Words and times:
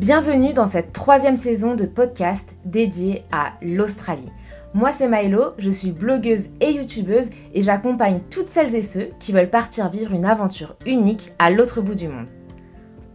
Bienvenue 0.00 0.52
dans 0.52 0.66
cette 0.66 0.92
troisième 0.92 1.36
saison 1.36 1.74
de 1.74 1.84
podcast 1.84 2.54
dédiée 2.64 3.24
à 3.32 3.54
l'Australie. 3.62 4.30
Moi 4.72 4.92
c'est 4.92 5.08
Milo, 5.08 5.54
je 5.58 5.70
suis 5.70 5.90
blogueuse 5.90 6.50
et 6.60 6.70
youtubeuse 6.70 7.30
et 7.52 7.62
j'accompagne 7.62 8.20
toutes 8.30 8.48
celles 8.48 8.76
et 8.76 8.82
ceux 8.82 9.08
qui 9.18 9.32
veulent 9.32 9.50
partir 9.50 9.88
vivre 9.88 10.14
une 10.14 10.24
aventure 10.24 10.76
unique 10.86 11.32
à 11.40 11.50
l'autre 11.50 11.80
bout 11.80 11.96
du 11.96 12.06
monde. 12.06 12.28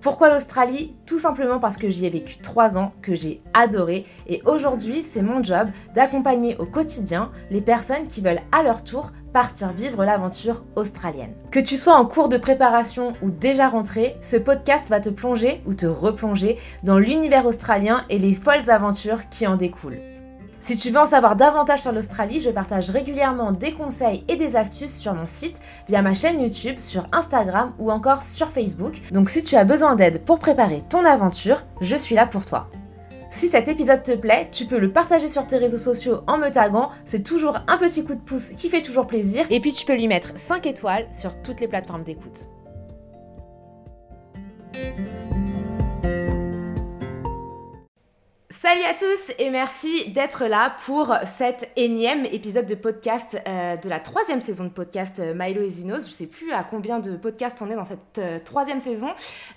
Pourquoi 0.04 0.29
l'Australie? 0.29 0.93
Tout 1.05 1.17
simplement 1.17 1.59
parce 1.59 1.77
que 1.77 1.89
j'y 1.89 2.05
ai 2.05 2.09
vécu 2.09 2.36
3 2.36 2.77
ans, 2.77 2.91
que 3.01 3.15
j'ai 3.15 3.41
adoré 3.54 4.04
et 4.27 4.41
aujourd'hui 4.45 5.01
c'est 5.01 5.21
mon 5.21 5.41
job 5.41 5.69
d'accompagner 5.95 6.57
au 6.57 6.65
quotidien 6.65 7.31
les 7.49 7.61
personnes 7.61 8.07
qui 8.07 8.19
veulent 8.19 8.41
à 8.51 8.63
leur 8.63 8.83
tour 8.83 9.13
partir 9.31 9.71
vivre 9.71 10.04
l'aventure 10.04 10.65
australienne. 10.75 11.33
Que 11.51 11.61
tu 11.61 11.77
sois 11.77 11.95
en 11.95 12.05
cours 12.05 12.27
de 12.27 12.37
préparation 12.37 13.13
ou 13.21 13.31
déjà 13.31 13.69
rentré, 13.69 14.18
ce 14.19 14.36
podcast 14.36 14.89
va 14.89 15.00
te 15.00 15.09
plonger 15.09 15.61
ou 15.65 15.73
te 15.73 15.86
replonger 15.86 16.59
dans 16.83 17.00
l'univers 17.00 17.45
australien 17.45 18.04
et 18.09 18.20
les 18.20 18.33
folles 18.33 18.70
aventures 18.70 19.29
qui 19.29 19.47
en 19.47 19.56
découlent. 19.56 20.12
Si 20.63 20.77
tu 20.77 20.91
veux 20.91 20.99
en 20.99 21.05
savoir 21.05 21.35
davantage 21.35 21.81
sur 21.81 21.91
l'Australie, 21.91 22.39
je 22.39 22.49
partage 22.49 22.89
régulièrement 22.89 23.51
des 23.51 23.73
conseils 23.73 24.23
et 24.29 24.37
des 24.37 24.55
astuces 24.55 24.95
sur 24.95 25.13
mon 25.13 25.25
site, 25.25 25.59
via 25.89 26.01
ma 26.01 26.13
chaîne 26.13 26.39
YouTube, 26.39 26.79
sur 26.79 27.05
Instagram 27.11 27.73
ou 27.79 27.91
encore 27.91 28.23
sur 28.23 28.47
Facebook. 28.47 29.01
Donc 29.11 29.29
si 29.29 29.43
tu 29.43 29.57
as 29.57 29.65
besoin 29.65 29.97
d'aide 29.97 30.23
pour 30.23 30.39
préparer 30.39 30.81
ton 30.87 31.03
aventure, 31.03 31.63
je 31.81 31.97
suis 31.97 32.16
là 32.16 32.25
pour 32.25 32.45
toi. 32.45 32.69
Si 33.30 33.49
cet 33.49 33.67
épisode 33.67 34.03
te 34.03 34.13
plaît, 34.13 34.47
tu 34.53 34.66
peux 34.66 34.80
le 34.80 34.89
partager 34.89 35.27
sur 35.27 35.45
tes 35.45 35.58
réseaux 35.58 35.77
sociaux 35.77 36.22
en 36.27 36.38
me 36.38 36.47
taguant, 36.47 36.91
c'est 37.03 37.23
toujours 37.23 37.58
un 37.67 37.77
petit 37.77 38.05
coup 38.05 38.16
de 38.16 38.22
pouce 38.22 38.52
qui 38.52 38.69
fait 38.69 38.81
toujours 38.81 39.05
plaisir. 39.05 39.45
Et 39.50 39.59
puis 39.59 39.73
tu 39.73 39.86
peux 39.86 39.95
lui 39.95 40.08
mettre 40.08 40.31
5 40.38 40.66
étoiles 40.66 41.08
sur 41.11 41.41
toutes 41.41 41.59
les 41.59 41.67
plateformes 41.67 42.05
d'écoute. 42.05 42.47
Salut 48.59 48.84
à 48.84 48.94
tous 48.94 49.34
et 49.40 49.50
merci 49.50 50.12
d'être 50.12 50.46
là 50.46 50.76
pour 50.86 51.14
cet 51.26 51.72
énième 51.76 52.26
épisode 52.26 52.68
de 52.68 52.76
podcast 52.76 53.36
euh, 53.48 53.76
de 53.78 53.90
la 53.90 54.00
troisième 54.00 54.42
saison 54.42 54.66
de 54.66 54.70
podcast 54.70 55.20
euh, 55.20 55.34
Milo 55.36 55.64
et 55.64 55.70
Zinos. 55.72 56.08
Je 56.08 56.14
sais 56.14 56.28
plus 56.28 56.54
à 56.54 56.64
combien 56.64 57.00
de 57.00 57.18
podcasts 57.18 57.62
on 57.64 57.72
est 57.72 57.76
dans 57.76 57.84
cette 57.84 58.20
euh, 58.20 58.38
troisième 58.45 58.80
saison, 58.80 59.10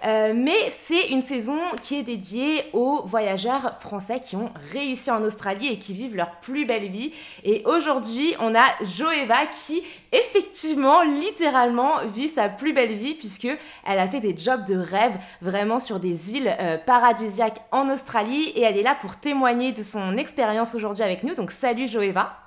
mais 0.02 0.72
c'est 0.84 1.08
une 1.08 1.20
saison 1.20 1.58
qui 1.82 1.98
est 1.98 2.02
dédiée 2.02 2.64
aux 2.72 3.02
voyageurs 3.04 3.76
français 3.80 4.20
qui 4.20 4.34
ont 4.34 4.50
réussi 4.72 5.10
en 5.10 5.22
Australie 5.22 5.68
et 5.68 5.78
qui 5.78 5.92
vivent 5.92 6.16
leur 6.16 6.40
plus 6.40 6.64
belle 6.64 6.88
vie. 6.90 7.12
Et 7.44 7.62
aujourd'hui, 7.66 8.34
on 8.40 8.54
a 8.54 8.64
Joeva 8.82 9.46
qui 9.46 9.82
effectivement, 10.12 11.02
littéralement, 11.02 12.06
vit 12.06 12.28
sa 12.28 12.48
plus 12.48 12.72
belle 12.72 12.94
vie 12.94 13.14
puisque 13.14 13.48
elle 13.86 13.98
a 13.98 14.08
fait 14.08 14.20
des 14.20 14.36
jobs 14.36 14.64
de 14.64 14.76
rêve 14.76 15.16
vraiment 15.42 15.78
sur 15.78 16.00
des 16.00 16.34
îles 16.34 16.56
paradisiaques 16.86 17.60
en 17.70 17.90
Australie 17.90 18.48
et 18.54 18.62
elle 18.62 18.78
est 18.78 18.85
pour 18.94 19.16
témoigner 19.16 19.72
de 19.72 19.82
son 19.82 20.16
expérience 20.16 20.74
aujourd'hui 20.74 21.02
avec 21.02 21.24
nous. 21.24 21.34
Donc 21.34 21.52
salut 21.52 21.88
Joëva. 21.88 22.38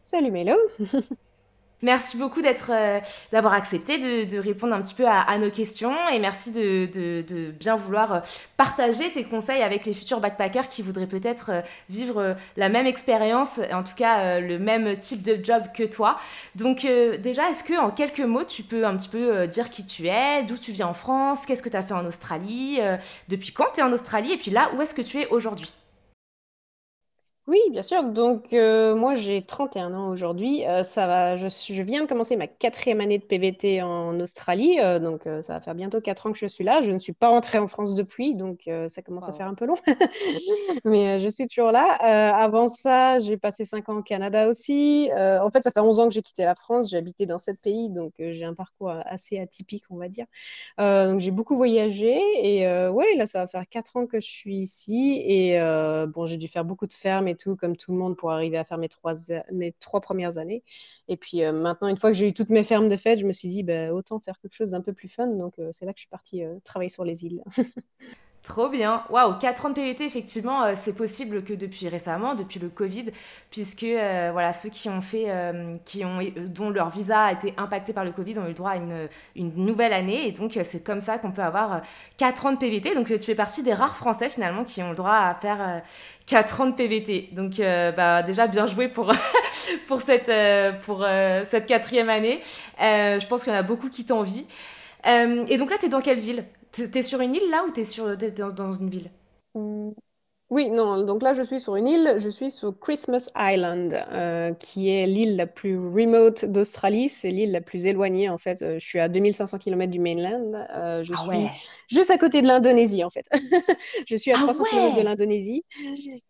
Salut 0.00 0.30
Mélo. 0.30 0.56
Merci 1.82 2.18
beaucoup 2.18 2.42
euh, 2.42 3.00
d'avoir 3.32 3.54
accepté 3.54 4.26
de, 4.26 4.38
répondre 4.38 4.74
un 4.74 4.82
petit 4.82 4.94
peu 4.94 5.06
à, 5.06 5.38
nos 5.38 5.50
questions 5.50 5.94
et 6.12 6.18
merci 6.18 6.52
de, 6.52 7.50
bien 7.52 7.76
vouloir 7.76 8.12
euh, 8.12 8.20
partager 8.58 9.10
tes 9.10 9.24
conseils 9.24 9.62
avec 9.62 9.86
les 9.86 9.94
futurs 9.94 10.20
backpackers 10.20 10.68
qui 10.68 10.82
voudraient 10.82 11.06
peut-être 11.06 11.50
euh, 11.50 11.60
vivre 11.88 12.36
la 12.58 12.68
même 12.68 12.86
expérience, 12.86 13.60
en 13.72 13.82
tout 13.82 13.94
cas 13.96 14.40
le 14.40 14.58
même 14.58 14.98
type 14.98 15.22
de 15.22 15.42
job 15.42 15.64
que 15.74 15.84
toi. 15.84 16.16
Donc 16.54 16.82
déjà, 16.82 17.48
est-ce 17.50 17.64
que 17.64 17.78
en 17.78 17.90
quelques 17.90 18.20
mots, 18.20 18.44
tu 18.44 18.62
peux 18.62 18.84
un 18.84 18.96
petit 18.96 19.08
peu 19.08 19.46
dire 19.46 19.70
qui 19.70 19.84
tu 19.84 20.06
es, 20.06 20.42
d'où 20.42 20.58
tu 20.58 20.72
viens 20.72 20.88
en 20.88 20.94
France, 20.94 21.46
qu'est-ce 21.46 21.62
que 21.62 21.68
tu 21.68 21.76
as 21.76 21.82
fait 21.82 21.94
en 21.94 22.04
Australie, 22.04 22.78
depuis 23.28 23.52
quand 23.52 23.66
tu 23.74 23.80
es 23.80 23.82
en 23.82 23.92
Australie 23.92 24.32
et 24.32 24.36
puis 24.36 24.50
là, 24.50 24.70
où 24.76 24.82
est-ce 24.82 24.94
que 24.94 25.02
tu 25.02 25.18
es 25.18 25.28
aujourd'hui? 25.28 25.72
Oui, 27.46 27.58
bien 27.72 27.82
sûr. 27.82 28.04
Donc, 28.04 28.52
euh, 28.52 28.94
moi, 28.94 29.14
j'ai 29.16 29.42
31 29.44 29.92
ans 29.92 30.08
aujourd'hui. 30.10 30.64
Euh, 30.68 30.84
ça 30.84 31.08
va, 31.08 31.34
je, 31.34 31.48
je 31.48 31.82
viens 31.82 32.02
de 32.02 32.06
commencer 32.08 32.36
ma 32.36 32.46
quatrième 32.46 33.00
année 33.00 33.18
de 33.18 33.24
PVT 33.24 33.82
en 33.82 34.20
Australie. 34.20 34.78
Euh, 34.78 35.00
donc, 35.00 35.22
ça 35.42 35.54
va 35.54 35.60
faire 35.60 35.74
bientôt 35.74 36.00
quatre 36.00 36.26
ans 36.26 36.32
que 36.32 36.38
je 36.38 36.46
suis 36.46 36.62
là. 36.62 36.80
Je 36.80 36.92
ne 36.92 37.00
suis 37.00 37.12
pas 37.12 37.28
rentrée 37.28 37.58
en 37.58 37.66
France 37.66 37.96
depuis, 37.96 38.36
donc 38.36 38.68
ça 38.88 39.02
commence 39.02 39.28
à 39.28 39.32
faire 39.32 39.48
un 39.48 39.54
peu 39.54 39.64
long. 39.66 39.74
Mais 40.84 41.18
je 41.18 41.28
suis 41.28 41.46
toujours 41.48 41.72
là. 41.72 41.94
avant 42.36 42.68
ça, 42.68 43.18
j'ai 43.18 43.36
passé 43.36 43.64
cinq 43.64 43.88
ans 43.88 43.96
au 43.96 44.02
Canada 44.02 44.48
aussi. 44.48 45.10
en 45.12 45.50
fait, 45.50 45.64
ça 45.64 45.70
fait 45.72 45.80
11 45.80 45.98
ans 45.98 46.08
que 46.08 46.14
j'ai 46.14 46.22
quitté 46.22 46.44
la 46.44 46.54
France. 46.54 46.90
J'ai 46.90 46.98
habité 46.98 47.26
dans 47.26 47.38
sept 47.38 47.60
pays, 47.60 47.88
donc 47.90 48.12
j'ai 48.18 48.44
un 48.44 48.54
parcours 48.54 48.90
assez 49.06 49.38
atypique, 49.40 49.84
on 49.90 49.96
va 49.96 50.08
dire. 50.08 50.26
donc, 50.78 51.18
j'ai 51.18 51.30
beaucoup 51.32 51.56
voyagé. 51.56 52.20
Et 52.42 52.64
ouais, 52.88 53.16
là, 53.16 53.26
ça 53.26 53.40
va 53.40 53.46
faire 53.48 53.66
quatre 53.68 53.96
ans 53.96 54.06
que 54.06 54.20
je 54.20 54.28
suis 54.28 54.56
ici. 54.56 55.20
Et 55.24 55.58
bon, 56.08 56.26
j'ai 56.26 56.36
dû 56.36 56.46
faire 56.46 56.64
beaucoup 56.64 56.86
de 56.86 56.92
fermes 56.92 57.28
tout, 57.34 57.56
comme 57.56 57.76
tout 57.76 57.92
le 57.92 57.98
monde, 57.98 58.16
pour 58.16 58.30
arriver 58.30 58.58
à 58.58 58.64
faire 58.64 58.78
mes 58.78 58.88
trois, 58.88 59.14
mes 59.52 59.72
trois 59.80 60.00
premières 60.00 60.38
années. 60.38 60.62
Et 61.08 61.16
puis 61.16 61.42
euh, 61.42 61.52
maintenant, 61.52 61.88
une 61.88 61.96
fois 61.96 62.10
que 62.10 62.16
j'ai 62.16 62.28
eu 62.28 62.32
toutes 62.32 62.50
mes 62.50 62.64
fermes 62.64 62.88
de 62.88 62.96
fête, 62.96 63.18
je 63.18 63.26
me 63.26 63.32
suis 63.32 63.48
dit, 63.48 63.62
bah, 63.62 63.92
autant 63.92 64.18
faire 64.20 64.38
quelque 64.40 64.54
chose 64.54 64.70
d'un 64.70 64.80
peu 64.80 64.92
plus 64.92 65.08
fun. 65.08 65.28
Donc 65.28 65.58
euh, 65.58 65.70
c'est 65.72 65.84
là 65.86 65.92
que 65.92 65.98
je 65.98 66.02
suis 66.02 66.10
partie 66.10 66.44
euh, 66.44 66.58
travailler 66.64 66.90
sur 66.90 67.04
les 67.04 67.24
îles. 67.24 67.42
Trop 68.42 68.70
bien. 68.70 69.04
Waouh, 69.10 69.38
4 69.38 69.66
ans 69.66 69.68
de 69.68 69.74
PVT, 69.74 70.06
effectivement, 70.06 70.62
euh, 70.64 70.72
c'est 70.74 70.94
possible 70.94 71.44
que 71.44 71.52
depuis 71.52 71.88
récemment, 71.88 72.34
depuis 72.34 72.58
le 72.58 72.70
Covid, 72.70 73.06
puisque 73.50 73.82
euh, 73.82 74.30
voilà, 74.32 74.54
ceux 74.54 74.70
qui 74.70 74.88
ont 74.88 75.02
fait, 75.02 75.26
euh, 75.28 75.76
qui 75.84 76.06
ont, 76.06 76.20
dont 76.46 76.70
leur 76.70 76.88
visa 76.88 77.24
a 77.24 77.32
été 77.32 77.52
impacté 77.58 77.92
par 77.92 78.02
le 78.02 78.12
Covid 78.12 78.38
ont 78.38 78.44
eu 78.46 78.48
le 78.48 78.54
droit 78.54 78.70
à 78.70 78.76
une, 78.76 79.08
nouvelle 79.36 79.92
année. 79.92 80.26
Et 80.26 80.32
donc, 80.32 80.58
c'est 80.64 80.82
comme 80.82 81.02
ça 81.02 81.18
qu'on 81.18 81.32
peut 81.32 81.42
avoir 81.42 81.82
4 82.16 82.46
ans 82.46 82.52
de 82.52 82.56
PVT. 82.56 82.94
Donc, 82.94 83.08
tu 83.08 83.18
fais 83.20 83.34
partie 83.34 83.62
des 83.62 83.74
rares 83.74 83.96
Français, 83.96 84.30
finalement, 84.30 84.64
qui 84.64 84.82
ont 84.82 84.90
le 84.90 84.96
droit 84.96 85.16
à 85.16 85.34
faire 85.34 85.82
4 86.26 86.60
ans 86.62 86.66
de 86.66 86.74
PVT. 86.74 87.28
Donc, 87.32 87.58
bah, 87.58 88.22
déjà, 88.22 88.46
bien 88.46 88.66
joué 88.66 88.88
pour, 88.88 89.12
pour, 89.86 90.00
cette, 90.00 90.32
pour 90.86 91.06
cette 91.44 91.66
quatrième 91.66 92.08
année. 92.08 92.40
je 92.78 93.26
pense 93.26 93.44
qu'il 93.44 93.52
y 93.52 93.56
en 93.56 93.58
a 93.58 93.62
beaucoup 93.62 93.90
qui 93.90 94.06
t'envient. 94.06 94.44
et 95.04 95.56
donc 95.58 95.70
là, 95.70 95.76
tu 95.78 95.86
es 95.86 95.88
dans 95.90 96.00
quelle 96.00 96.20
ville? 96.20 96.46
T'es 96.72 97.02
sur 97.02 97.20
une 97.20 97.34
île 97.34 97.50
là 97.50 97.64
ou 97.66 97.70
t'es 97.70 97.84
dans, 98.30 98.50
dans 98.52 98.72
une 98.72 98.90
ville? 98.90 99.10
Mmh. 99.54 99.90
Oui, 100.50 100.68
non, 100.68 101.04
donc 101.04 101.22
là 101.22 101.32
je 101.32 101.44
suis 101.44 101.60
sur 101.60 101.76
une 101.76 101.86
île, 101.86 102.14
je 102.16 102.28
suis 102.28 102.50
sur 102.50 102.76
Christmas 102.76 103.30
Island, 103.36 103.94
euh, 104.10 104.52
qui 104.54 104.90
est 104.90 105.06
l'île 105.06 105.36
la 105.36 105.46
plus 105.46 105.78
remote 105.78 106.44
d'Australie, 106.44 107.08
c'est 107.08 107.30
l'île 107.30 107.52
la 107.52 107.60
plus 107.60 107.86
éloignée 107.86 108.28
en 108.28 108.36
fait. 108.36 108.60
Euh, 108.62 108.76
je 108.80 108.84
suis 108.84 108.98
à 108.98 109.08
2500 109.08 109.58
km 109.58 109.92
du 109.92 110.00
mainland, 110.00 110.66
euh, 110.74 111.04
je 111.04 111.14
ah 111.16 111.22
suis 111.22 111.46
juste 111.88 112.10
à 112.10 112.18
côté 112.18 112.42
de 112.42 112.48
l'Indonésie 112.48 113.04
en 113.04 113.10
fait. 113.10 113.26
je 114.08 114.16
suis 114.16 114.32
à 114.32 114.38
300 114.38 114.64
ah 114.66 114.70
km 114.70 114.96
de 114.96 115.02
l'Indonésie. 115.02 115.64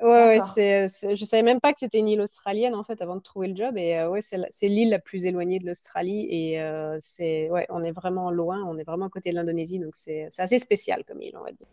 Ouais, 0.02 0.38
ouais 0.38 0.40
c'est, 0.52 0.86
je 0.88 1.24
savais 1.24 1.42
même 1.42 1.60
pas 1.60 1.72
que 1.72 1.78
c'était 1.78 1.98
une 1.98 2.08
île 2.08 2.20
australienne 2.20 2.74
en 2.74 2.84
fait 2.84 3.00
avant 3.00 3.16
de 3.16 3.22
trouver 3.22 3.48
le 3.48 3.56
job. 3.56 3.78
Et 3.78 4.04
ouais, 4.04 4.20
c'est, 4.20 4.68
l'île 4.68 4.90
la 4.90 4.98
plus 4.98 5.24
éloignée 5.24 5.60
de 5.60 5.66
l'Australie. 5.66 6.26
Et 6.28 6.62
c'est, 6.98 7.48
ouais, 7.48 7.66
on 7.70 7.82
est 7.82 7.92
vraiment 7.92 8.30
loin, 8.30 8.62
on 8.66 8.76
est 8.76 8.84
vraiment 8.84 9.06
à 9.06 9.10
côté 9.10 9.30
de 9.30 9.36
l'Indonésie, 9.36 9.78
donc 9.78 9.94
c'est 9.94 10.28
assez 10.36 10.58
spécial 10.58 11.04
comme 11.06 11.22
île 11.22 11.38
on 11.40 11.44
va 11.44 11.52
dire. 11.52 11.66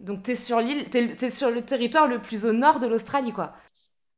Donc 0.00 0.22
tu 0.22 0.32
es 0.32 0.34
sur 0.34 0.60
l'île, 0.60 0.88
tu 0.90 0.98
es, 0.98 1.30
sur 1.30 1.50
le 1.50 1.62
territoire 1.62 2.06
le 2.06 2.20
plus 2.20 2.44
au 2.44 2.52
nord 2.52 2.78
de 2.78 2.86
l'Australie, 2.86 3.32
quoi. 3.32 3.54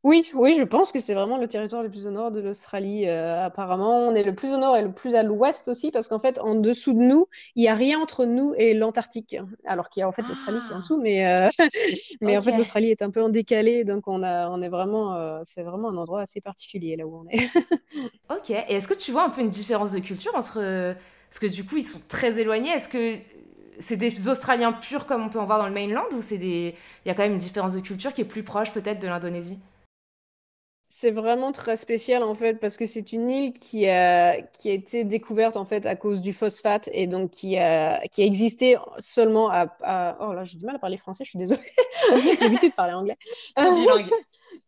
Oui, 0.02 0.30
oui, 0.32 0.54
je 0.58 0.64
pense 0.64 0.92
que 0.92 1.00
c'est 1.00 1.12
vraiment 1.12 1.36
le 1.36 1.46
territoire 1.46 1.82
le 1.82 1.90
plus 1.90 2.06
au 2.06 2.10
nord 2.10 2.30
de 2.30 2.40
l'Australie. 2.40 3.06
Euh, 3.06 3.44
apparemment, 3.44 3.98
on 4.08 4.14
est 4.14 4.22
le 4.22 4.34
plus 4.34 4.50
au 4.50 4.56
nord 4.56 4.74
et 4.78 4.82
le 4.82 4.92
plus 4.92 5.14
à 5.14 5.22
l'ouest 5.22 5.68
aussi, 5.68 5.90
parce 5.90 6.08
qu'en 6.08 6.18
fait, 6.18 6.38
en 6.38 6.54
dessous 6.54 6.94
de 6.94 7.00
nous, 7.00 7.26
il 7.54 7.62
n'y 7.62 7.68
a 7.68 7.74
rien 7.74 8.00
entre 8.00 8.24
nous 8.24 8.54
et 8.56 8.72
l'Antarctique. 8.72 9.36
Alors 9.66 9.90
qu'il 9.90 10.00
y 10.00 10.04
a 10.04 10.08
en 10.08 10.12
fait 10.12 10.22
l'Australie 10.22 10.60
qui 10.66 10.72
est 10.72 10.74
en 10.74 10.80
dessous, 10.80 10.98
mais, 10.98 11.26
euh, 11.26 11.50
mais 12.22 12.38
en 12.38 12.40
fait, 12.40 12.56
l'Australie 12.56 12.90
est 12.90 13.02
un 13.02 13.10
peu 13.10 13.22
en 13.22 13.28
décalé, 13.28 13.84
donc 13.84 14.08
on, 14.08 14.22
a, 14.22 14.48
on 14.48 14.62
est 14.62 14.70
vraiment, 14.70 15.16
euh, 15.16 15.40
c'est 15.44 15.62
vraiment 15.62 15.90
un 15.90 15.96
endroit 15.98 16.22
assez 16.22 16.40
particulier 16.40 16.96
là 16.96 17.06
où 17.06 17.22
on 17.22 17.28
est. 17.28 17.50
ok, 18.30 18.48
et 18.48 18.76
est-ce 18.76 18.88
que 18.88 18.94
tu 18.94 19.12
vois 19.12 19.24
un 19.24 19.30
peu 19.30 19.42
une 19.42 19.50
différence 19.50 19.92
de 19.92 19.98
culture 19.98 20.34
entre. 20.34 20.94
Parce 21.28 21.38
que 21.38 21.46
du 21.46 21.64
coup, 21.64 21.76
ils 21.76 21.86
sont 21.86 22.00
très 22.08 22.40
éloignés. 22.40 22.70
Est-ce 22.70 22.88
que 22.88 23.18
c'est 23.80 23.96
des 23.96 24.28
Australiens 24.28 24.72
purs 24.72 25.06
comme 25.06 25.24
on 25.24 25.28
peut 25.28 25.40
en 25.40 25.46
voir 25.46 25.58
dans 25.58 25.66
le 25.66 25.74
mainland 25.74 26.04
ou 26.12 26.22
c'est 26.22 26.38
des 26.38 26.74
il 27.04 27.08
y 27.08 27.10
a 27.10 27.14
quand 27.14 27.22
même 27.22 27.32
une 27.32 27.38
différence 27.38 27.72
de 27.74 27.80
culture 27.80 28.14
qui 28.14 28.20
est 28.22 28.24
plus 28.24 28.42
proche 28.44 28.72
peut-être 28.72 29.00
de 29.00 29.08
l'Indonésie? 29.08 29.58
C'est 30.92 31.12
vraiment 31.12 31.52
très 31.52 31.76
spécial 31.76 32.24
en 32.24 32.34
fait 32.34 32.54
parce 32.54 32.76
que 32.76 32.84
c'est 32.84 33.12
une 33.12 33.30
île 33.30 33.52
qui 33.52 33.88
a, 33.88 34.42
qui 34.42 34.68
a 34.70 34.72
été 34.72 35.04
découverte 35.04 35.56
en 35.56 35.64
fait 35.64 35.86
à 35.86 35.94
cause 35.94 36.20
du 36.20 36.32
phosphate 36.32 36.90
et 36.92 37.06
donc 37.06 37.30
qui 37.30 37.56
a, 37.58 38.04
qui 38.08 38.22
a 38.22 38.24
existé 38.24 38.76
seulement 38.98 39.50
à, 39.52 40.16
Oh 40.20 40.32
là, 40.32 40.42
j'ai 40.42 40.58
du 40.58 40.66
mal 40.66 40.74
à 40.74 40.78
parler 40.80 40.96
français, 40.96 41.22
je 41.22 41.30
suis 41.30 41.38
désolée. 41.38 41.60
j'ai 42.24 42.36
l'habitude 42.38 42.70
de 42.70 42.74
parler 42.74 42.94
anglais. 42.94 43.16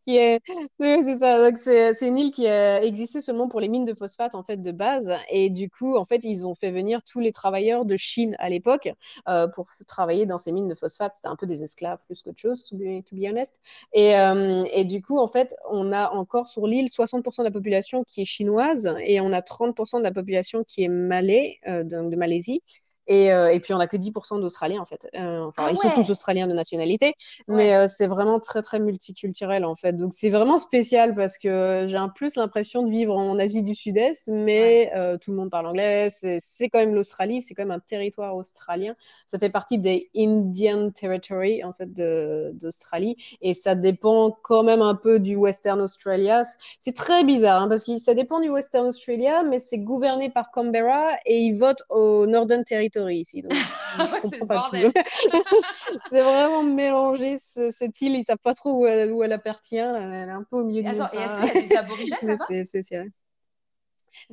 Qui 0.04 0.16
est, 0.16 0.40
c'est 0.78 1.14
ça. 1.16 1.54
c'est, 1.54 2.06
une 2.06 2.18
île 2.18 2.30
qui 2.30 2.46
a 2.46 2.82
existé 2.82 3.20
seulement 3.20 3.48
pour 3.48 3.60
les 3.60 3.68
mines 3.68 3.84
de 3.84 3.94
phosphate 3.94 4.34
en 4.34 4.42
fait 4.42 4.58
de 4.58 4.72
base 4.72 5.12
et 5.30 5.50
du 5.50 5.70
coup 5.70 5.96
en 5.96 6.04
fait 6.04 6.24
ils 6.24 6.46
ont 6.46 6.54
fait 6.54 6.70
venir 6.70 7.00
tous 7.02 7.20
les 7.20 7.32
travailleurs 7.32 7.84
de 7.84 7.96
Chine 7.96 8.36
à 8.38 8.48
l'époque 8.48 8.90
euh, 9.28 9.48
pour 9.48 9.68
travailler 9.86 10.26
dans 10.26 10.38
ces 10.38 10.52
mines 10.52 10.68
de 10.68 10.74
phosphate. 10.74 11.14
C'était 11.14 11.28
un 11.28 11.36
peu 11.36 11.46
des 11.46 11.62
esclaves 11.62 12.00
plus 12.06 12.22
qu'autre 12.22 12.40
chose, 12.40 12.64
to 12.64 12.76
be, 12.76 13.04
to 13.04 13.16
be 13.16 13.24
honest. 13.28 13.60
Et, 13.92 14.16
euh, 14.16 14.64
et 14.72 14.84
du 14.84 15.02
coup 15.02 15.18
en 15.18 15.28
fait 15.28 15.54
on 15.70 15.92
a 15.92 16.10
encore 16.10 16.48
sur 16.48 16.66
l'île 16.66 16.88
60% 16.88 17.42
de 17.42 17.48
la 17.48 17.52
population 17.52 18.04
qui 18.04 18.22
est 18.22 18.24
chinoise 18.24 18.94
et 19.04 19.20
on 19.20 19.32
a 19.32 19.40
30% 19.40 19.98
de 19.98 20.04
la 20.04 20.12
population 20.12 20.64
qui 20.64 20.84
est 20.84 20.88
malais, 20.88 21.58
euh, 21.66 21.84
de, 21.84 22.16
Malaisie. 22.16 22.62
Et, 23.06 23.32
euh, 23.32 23.52
et, 23.52 23.60
puis, 23.60 23.74
on 23.74 23.78
n'a 23.78 23.86
que 23.86 23.96
10% 23.96 24.40
d'Australiens, 24.40 24.80
en 24.80 24.84
fait. 24.84 25.08
Euh, 25.14 25.44
enfin, 25.44 25.64
Ah 25.66 25.70
ils 25.72 25.76
sont 25.76 25.90
tous 25.90 26.10
australiens 26.10 26.46
de 26.46 26.54
nationalité, 26.54 27.14
mais 27.48 27.74
euh, 27.74 27.86
c'est 27.88 28.06
vraiment 28.06 28.38
très, 28.38 28.62
très 28.62 28.78
multiculturel, 28.78 29.64
en 29.64 29.74
fait. 29.74 29.94
Donc, 29.94 30.12
c'est 30.12 30.30
vraiment 30.30 30.58
spécial 30.58 31.14
parce 31.14 31.38
que 31.38 31.84
j'ai 31.88 31.98
un 31.98 32.08
plus 32.08 32.36
l'impression 32.36 32.82
de 32.82 32.90
vivre 32.90 33.16
en 33.16 33.38
Asie 33.38 33.64
du 33.64 33.74
Sud-Est, 33.74 34.28
mais 34.28 34.92
tout 35.20 35.30
le 35.30 35.36
monde 35.36 35.50
parle 35.50 35.66
anglais. 35.66 36.08
C'est 36.10 36.68
quand 36.68 36.78
même 36.78 36.94
l'Australie, 36.94 37.40
c'est 37.40 37.54
quand 37.54 37.64
même 37.64 37.72
un 37.72 37.80
territoire 37.80 38.36
australien. 38.36 38.94
Ça 39.26 39.38
fait 39.38 39.50
partie 39.50 39.78
des 39.78 40.10
Indian 40.16 40.90
Territory, 40.90 41.64
en 41.64 41.72
fait, 41.72 41.92
d'Australie. 41.92 43.16
Et 43.40 43.54
ça 43.54 43.74
dépend 43.74 44.36
quand 44.42 44.62
même 44.62 44.82
un 44.82 44.94
peu 44.94 45.18
du 45.18 45.36
Western 45.36 45.80
Australia. 45.80 46.42
C'est 46.78 46.94
très 46.94 47.24
bizarre, 47.24 47.62
hein, 47.62 47.68
parce 47.68 47.84
que 47.84 47.96
ça 47.98 48.14
dépend 48.14 48.40
du 48.40 48.48
Western 48.48 48.86
Australia, 48.86 49.42
mais 49.42 49.58
c'est 49.58 49.78
gouverné 49.78 50.30
par 50.30 50.50
Canberra 50.50 51.02
et 51.26 51.38
ils 51.38 51.56
votent 51.56 51.82
au 51.88 52.26
Northern 52.26 52.64
Territory 52.64 52.91
ici. 53.00 53.42
Donc, 53.42 53.52
je, 53.98 54.02
Ah 54.02 54.08
c'est 54.30 54.38
comprends 54.38 54.64
tout. 54.64 54.92
vraiment 56.22 56.62
mélangé, 56.62 57.38
ce- 57.38 57.70
cette 57.70 58.00
île. 58.00 58.14
Ils 58.14 58.24
savent 58.24 58.38
pas 58.38 58.54
trop 58.54 58.80
où 58.82 58.86
elle, 58.86 59.12
où 59.12 59.22
elle 59.22 59.32
appartient. 59.32 59.76
là. 59.76 59.98
Elle 60.00 60.28
est 60.28 60.32
un 60.32 60.44
peu 60.44 60.56
au 60.58 60.64
milieu 60.64 60.80
Et 60.80 60.84
de 60.84 60.88
nulle 60.90 61.00
attends, 61.00 61.12
et 61.12 61.22
est-ce 61.22 61.36
part. 61.36 61.52
qu'il 61.52 61.60
y 61.60 61.64
a 61.64 61.68
des 61.68 61.76
aborigènes 61.76 62.18
Mais 62.22 62.32
là-bas? 62.32 62.44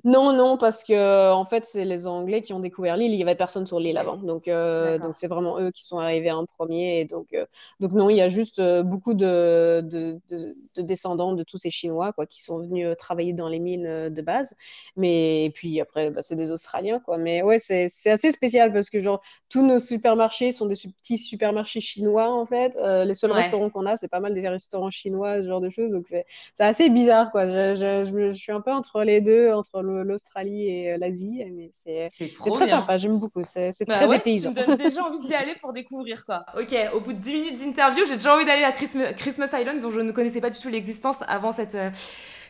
Non, 0.04 0.34
non, 0.34 0.58
parce 0.58 0.84
que 0.84 1.32
en 1.32 1.46
fait, 1.46 1.66
c'est 1.66 1.86
les 1.86 2.08
Anglais 2.08 2.42
qui 2.42 2.54
ont 2.54 2.60
découvert 2.60 2.98
l'île. 2.98 3.12
Il 3.14 3.20
y 3.20 3.24
avait 3.24 3.36
personne 3.36 3.66
sur 3.66 3.80
l'île 3.80 3.98
avant, 3.98 4.18
donc 4.18 4.48
euh, 4.48 4.98
donc 5.00 5.16
c'est 5.16 5.28
vraiment 5.28 5.60
eux 5.60 5.72
qui 5.72 5.84
sont 5.84 6.00
arrivés 6.00 6.32
en 6.32 6.46
premier. 6.46 7.02
Et 7.02 7.06
donc 7.06 7.28
euh, 7.34 7.46
donc 7.80 7.92
non, 7.94 8.10
il 8.10 8.18
y 8.18 8.22
a 8.22 8.30
juste 8.30 8.60
euh, 8.60 8.84
beaucoup 8.84 9.14
de, 9.14 9.82
de, 9.84 10.20
de, 10.30 10.56
de 10.76 10.82
descendants 10.82 11.34
de 11.34 11.44
tous 11.44 11.58
ces 11.58 11.70
Chinois 11.70 12.14
quoi, 12.14 12.26
qui 12.26 12.42
sont 12.42 12.60
venus 12.60 12.88
euh, 12.88 12.96
travailler 12.96 13.34
dans 13.34 13.48
les 13.50 13.60
mines 13.60 13.86
euh, 13.88 14.10
de 14.10 14.22
base. 14.22 14.56
Mais 14.96 15.46
et 15.46 15.50
puis 15.50 15.80
après, 15.82 16.10
bah, 16.12 16.22
c'est 16.22 16.36
des 16.36 16.52
Australiens 16.52 17.00
quoi. 17.00 17.18
Mais 17.18 17.42
ouais, 17.42 17.60
c'est 17.60 17.86
assez 18.10 18.32
spécial 18.32 18.72
parce 18.74 18.90
que 18.90 19.00
genre 19.02 19.22
tous 19.50 19.66
nos 19.66 19.80
supermarchés 19.80 20.52
sont 20.52 20.66
des 20.66 20.76
petits 20.76 21.18
supermarchés 21.18 21.82
chinois 21.82 22.30
en 22.30 22.46
fait. 22.46 22.78
Euh, 22.78 23.06
les 23.06 23.14
seuls 23.14 23.32
Ouais. 23.32 23.36
restaurants 23.36 23.70
qu'on 23.70 23.86
a, 23.86 23.98
c'est 23.98 24.08
pas 24.08 24.20
mal 24.20 24.34
des 24.34 24.48
restaurants 24.48 24.90
chinois, 24.90 25.42
ce 25.42 25.48
genre 25.48 25.62
de 25.62 25.70
choses. 25.70 25.92
Donc 25.92 26.06
c'est 26.08 26.26
c'est 26.54 26.64
assez 26.64 26.90
bizarre, 26.90 27.32
quoi. 27.32 27.46
Je, 27.48 27.76
je, 27.76 28.04
je, 28.12 28.32
je 28.32 28.38
suis 28.38 28.52
un 28.52 28.62
peu 28.62 28.72
entre 28.72 29.04
les 29.04 29.22
deux, 29.22 29.52
entre 29.54 29.79
l'Australie 29.82 30.68
et 30.70 30.94
euh, 30.94 30.98
l'Asie, 30.98 31.44
mais 31.52 31.70
c'est 31.74 32.10
très 32.46 32.66
bien. 32.66 32.82
sympa, 32.82 32.98
j'aime 32.98 33.18
beaucoup. 33.20 33.42
C'est 33.44 33.72
Bah 33.88 33.96
très 33.96 34.06
ouais, 34.06 34.18
tu 34.20 34.24
dépaysant. 34.24 34.50
me 34.50 34.56
donnes 34.56 34.76
déjà 34.78 35.04
envie 35.06 35.20
d'y 35.22 35.34
aller 35.34 35.56
pour 35.62 35.74
découvrir 35.74 36.26
quoi. 36.26 36.46
Ok, 36.60 36.76
au 36.94 37.02
bout 37.02 37.14
de 37.14 37.20
10 37.20 37.34
minutes 37.34 37.60
d'interview, 37.60 38.06
j'ai 38.06 38.16
déjà 38.16 38.36
envie 38.36 38.46
d'aller 38.46 38.64
à 38.64 38.72
Christmas, 38.72 39.14
Christmas 39.14 39.50
Island 39.54 39.80
dont 39.82 39.92
je 39.92 40.02
ne 40.02 40.12
connaissais 40.12 40.42
pas 40.42 40.50
du 40.50 40.60
tout 40.60 40.70
l'existence 40.70 41.24
avant 41.28 41.52
cette, 41.52 41.76
euh, 41.76 41.90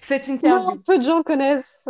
cette 0.02 0.28
Non, 0.28 0.36
interview. 0.36 0.78
peu 0.86 0.98
de 0.98 1.04
gens 1.04 1.24
connaissent. 1.24 1.88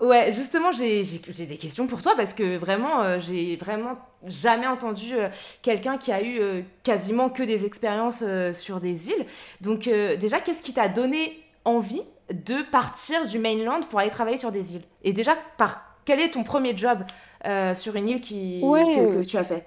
Ouais, 0.00 0.32
justement, 0.32 0.72
j'ai 0.72 1.02
des 1.02 1.56
questions 1.56 1.86
pour 1.86 2.02
toi 2.02 2.14
parce 2.16 2.34
que 2.34 2.56
vraiment, 2.56 3.02
euh, 3.02 3.18
j'ai 3.18 3.56
vraiment 3.56 3.96
jamais 4.24 4.66
entendu 4.66 5.14
euh, 5.14 5.28
quelqu'un 5.62 5.96
qui 5.98 6.12
a 6.12 6.22
eu 6.22 6.38
euh, 6.40 6.62
quasiment 6.82 7.30
que 7.30 7.42
des 7.42 7.64
expériences 7.64 8.22
sur 8.52 8.80
des 8.80 9.08
îles. 9.10 9.26
Donc 9.62 9.84
déjà, 9.88 10.40
qu'est-ce 10.40 10.62
qui 10.62 10.74
t'a 10.74 10.88
donné 10.88 11.38
envie 11.64 12.02
de 12.32 12.62
partir 12.70 13.26
du 13.26 13.38
mainland 13.38 13.80
pour 13.88 13.98
aller 13.98 14.10
travailler 14.10 14.36
sur 14.36 14.52
des 14.52 14.76
îles? 14.76 14.84
Et 15.02 15.12
déjà, 15.12 15.36
par 15.56 15.96
quel 16.04 16.20
est 16.20 16.30
ton 16.30 16.44
premier 16.44 16.76
job 16.76 17.00
euh, 17.44 17.74
sur 17.74 17.96
une 17.96 18.08
île 18.08 18.20
qui, 18.20 18.60
que, 18.60 19.24
tu 19.24 19.36
as 19.36 19.44
fait? 19.44 19.66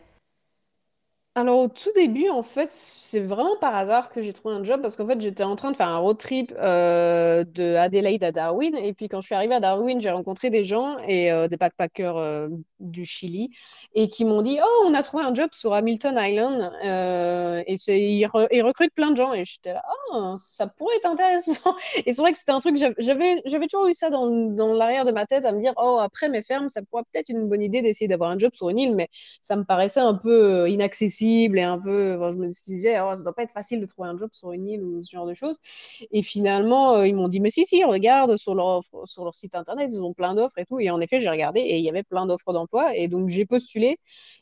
Alors 1.35 1.59
au 1.59 1.67
tout 1.69 1.91
début, 1.95 2.27
en 2.29 2.43
fait, 2.43 2.67
c'est 2.67 3.21
vraiment 3.21 3.55
par 3.61 3.75
hasard 3.75 4.09
que 4.09 4.21
j'ai 4.21 4.33
trouvé 4.33 4.55
un 4.55 4.63
job 4.63 4.81
parce 4.81 4.95
qu'en 4.95 5.07
fait, 5.07 5.21
j'étais 5.21 5.43
en 5.43 5.55
train 5.55 5.71
de 5.71 5.77
faire 5.77 5.87
un 5.87 5.97
road 5.97 6.17
trip 6.17 6.53
euh, 6.57 7.45
de 7.45 7.75
Adelaide 7.75 8.23
à 8.23 8.31
Darwin. 8.31 8.75
Et 8.75 8.93
puis 8.93 9.07
quand 9.07 9.21
je 9.21 9.27
suis 9.27 9.35
arrivée 9.35 9.55
à 9.55 9.59
Darwin, 9.61 10.01
j'ai 10.01 10.09
rencontré 10.09 10.49
des 10.49 10.65
gens 10.65 10.97
et 11.07 11.31
euh, 11.31 11.47
des 11.47 11.55
backpackers 11.55 12.17
euh, 12.17 12.49
du 12.79 13.05
Chili 13.05 13.49
et 13.93 14.09
qui 14.09 14.25
m'ont 14.25 14.41
dit, 14.41 14.59
Oh, 14.63 14.83
on 14.87 14.93
a 14.93 15.03
trouvé 15.03 15.23
un 15.23 15.33
job 15.33 15.49
sur 15.53 15.73
Hamilton 15.73 16.17
Island 16.19 16.71
euh, 16.85 17.63
et 17.67 17.75
ils, 17.87 18.27
ils 18.51 18.61
recrutent 18.61 18.93
plein 18.93 19.11
de 19.11 19.17
gens. 19.17 19.33
Et 19.33 19.45
j'étais 19.45 19.73
là, 19.73 19.83
ah, 20.13 20.35
ça 20.39 20.67
pourrait 20.67 20.95
être 20.97 21.05
intéressant. 21.05 21.75
Et 22.05 22.13
c'est 22.13 22.21
vrai 22.21 22.31
que 22.31 22.37
c'était 22.37 22.51
un 22.51 22.59
truc, 22.59 22.77
j'av- 22.77 22.95
j'avais, 22.97 23.41
toujours 23.67 23.87
eu 23.87 23.93
ça 23.93 24.09
dans, 24.09 24.27
dans 24.27 24.73
l'arrière 24.73 25.05
de 25.05 25.11
ma 25.11 25.25
tête 25.25 25.45
à 25.45 25.51
me 25.51 25.59
dire, 25.59 25.73
oh, 25.77 25.99
après 26.01 26.29
mes 26.29 26.41
fermes, 26.41 26.69
ça 26.69 26.81
pourrait 26.81 27.03
peut-être 27.11 27.29
une 27.29 27.47
bonne 27.47 27.61
idée 27.61 27.81
d'essayer 27.81 28.07
d'avoir 28.07 28.29
un 28.31 28.37
job 28.37 28.51
sur 28.53 28.69
une 28.69 28.79
île, 28.79 28.95
mais 28.95 29.07
ça 29.41 29.55
me 29.55 29.63
paraissait 29.63 29.99
un 29.99 30.13
peu 30.15 30.63
euh, 30.63 30.69
inaccessible 30.69 31.57
et 31.59 31.63
un 31.63 31.79
peu. 31.79 32.13
je 32.31 32.37
me 32.37 32.47
disais, 32.47 32.99
oh, 33.01 33.15
ça 33.15 33.23
doit 33.23 33.33
pas 33.33 33.43
être 33.43 33.51
facile 33.53 33.79
de 33.81 33.85
trouver 33.85 34.09
un 34.09 34.17
job 34.17 34.29
sur 34.33 34.51
une 34.51 34.67
île 34.67 34.83
ou 34.83 35.03
ce 35.03 35.11
genre 35.11 35.25
de 35.25 35.33
choses. 35.33 35.57
Et 36.11 36.21
finalement, 36.23 36.95
euh, 36.95 37.07
ils 37.07 37.15
m'ont 37.15 37.27
dit, 37.27 37.39
mais 37.39 37.49
si, 37.49 37.65
si, 37.65 37.83
regarde 37.83 38.37
sur 38.37 38.55
leur, 38.55 38.81
sur 39.05 39.23
leur 39.23 39.35
site 39.35 39.55
internet, 39.55 39.89
ils 39.93 40.01
ont 40.01 40.13
plein 40.13 40.33
d'offres 40.35 40.57
et 40.57 40.65
tout. 40.65 40.79
Et 40.79 40.89
en 40.89 40.99
effet, 41.01 41.19
j'ai 41.19 41.29
regardé 41.29 41.59
et 41.61 41.77
il 41.77 41.83
y 41.83 41.89
avait 41.89 42.03
plein 42.03 42.25
d'offres 42.25 42.53
d'emploi. 42.53 42.68
Et 42.95 43.07
donc, 43.07 43.29
j'ai 43.29 43.45
postulé. 43.45 43.97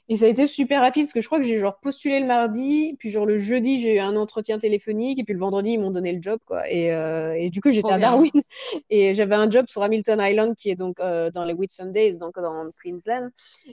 Et 0.09 0.15
ça 0.15 0.25
a 0.25 0.29
été 0.29 0.47
super 0.47 0.81
rapide 0.81 1.03
parce 1.03 1.13
que 1.13 1.19
je 1.19 1.25
crois 1.27 1.37
que 1.37 1.45
j'ai 1.45 1.59
genre 1.59 1.79
postulé 1.79 2.21
le 2.21 2.25
mardi, 2.25 2.95
puis 2.97 3.09
genre 3.09 3.25
le 3.25 3.37
jeudi, 3.37 3.77
j'ai 3.81 3.95
eu 3.95 3.99
un 3.99 4.15
entretien 4.15 4.57
téléphonique, 4.57 5.19
et 5.19 5.25
puis 5.25 5.33
le 5.33 5.39
vendredi, 5.39 5.71
ils 5.71 5.79
m'ont 5.79 5.91
donné 5.91 6.13
le 6.13 6.21
job, 6.21 6.39
quoi. 6.45 6.69
Et, 6.71 6.93
euh, 6.93 7.33
et 7.37 7.49
du 7.49 7.59
coup, 7.59 7.71
j'étais 7.71 7.91
à. 7.91 7.99
Darwin 7.99 8.31
et 8.89 9.15
j'avais 9.15 9.35
un 9.35 9.49
job 9.49 9.65
sur 9.67 9.83
Hamilton 9.83 10.19
Island 10.21 10.55
qui 10.55 10.69
est 10.69 10.75
donc 10.75 11.01
euh, 11.01 11.29
dans 11.29 11.43
les 11.43 11.53
Whitsundays, 11.53 12.15
donc 12.15 12.39
dans 12.39 12.71
Queensland. 12.81 13.31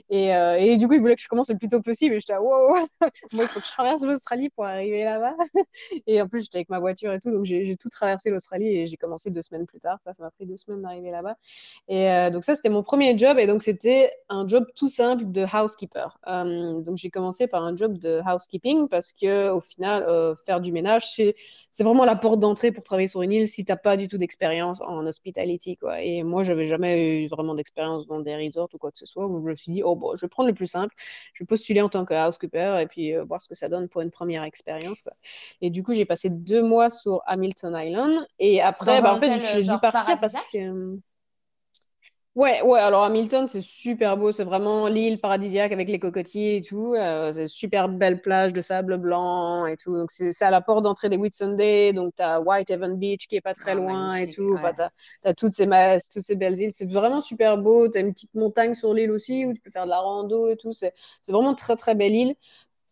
Et, 0.09 0.35
euh, 0.35 0.57
et 0.57 0.77
du 0.77 0.87
coup, 0.89 0.95
ils 0.95 0.99
voulaient 0.99 1.15
que 1.15 1.21
je 1.21 1.29
commence 1.29 1.49
le 1.49 1.57
plus 1.57 1.69
tôt 1.69 1.81
possible. 1.81 2.15
Et 2.15 2.19
j'étais, 2.19 2.35
wow, 2.35 2.75
moi, 3.31 3.43
il 3.43 3.47
faut 3.47 3.61
que 3.61 3.65
je 3.65 3.71
traverse 3.71 4.01
l'Australie 4.01 4.49
pour 4.49 4.65
arriver 4.65 5.05
là-bas. 5.05 5.35
Et 6.07 6.21
en 6.21 6.27
plus, 6.27 6.43
j'étais 6.43 6.57
avec 6.57 6.69
ma 6.69 6.79
voiture 6.79 7.13
et 7.13 7.19
tout, 7.19 7.31
donc 7.31 7.45
j'ai 7.45 7.75
tout 7.77 7.89
traversé 7.89 8.29
l'Australie 8.29 8.67
et 8.67 8.85
j'ai 8.85 8.97
commencé 8.97 9.31
deux 9.31 9.41
semaines 9.41 9.65
plus 9.65 9.79
tard. 9.79 9.97
Enfin, 10.03 10.13
ça 10.13 10.23
m'a 10.23 10.31
pris 10.31 10.45
deux 10.45 10.57
semaines 10.57 10.81
d'arriver 10.81 11.11
là-bas. 11.11 11.35
Et 11.87 12.29
donc 12.31 12.43
ça, 12.43 12.55
c'était 12.55 12.69
mon 12.69 12.83
premier 12.83 13.17
job. 13.17 13.37
Et 13.39 13.47
donc, 13.47 13.63
c'était 13.63 14.11
un 14.29 14.44
job 14.47 14.65
tout 14.75 14.87
simple 14.87 15.25
de 15.31 15.43
housekeeper. 15.43 16.17
Euh, 16.27 16.81
donc, 16.81 16.97
j'ai 16.97 17.09
commencé 17.09 17.47
par 17.47 17.63
un 17.63 17.75
job 17.75 17.97
de 17.97 18.21
housekeeping 18.25 18.87
parce 18.87 19.11
que 19.11 19.49
au 19.49 19.61
final, 19.61 20.03
euh, 20.07 20.35
faire 20.45 20.61
du 20.61 20.71
ménage, 20.71 21.09
c'est 21.09 21.35
c'est 21.71 21.83
vraiment 21.83 22.05
la 22.05 22.15
porte 22.15 22.39
d'entrée 22.39 22.71
pour 22.71 22.85
travailler 22.85 23.09
sur 23.09 23.21
une 23.21 23.33
île 23.33 23.47
si 23.49 23.65
t'as 23.65 23.75
pas 23.75 23.97
du 23.97 24.07
tout 24.07 24.17
d'expérience 24.17 24.79
en 24.79 25.05
hospitality, 25.05 25.75
quoi. 25.75 26.01
Et 26.01 26.23
moi, 26.23 26.43
j'avais 26.43 26.65
jamais 26.65 27.23
eu 27.23 27.27
vraiment 27.27 27.53
d'expérience 27.53 28.07
dans 28.07 28.21
des 28.21 28.33
resorts 28.35 28.69
ou 28.73 28.77
quoi 28.77 28.91
que 28.91 28.97
ce 28.97 29.05
soit. 29.05 29.27
Donc, 29.27 29.43
je 29.43 29.49
me 29.49 29.55
suis 29.55 29.73
dit, 29.73 29.83
oh, 29.83 29.95
bon, 29.95 30.15
je 30.15 30.21
vais 30.21 30.29
prendre 30.29 30.47
le 30.47 30.55
plus 30.55 30.67
simple. 30.67 30.95
Je 31.33 31.43
vais 31.43 31.47
postuler 31.47 31.81
en 31.81 31.89
tant 31.89 32.05
que 32.05 32.13
housekeeper 32.13 32.79
et 32.79 32.87
puis 32.87 33.13
euh, 33.13 33.25
voir 33.25 33.41
ce 33.41 33.49
que 33.49 33.55
ça 33.55 33.67
donne 33.67 33.89
pour 33.89 34.01
une 34.01 34.11
première 34.11 34.43
expérience, 34.43 35.01
quoi. 35.01 35.13
Et 35.59 35.69
du 35.69 35.83
coup, 35.83 35.93
j'ai 35.93 36.05
passé 36.05 36.29
deux 36.29 36.63
mois 36.63 36.89
sur 36.89 37.21
Hamilton 37.25 37.75
Island. 37.77 38.25
Et 38.39 38.61
après, 38.61 39.01
bah, 39.01 39.13
en 39.13 39.19
fait, 39.19 39.31
j'ai 39.53 39.63
dû 39.63 39.79
partir 39.81 40.15
parce 40.17 40.49
que... 40.51 40.97
Ouais, 42.35 42.61
ouais, 42.63 42.81
alors 42.81 43.05
Hamilton, 43.05 43.47
c'est 43.47 43.61
super 43.61 44.17
beau, 44.17 44.33
c'est 44.33 44.43
vraiment 44.43 44.89
l'île 44.89 45.21
paradisiaque 45.21 45.71
avec 45.71 45.87
les 45.87 45.99
cocotiers 45.99 46.57
et 46.57 46.61
tout. 46.61 46.93
Euh, 46.93 47.31
c'est 47.31 47.47
super 47.47 47.87
belle 47.87 48.19
plage 48.19 48.51
de 48.51 48.61
sable 48.61 48.97
blanc 48.97 49.65
et 49.67 49.77
tout. 49.77 49.95
Donc, 49.97 50.11
c'est 50.11 50.41
à 50.43 50.51
la 50.51 50.59
porte 50.59 50.83
d'entrée 50.83 51.07
des 51.07 51.15
Whitsunday. 51.15 51.93
Donc, 51.93 52.13
t'as 52.17 52.41
Whitehaven 52.41 52.97
Beach 52.97 53.27
qui 53.29 53.37
est 53.37 53.41
pas 53.41 53.53
très 53.53 53.71
Ah, 53.71 53.75
loin 53.75 54.15
et 54.15 54.27
tout. 54.27 54.51
Enfin, 54.53 54.67
ouais. 54.67 54.73
t'as, 54.73 54.89
t'as 55.21 55.33
toutes 55.33 55.53
ces, 55.53 55.65
toutes 56.11 56.23
ces 56.23 56.35
belles 56.35 56.59
îles. 56.59 56.73
C'est 56.73 56.91
vraiment 56.91 57.21
super 57.21 57.57
beau. 57.57 57.87
T'as 57.87 58.01
une 58.01 58.11
petite 58.11 58.33
montagne 58.35 58.73
sur 58.73 58.93
l'île 58.93 59.11
aussi 59.11 59.45
où 59.45 59.53
tu 59.53 59.61
peux 59.61 59.69
faire 59.71 59.85
de 59.85 59.89
la 59.91 59.99
rando 60.01 60.49
et 60.49 60.57
tout. 60.57 60.73
C'est 60.73 60.93
vraiment 61.29 61.55
très, 61.55 61.77
très 61.77 61.95
belle 61.95 62.11
île. 62.13 62.35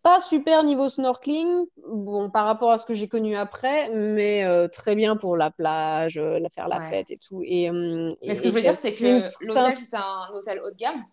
Pas 0.04 0.20
super 0.20 0.64
niveau 0.64 0.90
snorkeling, 0.90 1.66
bon, 1.88 2.30
par 2.30 2.46
rapport 2.46 2.72
à 2.72 2.78
ce 2.78 2.86
que 2.86 2.94
j'ai 2.94 3.08
connu 3.08 3.38
après, 3.38 3.90
mais 3.92 4.44
euh, 4.44 4.68
très 4.68 4.96
bien 4.96 5.16
pour 5.16 5.38
la 5.38 5.50
plage, 5.50 6.18
euh, 6.18 6.40
la 6.40 6.50
faire 6.50 6.68
la 6.68 6.80
Ouais. 6.80 6.90
fête 6.90 7.10
et 7.10 7.18
tout. 7.18 7.42
Et, 7.46 7.70
euh, 7.70 8.10
Mais 8.28 8.36
ce 8.36 8.42
que 8.42 8.48
et, 8.48 8.50
je 8.50 8.54
veux 8.54 8.60
et 8.60 8.64
dire, 8.64 8.76
c'est 8.76 8.92
que 8.92 8.98
c'est 8.98 9.10
un 9.12 9.28
l'hôtel, 9.48 9.78
c'était 9.78 9.98
un 9.98 10.30
hôtel 10.34 10.60
haut 10.62 10.72
de 10.72 10.78
gamme. 10.78 11.06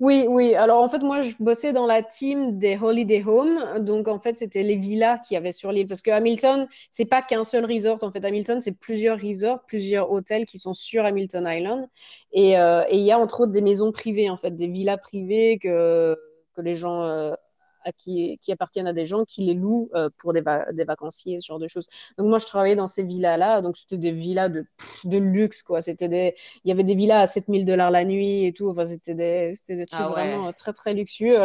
Oui, 0.00 0.26
oui. 0.28 0.54
Alors 0.56 0.82
en 0.82 0.88
fait, 0.88 0.98
moi, 0.98 1.20
je 1.22 1.36
bossais 1.38 1.72
dans 1.72 1.86
la 1.86 2.02
team 2.02 2.58
des 2.58 2.76
Holiday 2.76 3.22
Home. 3.24 3.78
Donc 3.84 4.08
en 4.08 4.18
fait, 4.18 4.34
c'était 4.36 4.64
les 4.64 4.74
villas 4.76 5.18
qu'il 5.20 5.36
y 5.36 5.38
avait 5.38 5.52
sur 5.52 5.70
l'île. 5.70 5.86
Parce 5.86 6.02
que 6.02 6.10
Hamilton, 6.10 6.66
c'est 6.90 7.04
pas 7.04 7.22
qu'un 7.22 7.44
seul 7.44 7.64
resort. 7.64 8.02
En 8.02 8.10
fait, 8.10 8.24
Hamilton, 8.24 8.60
c'est 8.60 8.76
plusieurs 8.80 9.20
resorts, 9.20 9.60
plusieurs 9.66 10.10
hôtels 10.10 10.44
qui 10.44 10.58
sont 10.58 10.74
sur 10.74 11.04
Hamilton 11.04 11.44
Island. 11.46 11.86
Et 12.32 12.58
euh, 12.58 12.82
et 12.88 12.96
il 12.96 13.04
y 13.04 13.12
a 13.12 13.18
entre 13.18 13.42
autres 13.42 13.52
des 13.52 13.60
maisons 13.60 13.92
privées, 13.92 14.28
en 14.28 14.36
fait, 14.36 14.50
des 14.56 14.66
villas 14.66 14.98
privées 14.98 15.58
que, 15.62 16.16
que 16.54 16.60
les 16.62 16.76
gens, 16.76 17.02
euh, 17.04 17.34
à 17.84 17.92
qui, 17.92 18.38
qui 18.42 18.52
appartiennent 18.52 18.86
à 18.86 18.92
des 18.92 19.06
gens 19.06 19.24
qui 19.24 19.42
les 19.42 19.54
louent 19.54 19.90
euh, 19.94 20.08
pour 20.18 20.32
des, 20.32 20.40
va- 20.40 20.70
des 20.72 20.84
vacanciers, 20.84 21.40
ce 21.40 21.46
genre 21.46 21.58
de 21.58 21.68
choses. 21.68 21.86
Donc 22.18 22.28
moi, 22.28 22.38
je 22.38 22.46
travaillais 22.46 22.76
dans 22.76 22.86
ces 22.86 23.02
villas-là. 23.02 23.62
Donc 23.62 23.76
c'était 23.76 23.98
des 23.98 24.12
villas 24.12 24.48
de, 24.50 24.62
pff, 24.78 25.06
de 25.06 25.18
luxe, 25.18 25.62
quoi. 25.62 25.82
C'était 25.82 26.08
des, 26.08 26.34
il 26.64 26.68
y 26.68 26.72
avait 26.72 26.84
des 26.84 26.94
villas 26.94 27.22
à 27.22 27.26
7000 27.26 27.64
dollars 27.64 27.90
la 27.90 28.04
nuit 28.04 28.44
et 28.44 28.52
tout. 28.52 28.68
Enfin, 28.68 28.84
c'était 28.86 29.14
des, 29.14 29.54
des 29.68 29.86
trucs 29.86 29.92
Ah 30.00 30.10
ouais. 30.12 30.36
vraiment 30.36 30.48
euh, 30.48 30.52
très, 30.52 30.72
très 30.72 30.94
luxueux. 30.94 31.38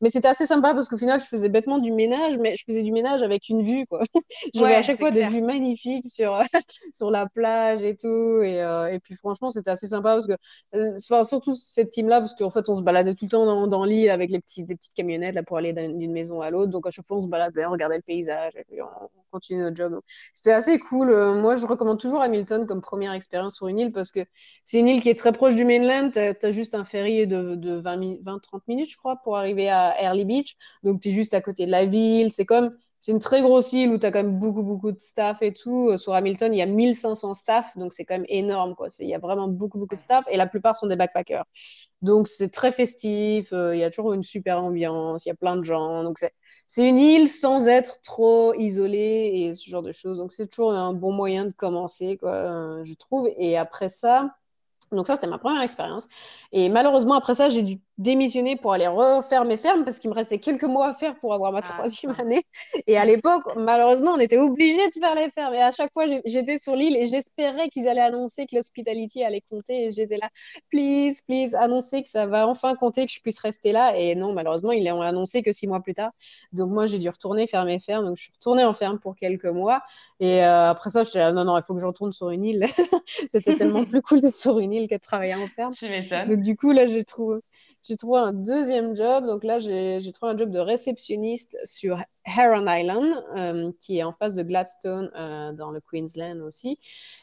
Mais 0.00 0.10
c'était 0.10 0.28
assez 0.28 0.46
sympa 0.46 0.74
parce 0.74 0.88
qu'au 0.88 0.98
final, 0.98 1.20
je 1.20 1.24
faisais 1.26 1.48
bêtement 1.48 1.78
du 1.78 1.92
ménage, 1.92 2.38
mais 2.38 2.56
je 2.56 2.64
faisais 2.64 2.82
du 2.82 2.92
ménage 2.92 3.22
avec 3.22 3.48
une 3.48 3.62
vue, 3.62 3.86
quoi. 3.86 4.00
J'avais 4.54 4.74
à 4.74 4.82
chaque 4.82 4.98
fois 4.98 5.10
des 5.10 5.24
vues 5.24 5.42
magnifiques 5.42 6.06
sur, 6.08 6.38
sur 6.92 7.10
la 7.10 7.26
plage 7.28 7.82
et 7.82 7.96
tout. 7.96 8.40
Et, 8.42 8.60
euh, 8.62 8.92
et 8.92 8.98
puis, 9.00 9.14
franchement, 9.16 9.50
c'était 9.50 9.70
assez 9.70 9.86
sympa 9.86 10.14
parce 10.14 10.26
que, 10.26 10.34
enfin, 10.98 11.24
surtout 11.24 11.54
cette 11.54 11.90
team-là, 11.90 12.20
parce 12.20 12.34
qu'en 12.34 12.50
fait, 12.50 12.68
on 12.68 12.74
se 12.76 12.82
baladait 12.82 13.14
tout 13.14 13.24
le 13.26 13.30
temps 13.30 13.46
dans, 13.46 13.66
dans 13.66 13.84
l'île 13.84 14.10
avec 14.10 14.30
les 14.30 14.40
petits, 14.40 14.64
des 14.64 14.74
petites 14.76 14.94
camionnettes 14.94 15.34
là, 15.34 15.42
pour 15.42 15.56
aller 15.56 15.65
d'un- 15.72 15.88
d'une 15.90 16.12
maison 16.12 16.40
à 16.40 16.50
l'autre. 16.50 16.70
Donc, 16.72 16.86
à 16.86 16.90
chaque 16.90 17.06
fois, 17.06 17.18
on 17.18 17.20
se 17.20 17.28
baladait, 17.28 17.66
on 17.66 17.70
regardait 17.72 17.96
le 17.96 18.02
paysage 18.02 18.52
et 18.70 18.82
on, 18.82 18.86
continuer 19.30 19.62
notre 19.62 19.76
job. 19.76 20.00
C'était 20.32 20.52
assez 20.52 20.78
cool. 20.78 21.08
moi, 21.40 21.56
je 21.56 21.66
recommande 21.66 21.98
toujours 22.00 22.22
Hamilton 22.22 22.66
comme 22.66 22.80
première 22.80 23.12
expérience 23.12 23.56
sur 23.56 23.68
une 23.68 23.78
île 23.78 23.92
parce 23.92 24.10
que 24.12 24.20
c'est 24.64 24.78
une 24.80 24.88
île 24.88 25.02
qui 25.02 25.10
est 25.10 25.18
très 25.18 25.32
proche 25.32 25.54
du 25.54 25.64
mainland. 25.64 26.10
Tu 26.10 26.18
as, 26.18 26.50
juste 26.52 26.74
un 26.74 26.84
ferry 26.84 27.26
de, 27.26 27.54
de 27.54 27.74
20-30 27.74 28.66
minutes, 28.68 28.90
je 28.90 28.96
crois, 28.96 29.16
pour 29.16 29.36
arriver 29.36 29.68
à 29.68 29.94
Early 30.02 30.24
Beach. 30.24 30.56
Donc, 30.82 31.00
tu 31.00 31.08
es 31.10 31.12
juste 31.12 31.34
à 31.34 31.40
côté 31.40 31.66
de 31.66 31.70
la 31.70 31.84
ville. 31.86 32.30
C'est 32.32 32.46
comme 32.46 32.70
c'est 33.06 33.12
une 33.12 33.20
très 33.20 33.40
grosse 33.40 33.72
île 33.72 33.92
où 33.92 33.98
tu 33.98 34.04
as 34.04 34.10
quand 34.10 34.24
même 34.24 34.36
beaucoup, 34.40 34.64
beaucoup 34.64 34.90
de 34.90 34.98
staff 34.98 35.40
et 35.40 35.52
tout. 35.52 35.90
Euh, 35.90 35.96
sur 35.96 36.12
Hamilton, 36.14 36.52
il 36.52 36.56
y 36.56 36.62
a 36.62 36.66
1500 36.66 37.34
staff, 37.34 37.76
donc 37.78 37.92
c'est 37.92 38.04
quand 38.04 38.14
même 38.14 38.26
énorme. 38.28 38.74
Quoi. 38.74 38.88
Il 38.98 39.06
y 39.08 39.14
a 39.14 39.20
vraiment 39.20 39.46
beaucoup, 39.46 39.78
beaucoup 39.78 39.94
de 39.94 40.00
staff 40.00 40.24
et 40.28 40.36
la 40.36 40.48
plupart 40.48 40.76
sont 40.76 40.88
des 40.88 40.96
backpackers. 40.96 41.44
Donc 42.02 42.26
c'est 42.26 42.48
très 42.48 42.72
festif, 42.72 43.52
euh, 43.52 43.76
il 43.76 43.78
y 43.78 43.84
a 43.84 43.90
toujours 43.90 44.12
une 44.12 44.24
super 44.24 44.60
ambiance, 44.60 45.24
il 45.24 45.28
y 45.28 45.32
a 45.32 45.36
plein 45.36 45.54
de 45.54 45.62
gens. 45.62 46.02
Donc 46.02 46.18
c'est 46.66 46.88
une 46.88 46.98
île 46.98 47.28
sans 47.28 47.68
être 47.68 48.00
trop 48.02 48.54
isolée 48.54 49.30
et 49.34 49.54
ce 49.54 49.70
genre 49.70 49.82
de 49.82 49.92
choses. 49.92 50.18
Donc 50.18 50.32
c'est 50.32 50.48
toujours 50.48 50.72
un 50.72 50.92
bon 50.92 51.12
moyen 51.12 51.44
de 51.44 51.52
commencer, 51.52 52.16
quoi, 52.16 52.32
euh, 52.32 52.82
je 52.82 52.94
trouve. 52.94 53.28
Et 53.36 53.56
après 53.56 53.88
ça, 53.88 54.34
donc 54.92 55.06
ça, 55.06 55.16
c'était 55.16 55.26
ma 55.26 55.38
première 55.38 55.62
expérience. 55.62 56.08
Et 56.52 56.68
malheureusement, 56.68 57.14
après 57.14 57.34
ça, 57.34 57.48
j'ai 57.48 57.62
dû 57.62 57.80
démissionner 57.98 58.56
pour 58.56 58.72
aller 58.72 58.86
refaire 58.86 59.44
mes 59.44 59.56
fermes 59.56 59.84
parce 59.84 59.98
qu'il 59.98 60.10
me 60.10 60.14
restait 60.14 60.38
quelques 60.38 60.64
mois 60.64 60.88
à 60.88 60.94
faire 60.94 61.16
pour 61.18 61.32
avoir 61.32 61.50
ma 61.52 61.58
ah, 61.58 61.62
troisième 61.62 62.14
année. 62.18 62.42
Et 62.86 62.98
à 62.98 63.04
l'époque, 63.04 63.44
malheureusement, 63.56 64.12
on 64.12 64.18
était 64.18 64.38
obligé 64.38 64.86
de 64.88 64.92
faire 65.00 65.14
les 65.14 65.30
fermes. 65.30 65.54
Et 65.54 65.62
à 65.62 65.72
chaque 65.72 65.92
fois, 65.92 66.04
j'étais 66.24 66.58
sur 66.58 66.76
l'île 66.76 66.96
et 66.96 67.06
j'espérais 67.06 67.68
qu'ils 67.68 67.88
allaient 67.88 68.00
annoncer 68.00 68.46
que 68.46 68.56
l'hospitality 68.56 69.24
allait 69.24 69.42
compter. 69.48 69.86
Et 69.86 69.90
j'étais 69.90 70.18
là, 70.18 70.28
please, 70.70 71.22
please, 71.26 71.54
annoncer 71.54 72.02
que 72.02 72.08
ça 72.08 72.26
va 72.26 72.46
enfin 72.46 72.74
compter, 72.74 73.06
que 73.06 73.12
je 73.12 73.20
puisse 73.20 73.38
rester 73.38 73.72
là. 73.72 73.96
Et 73.96 74.14
non, 74.14 74.32
malheureusement, 74.32 74.72
ils 74.72 74.86
l'ont 74.86 75.00
annoncé 75.00 75.42
que 75.42 75.52
six 75.52 75.66
mois 75.66 75.80
plus 75.80 75.94
tard. 75.94 76.10
Donc 76.52 76.70
moi, 76.70 76.86
j'ai 76.86 76.98
dû 76.98 77.08
retourner 77.08 77.46
faire 77.46 77.64
mes 77.64 77.80
fermes. 77.80 78.04
Donc 78.04 78.18
je 78.18 78.24
suis 78.24 78.32
retournée 78.32 78.64
en 78.64 78.74
ferme 78.74 78.98
pour 78.98 79.16
quelques 79.16 79.46
mois. 79.46 79.82
Et 80.20 80.44
euh, 80.44 80.70
après 80.70 80.90
ça, 80.90 81.04
j'étais 81.04 81.18
là, 81.18 81.32
non, 81.32 81.44
non, 81.44 81.56
il 81.56 81.62
faut 81.62 81.74
que 81.74 81.80
je 81.80 81.86
retourne 81.86 82.12
sur 82.12 82.28
une 82.28 82.44
île. 82.44 82.66
C'était 83.30 83.54
tellement 83.54 83.84
plus 83.86 84.02
cool 84.02 84.20
d'être 84.20 84.36
sur 84.36 84.58
une 84.58 84.72
île 84.72 84.88
que 84.88 84.94
de 84.94 85.00
travailler 85.00 85.34
en 85.34 85.46
ferme. 85.46 85.72
Tu 85.72 85.86
m'étonnes. 85.88 86.28
Donc 86.28 86.40
du 86.40 86.56
coup, 86.56 86.72
là, 86.72 86.86
j'ai 86.86 87.04
trouvé 87.04 87.40
j'ai 87.88 87.96
trouvé 87.96 88.18
un 88.20 88.32
deuxième 88.32 88.94
job. 88.96 89.26
Donc 89.26 89.44
là, 89.44 89.58
j'ai 89.58 90.00
trouvé 90.12 90.32
un 90.32 90.36
job 90.36 90.50
de 90.50 90.58
réceptionniste 90.58 91.56
sur 91.64 91.98
Heron 92.26 92.66
Island, 92.66 93.22
euh, 93.36 93.70
qui 93.78 93.98
est 93.98 94.02
en 94.02 94.12
face 94.12 94.34
de 94.34 94.42
Gladstone, 94.42 95.10
euh, 95.16 95.52
dans 95.52 95.70
le 95.70 95.80
Queensland 95.80 96.40
aussi. 96.40 96.78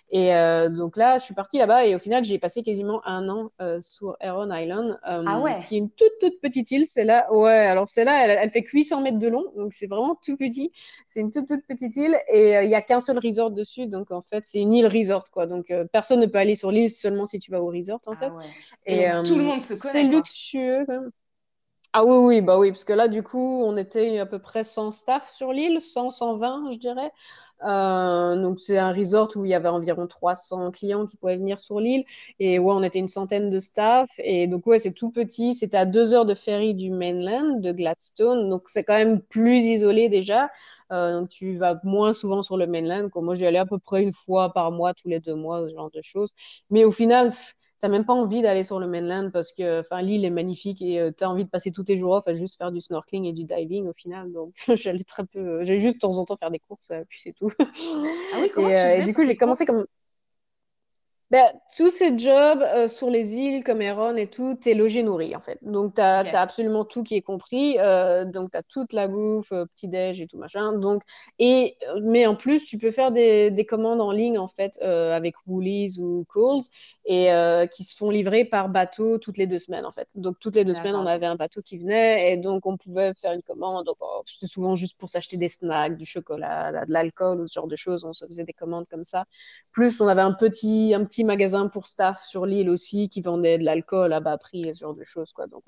Et 0.10 0.34
euh, 0.34 0.70
donc 0.70 0.96
là, 0.96 1.18
je 1.18 1.26
suis 1.26 1.34
partie 1.34 1.58
là-bas 1.58 1.86
et 1.86 1.96
au 1.96 2.00
final, 2.00 2.24
j'ai 2.24 2.40
passé 2.40 2.64
quasiment 2.64 3.06
un 3.06 3.28
an 3.30 3.50
sur 3.82 4.16
Heron 4.20 4.54
Island, 4.54 5.00
ah 5.04 5.40
ouais. 5.40 5.60
qui 5.62 5.76
est 5.76 5.80
une 5.80 5.90
toute, 5.90 6.12
toute 6.22 6.40
petite 6.40 6.72
île. 6.72 6.86
C'est 6.86 7.04
là, 7.04 7.32
ouais, 7.34 7.52
alors 7.52 7.90
c'est 7.90 8.06
là, 8.06 8.24
elle, 8.24 8.38
elle, 8.42 8.52
fait 8.52 8.64
800 8.66 9.02
mètres 9.02 9.20
de 9.20 9.28
long, 9.28 9.46
donc 9.58 9.74
c'est 9.74 9.88
vraiment 9.88 10.16
tout 10.24 10.38
petit. 10.38 10.72
C'est 11.06 11.20
une 11.20 11.32
toute, 11.32 11.48
toute 11.48 11.66
petite 11.68 11.96
île 11.96 12.16
et 12.30 12.62
il 12.64 12.68
n'y 12.68 12.76
a 12.76 12.82
qu'un 12.82 13.00
seul 13.00 13.18
resort 13.18 13.52
dessus. 13.52 13.88
Donc 13.88 14.12
en 14.12 14.22
fait, 14.22 14.46
c'est 14.46 14.60
une 14.60 14.74
île 14.74 14.88
resort, 14.88 15.26
quoi. 15.32 15.48
Donc 15.48 15.74
personne 15.92 16.20
ne 16.20 16.28
peut 16.28 16.38
aller 16.38 16.56
sur 16.56 16.72
l'île 16.72 16.92
seulement 16.92 17.26
si 17.26 17.40
tu 17.40 17.52
vas 17.52 17.62
au 17.62 17.68
resort, 17.68 18.02
en 18.06 18.14
ah 18.14 18.18
fait. 18.18 18.30
Ouais. 18.30 18.46
Et, 18.86 19.24
tout 19.26 19.36
le 19.36 19.44
monde 19.44 19.62
se 19.62 19.74
connaît. 19.74 19.94
C'est 19.94 20.04
luxueux, 20.04 20.86
quand 20.86 21.02
même. 21.02 21.12
Ah 21.96 22.04
oui, 22.06 22.16
oui, 22.38 22.42
bah 22.42 22.58
oui, 22.58 22.72
parce 22.72 22.86
que 22.86 22.94
là, 22.94 23.08
du 23.08 23.22
coup, 23.22 23.38
on 23.64 23.78
était 23.78 24.18
à 24.18 24.26
peu 24.26 24.40
près 24.40 24.64
100 24.64 24.90
staff 24.90 25.30
sur 25.30 25.54
l'île, 25.54 25.80
100, 25.80 26.10
120, 26.10 26.72
je 26.72 26.78
dirais. 26.78 27.12
Euh, 27.64 28.36
donc, 28.42 28.60
c'est 28.60 28.80
un 28.80 28.92
resort 28.92 29.30
où 29.36 29.46
il 29.46 29.50
y 29.52 29.54
avait 29.54 29.70
environ 29.70 30.08
300 30.08 30.72
clients 30.72 31.06
qui 31.06 31.18
pouvaient 31.18 31.38
venir 31.38 31.60
sur 31.60 31.80
l'île. 31.80 32.04
Et 32.40 32.58
ouais, 32.58 32.74
on 32.74 32.82
était 32.82 32.98
une 32.98 33.08
centaine 33.08 33.52
de 33.52 33.60
staff. 33.60 34.10
Et 34.18 34.48
donc, 34.48 34.66
ouais, 34.66 34.80
c'est 34.80 34.92
tout 34.94 35.12
petit. 35.12 35.54
C'était 35.54 35.78
à 35.78 35.86
deux 35.86 36.14
heures 36.16 36.26
de 36.26 36.34
ferry 36.34 36.74
du 36.74 36.90
mainland, 36.90 37.60
de 37.62 37.72
Gladstone. 37.72 38.50
Donc, 38.50 38.64
c'est 38.70 38.84
quand 38.84 38.98
même 38.98 39.22
plus 39.22 39.64
isolé 39.64 40.10
déjà. 40.10 40.50
Euh, 40.92 41.20
donc, 41.22 41.30
tu 41.30 41.56
vas 41.58 41.80
moins 41.84 42.12
souvent 42.14 42.42
sur 42.42 42.58
le 42.58 42.66
mainland. 42.68 43.10
moi, 43.16 43.36
j'y 43.36 43.46
allais 43.46 43.60
à 43.60 43.66
peu 43.68 43.78
près 43.78 44.02
une 44.04 44.12
fois 44.14 44.52
par 44.52 44.72
mois, 44.72 44.94
tous 44.96 45.10
les 45.10 45.20
deux 45.20 45.36
mois, 45.36 45.68
ce 45.70 45.76
genre 45.76 45.92
de 45.92 46.02
choses. 46.02 46.34
Mais 46.72 46.86
au 46.86 46.92
final, 46.92 47.32
t'as 47.84 47.90
même 47.90 48.06
pas 48.06 48.14
envie 48.14 48.42
d'aller 48.42 48.64
sur 48.64 48.80
le 48.80 48.88
mainland 48.88 49.30
parce 49.30 49.52
que 49.52 49.82
enfin 49.82 50.02
l'île 50.02 50.24
est 50.24 50.30
magnifique 50.30 50.82
et 50.82 51.02
euh, 51.02 51.12
tu 51.12 51.26
as 51.26 51.30
envie 51.30 51.44
de 51.44 51.50
passer 51.50 51.70
tous 51.70 51.84
tes 51.84 51.98
jours 51.98 52.14
off 52.14 52.26
à 52.30 52.34
juste 52.34 52.58
faire 52.58 52.72
du 52.72 52.80
snorkeling 52.80 53.26
et 53.26 53.34
du 53.34 53.44
diving 53.44 53.90
au 53.90 53.94
final. 53.94 54.32
Donc 54.32 54.54
j'allais 54.76 55.04
très 55.04 55.26
peu 55.26 55.40
euh, 55.40 55.64
j'ai 55.66 55.78
juste 55.78 55.96
de 55.96 56.00
temps 56.00 56.18
en 56.18 56.24
temps 56.24 56.38
faire 56.38 56.50
des 56.50 56.60
courses 56.60 56.92
euh, 56.92 57.04
puis 57.10 57.20
c'est 57.22 57.34
tout. 57.34 57.52
Ah 57.60 58.38
oui 58.40 58.50
comment 58.56 58.70
tu 58.70 58.76
faisais 58.76 59.02
et 59.02 59.04
du 59.04 59.14
coup 59.14 59.26
j'ai 59.26 59.36
commencé 59.36 59.66
comme 59.66 59.86
ben, 61.34 61.48
tous 61.76 61.90
ces 61.90 62.16
jobs 62.16 62.62
euh, 62.62 62.88
sur 62.88 63.10
les 63.10 63.38
îles 63.38 63.64
comme 63.64 63.82
Heron 63.82 64.16
et 64.18 64.28
tout, 64.28 64.54
t'es 64.54 64.76
logé 64.76 65.02
nourri 65.02 65.36
en 65.36 65.42
fait. 65.42 65.58
Donc, 65.64 65.96
tu 65.96 66.02
as, 66.02 66.20
absolument 66.40 66.86
tout 66.86 67.02
qui 67.02 67.16
est 67.16 67.24
compris. 67.24 67.78
Euh, 67.80 68.24
donc, 68.24 68.52
tu 68.52 68.58
as 68.60 68.62
toute 68.62 68.94
la 68.94 69.08
bouffe, 69.08 69.52
euh, 69.52 69.66
petit-déj 69.66 70.22
et 70.22 70.28
tout 70.28 70.38
machin. 70.38 70.74
Donc, 70.74 71.02
et, 71.40 71.76
mais 72.04 72.28
en 72.28 72.36
plus, 72.36 72.64
tu 72.66 72.78
peux 72.78 72.92
faire 72.92 73.12
des, 73.12 73.50
des 73.50 73.66
commandes 73.66 74.00
en 74.00 74.12
ligne 74.12 74.38
en 74.38 74.48
fait 74.48 74.80
avec 74.84 75.34
Woolies 75.48 75.96
ou 75.98 76.24
Coles 76.30 76.62
et 77.06 77.30
qui 77.72 77.84
se 77.84 77.96
font 77.96 78.12
livrer 78.12 78.46
par 78.46 78.70
bateau 78.70 79.18
toutes 79.18 79.38
les 79.38 79.48
deux 79.48 79.58
semaines 79.58 79.86
en 79.86 79.92
fait. 79.92 80.08
Donc, 80.14 80.38
toutes 80.40 80.56
les 80.56 80.66
deux 80.66 80.76
semaines, 80.76 80.96
on 80.96 81.08
avait 81.08 81.26
un 81.26 81.36
bateau 81.36 81.62
qui 81.64 81.80
venait 81.80 82.32
et 82.32 82.38
donc 82.38 82.68
on 82.68 82.78
pouvait 82.78 83.12
faire 83.16 83.32
une 83.32 83.42
commande. 83.42 83.88
Donc, 83.88 83.96
oh, 84.02 84.22
c'était 84.26 84.46
souvent 84.46 84.76
juste 84.76 85.00
pour 85.00 85.10
s'acheter 85.10 85.38
des 85.38 85.50
snacks, 85.50 85.98
du 85.98 86.06
chocolat, 86.06 86.86
de 86.86 86.94
l'alcool 86.94 87.42
ou 87.42 87.48
ce 87.48 87.54
genre 87.54 87.68
de 87.68 87.76
choses. 87.76 88.06
On 88.06 88.14
se 88.14 88.26
faisait 88.28 88.44
des 88.44 88.54
commandes 88.54 88.86
comme 88.88 89.04
ça. 89.04 89.26
Plus, 89.72 90.00
on 90.00 90.08
avait 90.08 90.22
un 90.22 90.34
petit, 90.34 90.94
un 90.94 91.04
petit 91.04 91.23
magasins 91.24 91.68
pour 91.68 91.88
staff 91.88 92.24
sur 92.24 92.46
l'île 92.46 92.70
aussi 92.70 93.10
qui 93.10 93.22
vendaient 93.22 93.58
de 93.58 93.66
l'alcool 93.66 94.14
à 94.14 94.20
bas 94.20 94.38
prix 94.38 94.62
et 94.62 94.74
ce 94.74 94.80
genre 94.80 94.94
de 94.94 95.04
choses. 95.04 95.32
Quoi. 95.34 95.48
Donc, 95.48 95.64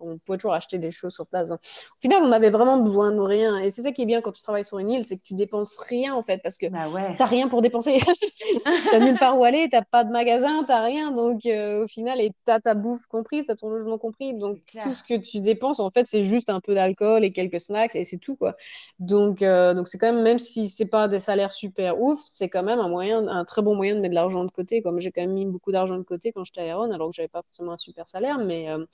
on, 0.00 0.18
pouvait 0.18 0.38
toujours 0.38 0.54
acheter 0.54 0.78
des 0.78 0.90
choses 0.90 1.14
sur 1.14 1.26
place. 1.26 1.50
Au 1.50 1.58
final, 2.00 2.22
on 2.22 2.32
avait 2.32 2.50
vraiment 2.50 2.78
besoin 2.78 3.12
de 3.12 3.20
rien. 3.20 3.58
Et 3.58 3.70
c'est 3.70 3.82
ça 3.82 3.92
qui 3.92 4.02
est 4.02 4.06
bien 4.06 4.20
quand 4.20 4.32
tu 4.32 4.42
travailles 4.42 4.64
sur 4.64 4.78
une 4.78 4.90
île, 4.90 5.04
c'est 5.04 5.16
que 5.16 5.22
tu 5.22 5.34
dépenses 5.34 5.76
rien 5.78 6.14
en 6.14 6.22
fait 6.22 6.40
parce 6.42 6.56
que 6.56 6.66
bah 6.66 6.88
ouais. 6.88 7.16
tu 7.16 7.22
n'as 7.22 7.28
rien 7.28 7.48
pour 7.48 7.62
dépenser. 7.62 7.98
tu 8.90 9.00
nulle 9.00 9.18
part 9.18 9.38
où 9.38 9.44
aller, 9.44 9.68
tu 9.68 9.76
n'as 9.76 9.82
pas 9.82 10.04
de 10.04 10.10
magasin, 10.10 10.62
tu 10.64 10.70
n'as 10.70 10.82
rien. 10.82 11.12
Donc, 11.12 11.46
euh, 11.46 11.84
au 11.84 11.88
final, 11.88 12.18
tu 12.18 12.52
as 12.52 12.60
ta 12.60 12.74
bouffe 12.74 13.06
comprise, 13.06 13.46
tu 13.46 13.52
as 13.52 13.56
ton 13.56 13.70
logement 13.70 13.98
compris. 13.98 14.34
Donc, 14.34 14.58
tout 14.82 14.92
ce 14.92 15.02
que 15.02 15.14
tu 15.14 15.40
dépenses, 15.40 15.80
en 15.80 15.90
fait, 15.90 16.06
c'est 16.06 16.22
juste 16.22 16.50
un 16.50 16.60
peu 16.60 16.74
d'alcool 16.74 17.24
et 17.24 17.32
quelques 17.32 17.60
snacks 17.60 17.96
et 17.96 18.04
c'est 18.04 18.18
tout. 18.18 18.36
quoi. 18.36 18.56
Donc, 18.98 19.42
euh, 19.42 19.74
donc 19.74 19.88
c'est 19.88 19.98
quand 19.98 20.12
même, 20.12 20.22
même 20.22 20.38
si 20.38 20.68
c'est 20.68 20.88
pas 20.88 21.08
des 21.08 21.20
salaires 21.20 21.52
super 21.52 22.00
ouf, 22.00 22.20
c'est 22.24 22.48
quand 22.48 22.62
même 22.62 22.78
un 22.78 22.88
moyen, 22.88 23.26
un 23.28 23.44
très 23.44 23.62
bon 23.62 23.74
moyen 23.74 23.94
de 23.94 24.00
mettre 24.00 24.10
de 24.10 24.14
l'argent 24.14 24.44
de 24.44 24.50
côté. 24.50 24.82
Comme 24.82 24.98
j'ai 25.00 25.12
quand 25.12 25.22
même 25.22 25.32
mis 25.32 25.46
beaucoup 25.46 25.72
d'argent 25.72 25.96
de 25.98 26.02
côté 26.04 26.32
quand 26.32 26.44
j'étais 26.44 26.60
à 26.60 26.64
Aéron, 26.64 26.90
alors 26.92 27.08
que 27.10 27.14
j'avais 27.16 27.28
pas 27.28 27.42
forcément 27.42 27.72
un 27.72 27.78
super 27.78 28.08
salaire, 28.08 28.38
mais... 28.38 28.70
Euh, 28.70 28.84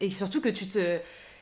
Et 0.00 0.10
surtout 0.10 0.40
que 0.40 0.48
tu 0.48 0.68
te 0.68 1.00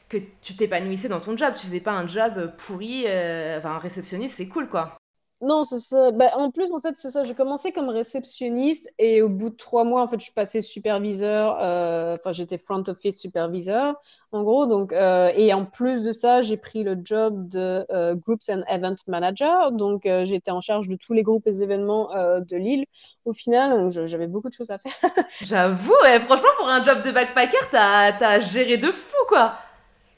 que 0.08 0.18
tu 0.42 0.54
t'épanouissais 0.54 1.08
dans 1.08 1.20
ton 1.20 1.36
job, 1.36 1.54
tu 1.54 1.66
faisais 1.66 1.80
pas 1.80 1.92
un 1.92 2.06
job 2.06 2.52
pourri, 2.58 3.04
euh, 3.06 3.58
enfin 3.58 3.70
un 3.72 3.78
réceptionniste, 3.78 4.36
c'est 4.36 4.48
cool 4.48 4.68
quoi. 4.68 4.96
Non, 5.44 5.62
ça. 5.62 6.10
Bah, 6.12 6.30
en 6.36 6.50
plus, 6.50 6.72
en 6.72 6.80
fait, 6.80 6.94
c'est 6.96 7.10
ça. 7.10 7.22
J'ai 7.22 7.34
commencé 7.34 7.70
comme 7.70 7.90
réceptionniste 7.90 8.90
et 8.98 9.20
au 9.20 9.28
bout 9.28 9.50
de 9.50 9.56
trois 9.56 9.84
mois, 9.84 10.02
en 10.02 10.08
fait, 10.08 10.18
je 10.18 10.24
suis 10.24 10.32
passée 10.32 10.62
superviseur. 10.62 11.58
Euh, 11.60 12.16
j'étais 12.30 12.56
front 12.56 12.82
office 12.88 13.20
superviseur, 13.20 13.94
en 14.32 14.42
gros. 14.42 14.64
Donc, 14.64 14.94
euh, 14.94 15.30
et 15.36 15.52
en 15.52 15.66
plus 15.66 16.02
de 16.02 16.12
ça, 16.12 16.40
j'ai 16.40 16.56
pris 16.56 16.82
le 16.82 16.96
job 17.04 17.46
de 17.48 17.84
euh, 17.90 18.14
Groups 18.14 18.48
and 18.48 18.62
Event 18.68 18.94
Manager. 19.06 19.70
Donc, 19.72 20.08
j'étais 20.22 20.50
en 20.50 20.62
charge 20.62 20.88
de 20.88 20.96
tous 20.96 21.12
les 21.12 21.22
groupes 21.22 21.46
et 21.46 21.60
événements 21.60 22.08
de 22.40 22.56
l'île. 22.56 22.86
Au 23.26 23.34
final, 23.34 23.90
j'avais 23.90 24.28
beaucoup 24.28 24.48
de 24.48 24.54
choses 24.54 24.70
à 24.70 24.78
faire. 24.78 24.92
J'avoue, 25.42 25.92
franchement, 26.26 26.48
pour 26.58 26.68
un 26.68 26.82
job 26.82 27.02
de 27.02 27.10
backpacker, 27.10 27.68
t'as 27.70 28.16
as 28.18 28.40
géré 28.40 28.78
de 28.78 28.90
fou, 28.90 29.16
quoi. 29.28 29.56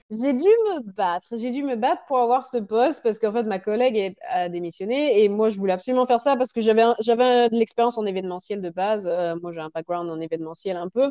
J'ai 0.08 0.32
dû 0.34 0.44
me 0.44 0.82
battre. 0.92 1.26
J'ai 1.36 1.50
dû 1.50 1.64
me 1.64 1.75
battre 1.75 2.02
pour 2.06 2.18
avoir 2.18 2.44
ce 2.44 2.58
poste 2.58 3.02
parce 3.02 3.18
qu'en 3.18 3.32
fait, 3.32 3.42
ma 3.42 3.58
collègue 3.58 4.14
a 4.30 4.48
démissionné 4.48 5.25
et 5.25 5.28
moi, 5.28 5.50
je 5.50 5.58
voulais 5.58 5.72
absolument 5.72 6.06
faire 6.06 6.20
ça 6.20 6.36
parce 6.36 6.52
que 6.52 6.60
j'avais 6.60 6.84
de 6.84 7.58
l'expérience 7.58 7.98
en 7.98 8.06
événementiel 8.06 8.60
de 8.60 8.70
base. 8.70 9.08
Euh, 9.08 9.34
moi, 9.42 9.50
j'ai 9.50 9.60
un 9.60 9.70
background 9.75 10.08
en 10.08 10.20
événementiel 10.20 10.76
un 10.76 10.88
peu. 10.88 11.10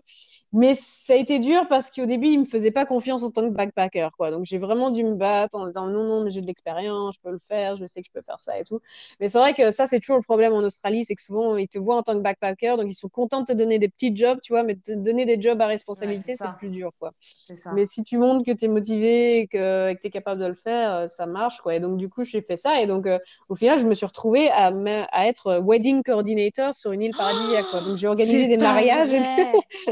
Mais 0.53 0.75
ça 0.75 1.13
a 1.13 1.17
été 1.17 1.39
dur 1.39 1.67
parce 1.67 1.91
qu'au 1.91 2.05
début, 2.05 2.27
il 2.27 2.39
me 2.39 2.45
faisait 2.45 2.71
pas 2.71 2.85
confiance 2.85 3.23
en 3.23 3.31
tant 3.31 3.41
que 3.49 3.53
backpacker, 3.53 4.09
quoi. 4.17 4.31
Donc, 4.31 4.45
j'ai 4.45 4.57
vraiment 4.57 4.91
dû 4.91 5.03
me 5.03 5.15
battre 5.15 5.57
en 5.57 5.65
disant 5.65 5.87
non, 5.87 6.05
non, 6.05 6.23
mais 6.23 6.31
j'ai 6.31 6.41
de 6.41 6.47
l'expérience, 6.47 7.15
je 7.15 7.19
peux 7.21 7.31
le 7.31 7.39
faire, 7.39 7.75
je 7.75 7.85
sais 7.85 8.01
que 8.01 8.07
je 8.07 8.13
peux 8.13 8.23
faire 8.25 8.39
ça 8.39 8.57
et 8.57 8.63
tout. 8.63 8.79
Mais 9.19 9.27
c'est 9.27 9.39
vrai 9.39 9.53
que 9.53 9.71
ça, 9.71 9.87
c'est 9.87 9.99
toujours 9.99 10.15
le 10.17 10.23
problème 10.23 10.53
en 10.53 10.59
Australie, 10.59 11.03
c'est 11.03 11.15
que 11.15 11.21
souvent, 11.21 11.57
ils 11.57 11.67
te 11.67 11.77
voient 11.79 11.97
en 11.97 12.03
tant 12.03 12.13
que 12.13 12.21
backpacker, 12.21 12.77
donc 12.77 12.85
ils 12.89 12.95
sont 12.95 13.09
contents 13.09 13.41
de 13.41 13.47
te 13.47 13.53
donner 13.53 13.77
des 13.77 13.89
petits 13.89 14.15
jobs, 14.15 14.39
tu 14.41 14.53
vois, 14.53 14.63
mais 14.63 14.75
te 14.75 14.93
donner 14.93 15.25
des 15.25 15.41
jobs 15.41 15.61
à 15.61 15.67
responsabilité, 15.67 16.35
c'est 16.37 16.55
plus 16.57 16.69
dur, 16.69 16.91
quoi. 16.97 17.11
Ça. 17.55 17.73
Mais 17.73 17.85
si 17.85 18.03
tu 18.05 18.17
montres 18.17 18.45
que 18.45 18.51
tu 18.51 18.65
es 18.65 18.67
et 18.93 19.47
que, 19.47 19.93
tu 19.93 20.07
es 20.07 20.09
capable 20.09 20.41
de 20.41 20.47
le 20.47 20.53
faire, 20.53 20.93
euh, 20.93 21.07
ça 21.07 21.25
marche. 21.25 21.59
Quoi. 21.61 21.75
Et 21.75 21.79
donc, 21.79 21.97
du 21.97 22.09
coup, 22.09 22.23
j'ai 22.23 22.41
fait 22.41 22.55
ça. 22.55 22.81
Et 22.81 22.87
donc, 22.87 23.07
euh, 23.07 23.19
au 23.49 23.55
final, 23.55 23.79
je 23.79 23.85
me 23.85 23.93
suis 23.93 24.05
retrouvée 24.05 24.49
à, 24.49 24.71
à, 25.11 25.27
être 25.27 25.61
wedding 25.63 26.03
coordinator 26.03 26.73
sur 26.73 26.91
une 26.91 27.01
île 27.01 27.15
paradisiaque. 27.15 27.65
Quoi. 27.71 27.81
Donc, 27.81 27.97
j'ai 27.97 28.07
organisé 28.07 28.47
des 28.47 28.57
mariages. 28.57 29.13
Et 29.13 29.21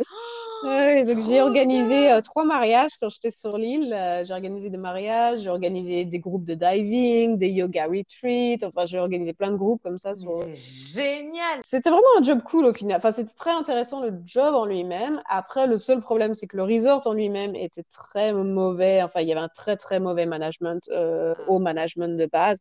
ouais, 0.64 1.06
donc, 1.06 1.18
j'ai 1.28 1.42
organisé 1.42 2.12
euh, 2.12 2.22
trois 2.22 2.44
mariages 2.44 2.92
quand 3.00 3.10
j'étais 3.10 3.32
sur 3.32 3.58
l'île. 3.58 3.96
j'ai 4.26 4.34
organisé 4.34 4.70
des 4.70 4.78
mariages, 4.78 5.40
j'ai 5.40 5.50
organisé 5.50 6.06
des 6.06 6.20
groupes 6.20 6.44
de 6.44 6.54
diving, 6.54 7.38
des 7.38 7.50
yoga 7.50 7.86
retreats. 7.86 8.66
Enfin, 8.66 8.86
j'ai 8.86 9.00
organisé 9.00 9.34
plein 9.34 9.52
de 9.52 9.58
groupes 9.58 9.82
comme 9.84 9.98
ça. 9.98 10.16
Sur... 10.16 10.32
C'est 10.32 11.02
génial! 11.02 11.60
C'était 11.64 11.90
vraiment 11.90 12.04
un 12.20 12.24
job 12.24 12.42
cool 12.44 12.66
au 12.66 12.74
final. 12.74 12.98
Enfin, 12.98 13.12
c'était 13.12 13.34
très 13.34 13.52
intéressant 13.52 14.02
le 14.02 14.14
job 14.26 14.56
en 14.56 14.66
lui-même. 14.66 15.22
Après, 15.30 15.68
le 15.68 15.78
seul 15.78 16.00
problème, 16.00 16.36
c'est 16.36 16.48
que 16.48 16.58
le 16.58 16.64
resort 16.64 17.02
en 17.06 17.14
lui-même 17.14 17.56
était 17.56 17.84
très 17.84 18.34
mauvais. 18.34 19.02
Enfin, 19.04 19.22
il 19.22 19.28
y 19.28 19.32
avait 19.32 19.42
un 19.42 19.50
très, 19.50 19.78
très 19.78 20.00
mauvais 20.00 20.26
management, 20.26 20.90
euh, 20.92 21.34
au 21.48 21.60
management 21.60 22.18
de 22.18 22.26
base. 22.26 22.60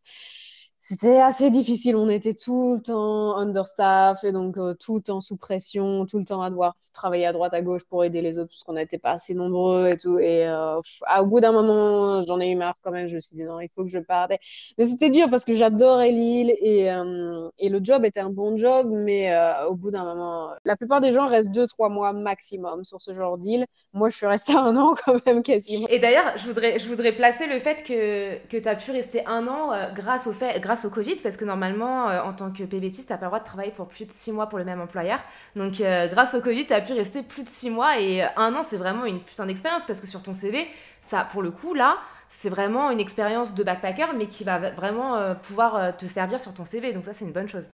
C'était 0.84 1.20
assez 1.20 1.48
difficile. 1.50 1.94
On 1.94 2.08
était 2.08 2.34
tout 2.34 2.74
le 2.74 2.82
temps 2.82 3.36
understaff 3.36 4.24
et 4.24 4.32
donc 4.32 4.58
euh, 4.58 4.74
tout 4.74 4.96
le 4.96 5.00
temps 5.00 5.20
sous 5.20 5.36
pression, 5.36 6.06
tout 6.06 6.18
le 6.18 6.24
temps 6.24 6.42
à 6.42 6.50
devoir 6.50 6.74
travailler 6.92 7.24
à 7.24 7.32
droite 7.32 7.54
à 7.54 7.62
gauche 7.62 7.84
pour 7.84 8.02
aider 8.02 8.20
les 8.20 8.36
autres 8.36 8.48
parce 8.48 8.64
qu'on 8.64 8.72
n'était 8.72 8.98
pas 8.98 9.12
assez 9.12 9.32
nombreux 9.32 9.90
et 9.90 9.96
tout. 9.96 10.18
Et 10.18 10.44
euh, 10.44 10.80
au 11.20 11.26
bout 11.26 11.38
d'un 11.38 11.52
moment, 11.52 12.20
j'en 12.22 12.40
ai 12.40 12.48
eu 12.48 12.56
marre 12.56 12.74
quand 12.82 12.90
même. 12.90 13.06
Je 13.06 13.14
me 13.14 13.20
suis 13.20 13.36
dit 13.36 13.44
non, 13.44 13.60
il 13.60 13.68
faut 13.68 13.84
que 13.84 13.90
je 13.90 14.00
parte. 14.00 14.32
Mais 14.76 14.84
c'était 14.84 15.10
dur 15.10 15.30
parce 15.30 15.44
que 15.44 15.54
j'adorais 15.54 16.10
l'île 16.10 16.52
et, 16.60 16.90
euh, 16.90 17.48
et 17.60 17.68
le 17.68 17.78
job 17.80 18.04
était 18.04 18.18
un 18.18 18.30
bon 18.30 18.56
job, 18.56 18.88
mais 18.90 19.32
au 19.68 19.76
bout 19.76 19.92
d'un 19.92 20.02
moment, 20.02 20.50
la 20.64 20.74
plupart 20.76 21.00
des 21.00 21.12
gens 21.12 21.28
restent 21.28 21.52
deux 21.52 21.68
trois 21.68 21.90
mois 21.90 22.12
maximum 22.12 22.82
sur 22.82 23.00
ce 23.00 23.12
genre 23.12 23.38
d'île. 23.38 23.66
Moi, 23.92 24.10
je 24.10 24.16
suis 24.16 24.26
restée 24.26 24.54
un 24.54 24.76
an 24.76 24.96
quand 25.06 25.24
même 25.26 25.44
quasiment. 25.44 25.86
Et 25.90 26.00
d'ailleurs, 26.00 26.36
je 26.38 26.44
voudrais, 26.44 26.80
je 26.80 26.88
voudrais 26.88 27.12
placer 27.12 27.46
le 27.46 27.60
fait 27.60 27.84
que, 27.84 28.44
que 28.48 28.56
tu 28.56 28.68
as 28.68 28.74
pu 28.74 28.90
rester 28.90 29.24
un 29.26 29.46
an 29.46 29.70
grâce 29.94 30.26
au 30.26 30.32
fait 30.32 30.60
au 30.84 30.90
Covid, 30.90 31.16
parce 31.16 31.36
que 31.36 31.44
normalement, 31.44 32.08
euh, 32.08 32.22
en 32.22 32.32
tant 32.32 32.50
que 32.50 32.64
PBTiste, 32.64 33.06
tu 33.06 33.12
n'as 33.12 33.18
pas 33.18 33.26
le 33.26 33.30
droit 33.30 33.40
de 33.40 33.44
travailler 33.44 33.72
pour 33.72 33.88
plus 33.88 34.06
de 34.06 34.12
6 34.12 34.32
mois 34.32 34.48
pour 34.48 34.58
le 34.58 34.64
même 34.64 34.80
employeur. 34.80 35.20
Donc, 35.56 35.80
euh, 35.80 36.08
grâce 36.08 36.34
au 36.34 36.40
Covid, 36.40 36.66
tu 36.66 36.72
as 36.72 36.80
pu 36.80 36.92
rester 36.92 37.22
plus 37.22 37.44
de 37.44 37.48
6 37.48 37.70
mois 37.70 37.98
et 37.98 38.24
euh, 38.24 38.28
un 38.36 38.54
an, 38.54 38.62
c'est 38.62 38.76
vraiment 38.76 39.04
une 39.04 39.20
putain 39.20 39.46
d'expérience, 39.46 39.84
parce 39.84 40.00
que 40.00 40.06
sur 40.06 40.22
ton 40.22 40.32
CV, 40.32 40.66
ça, 41.00 41.24
pour 41.30 41.42
le 41.42 41.50
coup, 41.50 41.74
là, 41.74 41.98
c'est 42.28 42.48
vraiment 42.48 42.90
une 42.90 43.00
expérience 43.00 43.54
de 43.54 43.62
backpacker, 43.62 44.14
mais 44.16 44.26
qui 44.26 44.44
va 44.44 44.70
vraiment 44.70 45.34
pouvoir 45.42 45.94
te 45.96 46.06
servir 46.06 46.40
sur 46.40 46.54
ton 46.54 46.64
CV. 46.64 46.92
Donc, 46.92 47.04
ça, 47.04 47.12
c'est 47.12 47.26
une 47.26 47.32
bonne 47.32 47.48
chose. 47.48 47.68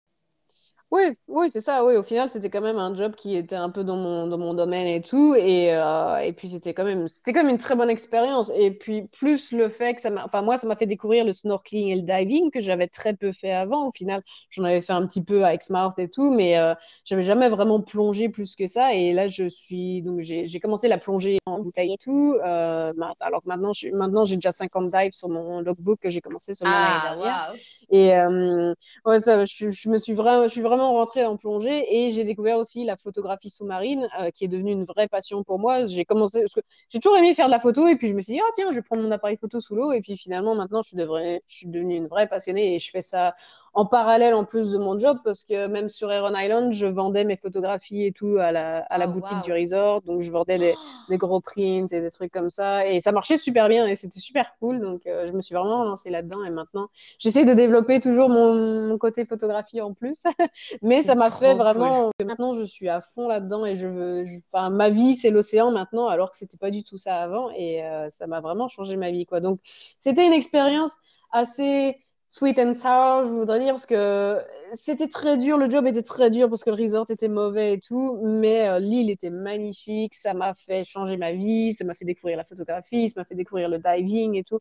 Oui, 0.96 1.18
oui, 1.28 1.50
c'est 1.50 1.60
ça. 1.60 1.84
Oui, 1.84 1.98
au 1.98 2.04
final, 2.04 2.30
c'était 2.30 2.50
quand 2.50 2.62
même 2.62 2.78
un 2.78 2.96
job 2.96 3.16
qui 3.16 3.36
était 3.36 3.58
un 3.58 3.70
peu 3.70 3.84
dans 3.84 3.98
mon, 3.98 4.28
dans 4.28 4.38
mon 4.38 4.54
domaine 4.54 4.88
et 4.88 5.02
tout. 5.02 5.36
Et, 5.36 5.74
euh, 5.74 6.20
et 6.20 6.32
puis, 6.32 6.48
c'était 6.48 6.74
quand 6.74 6.86
même, 6.86 7.10
c'était 7.10 7.34
quand 7.34 7.44
même 7.44 7.50
une 7.52 7.58
très 7.58 7.76
bonne 7.76 7.90
expérience. 7.90 8.50
Et 8.56 8.72
puis, 8.72 9.02
plus 9.12 9.52
le 9.52 9.68
fait 9.68 9.96
que 9.96 10.02
ça 10.02 10.10
m'a, 10.10 10.24
enfin, 10.24 10.42
moi, 10.42 10.58
ça 10.58 10.68
m'a 10.68 10.78
fait 10.78 10.86
découvrir 10.86 11.26
le 11.26 11.34
snorkeling 11.34 11.90
et 11.90 11.96
le 11.98 12.02
diving 12.02 12.50
que 12.50 12.62
j'avais 12.62 12.88
très 12.88 13.14
peu 13.14 13.34
fait 13.34 13.52
avant. 13.52 13.88
Au 13.90 13.92
final, 13.92 14.24
j'en 14.50 14.64
avais 14.64 14.80
fait 14.80 14.94
un 14.94 15.06
petit 15.06 15.22
peu 15.22 15.44
à 15.44 15.54
Exmouth 15.54 16.00
et 16.00 16.08
tout, 16.10 16.32
mais 16.32 16.58
euh, 16.58 16.74
j'avais 17.04 17.24
jamais 17.24 17.50
vraiment 17.50 17.82
plongé 17.82 18.30
plus 18.30 18.56
que 18.56 18.66
ça. 18.66 18.94
Et 18.94 19.12
là, 19.12 19.28
je 19.28 19.50
suis, 19.50 20.02
donc, 20.02 20.22
j'ai, 20.22 20.46
j'ai 20.46 20.60
commencé 20.62 20.88
la 20.88 20.98
plongée 20.98 21.40
en 21.46 21.60
bouteille 21.60 21.92
et 21.94 21.98
tout. 21.98 22.38
Euh, 22.46 22.94
alors 23.20 23.42
que 23.42 23.50
maintenant, 23.50 23.74
je, 23.74 23.90
maintenant, 23.90 24.24
j'ai 24.24 24.36
déjà 24.36 24.54
50 24.54 24.90
dives 24.92 25.12
sur 25.12 25.28
mon 25.28 25.60
logbook 25.60 26.00
que 26.00 26.10
j'ai 26.10 26.22
commencé 26.22 26.54
seulement 26.54 26.74
l'année 26.74 27.02
ah, 27.04 27.16
dernière. 27.16 27.54
Et, 27.90 28.16
euh, 28.16 28.74
ouais, 29.06 29.20
ça, 29.20 29.44
je, 29.44 29.72
je 29.72 29.90
me 29.90 29.98
suis 29.98 30.14
vraiment, 30.14 30.44
je 30.44 30.50
suis 30.50 30.62
vraiment 30.62 30.85
vraiment 30.94 31.32
en 31.32 31.38
plongée 31.38 31.86
et 31.96 32.12
j'ai 32.12 32.24
découvert 32.24 32.58
aussi 32.58 32.84
la 32.84 32.96
photographie 32.96 33.50
sous-marine 33.50 34.08
euh, 34.20 34.30
qui 34.32 34.46
est 34.46 34.48
devenue 34.48 34.72
une 34.72 34.84
vraie 34.84 35.08
passion 35.08 35.44
pour 35.44 35.60
moi. 35.60 35.86
J'ai 35.86 36.06
commencé, 36.06 36.44
j'ai 36.90 37.00
toujours 37.00 37.18
aimé 37.18 37.34
faire 37.34 37.48
de 37.48 37.52
la 37.52 37.60
photo 37.60 37.88
et 37.88 37.96
puis 37.96 38.08
je 38.08 38.14
me 38.14 38.22
suis 38.22 38.34
dit, 38.34 38.42
oh 38.44 38.52
tiens, 38.54 38.72
je 38.72 38.76
vais 38.76 38.82
prendre 38.82 39.04
mon 39.04 39.12
appareil 39.12 39.38
photo 39.38 39.60
sous 39.60 39.76
l'eau 39.76 39.92
et 39.92 40.02
puis 40.02 40.18
finalement 40.18 40.56
maintenant 40.56 40.82
je 40.82 40.90
suis, 40.90 40.98
je 40.98 41.40
suis 41.48 41.68
devenue 41.68 41.96
une 41.96 42.08
vraie 42.08 42.28
passionnée 42.28 42.76
et 42.76 42.80
je 42.80 42.90
fais 42.90 43.02
ça 43.02 43.36
en 43.76 43.86
parallèle 43.86 44.34
en 44.34 44.46
plus 44.46 44.72
de 44.72 44.78
mon 44.78 44.98
job 44.98 45.20
parce 45.26 45.44
que 45.44 45.68
même 45.68 45.90
sur 45.90 46.10
Heron 46.10 46.34
Island, 46.34 46.72
je 46.72 46.86
vendais 46.88 47.26
mes 47.26 47.36
photographies 47.36 48.06
et 48.06 48.14
tout 48.14 48.38
à 48.40 48.54
la, 48.54 48.78
à 48.78 48.98
la 48.98 49.08
oh, 49.08 49.12
boutique 49.12 49.42
du 49.44 49.52
resort. 49.52 50.02
Donc 50.04 50.22
je 50.22 50.32
vendais 50.32 50.58
des, 50.58 50.74
des, 51.10 51.18
gros 51.18 51.42
prints 51.42 51.92
et 51.92 52.00
des 52.00 52.10
trucs 52.10 52.32
comme 52.32 52.50
ça. 52.50 52.88
Et 52.88 53.02
ça 53.02 53.12
marchait 53.12 53.36
super 53.36 53.68
bien 53.68 53.86
et 53.86 53.98
c'était 53.98 54.22
super 54.22 54.56
cool. 54.60 54.80
Donc 54.80 55.06
euh, 55.06 55.28
je 55.28 55.34
me 55.34 55.42
suis 55.42 55.54
vraiment 55.54 55.84
lancée 55.84 56.10
là-dedans 56.10 56.46
et 56.46 56.52
maintenant 56.52 56.88
j'essaie 57.20 57.44
de 57.44 57.54
développer 57.54 58.00
toujours 58.00 58.30
mon, 58.30 58.88
mon, 58.88 58.98
côté 58.98 59.26
photographie 59.26 59.82
en 59.82 59.94
plus. 59.94 60.24
Mais 60.82 61.02
ça 61.02 61.16
m'a 61.16 61.30
fait 61.30 61.56
vraiment 61.56 62.12
maintenant 62.26 62.54
je 62.54 62.64
suis 62.64 62.88
à 62.88 63.02
fond 63.02 63.28
là-dedans 63.28 63.66
et 63.66 63.76
je 63.76 63.88
veux. 63.88 64.26
Enfin, 64.52 64.70
ma 64.70 64.90
vie 64.90 65.16
c'est 65.16 65.32
l'océan 65.32 65.72
maintenant 65.72 66.08
alors 66.08 66.32
que 66.32 66.38
c'était 66.38 66.58
pas 66.58 66.72
du 66.72 66.86
tout 66.86 66.98
ça 66.98 67.18
avant 67.18 67.50
et 67.52 67.84
euh, 67.84 68.08
ça 68.08 68.26
m'a 68.26 68.40
vraiment 68.40 68.70
changé 68.70 68.96
ma 68.96 69.12
vie 69.12 69.26
quoi. 69.26 69.42
Donc 69.42 69.60
c'était 70.00 70.26
une 70.26 70.34
expérience 70.34 70.94
assez 71.34 71.98
sweet 72.28 72.60
and 72.60 72.74
sour, 72.74 73.24
je 73.24 73.30
voudrais 73.30 73.60
dire, 73.60 73.74
parce 73.74 73.86
que 73.86 74.42
c'était 74.74 75.08
très 75.08 75.38
dur, 75.38 75.58
le 75.58 75.70
job 75.70 75.88
était 75.88 76.04
très 76.04 76.30
dur 76.30 76.50
parce 76.50 76.64
que 76.64 76.70
le 76.70 76.82
resort 76.82 77.06
était 77.10 77.28
mauvais 77.28 77.74
et 77.74 77.80
tout, 77.80 78.20
mais 78.24 78.68
euh, 78.68 78.80
l'île 78.80 79.10
était 79.10 79.30
magnifique, 79.30 80.14
ça 80.16 80.34
m'a 80.34 80.54
fait 80.54 80.84
changer 80.84 81.18
ma 81.18 81.34
vie, 81.34 81.74
ça 81.74 81.86
m'a 81.86 81.94
fait 81.94 82.06
découvrir 82.06 82.38
la 82.38 82.44
photographie, 82.44 83.10
ça 83.10 83.20
m'a 83.22 83.26
fait 83.26 83.36
découvrir 83.36 83.70
le 83.70 83.80
diving 83.80 84.36
et 84.36 84.44
tout. 84.44 84.60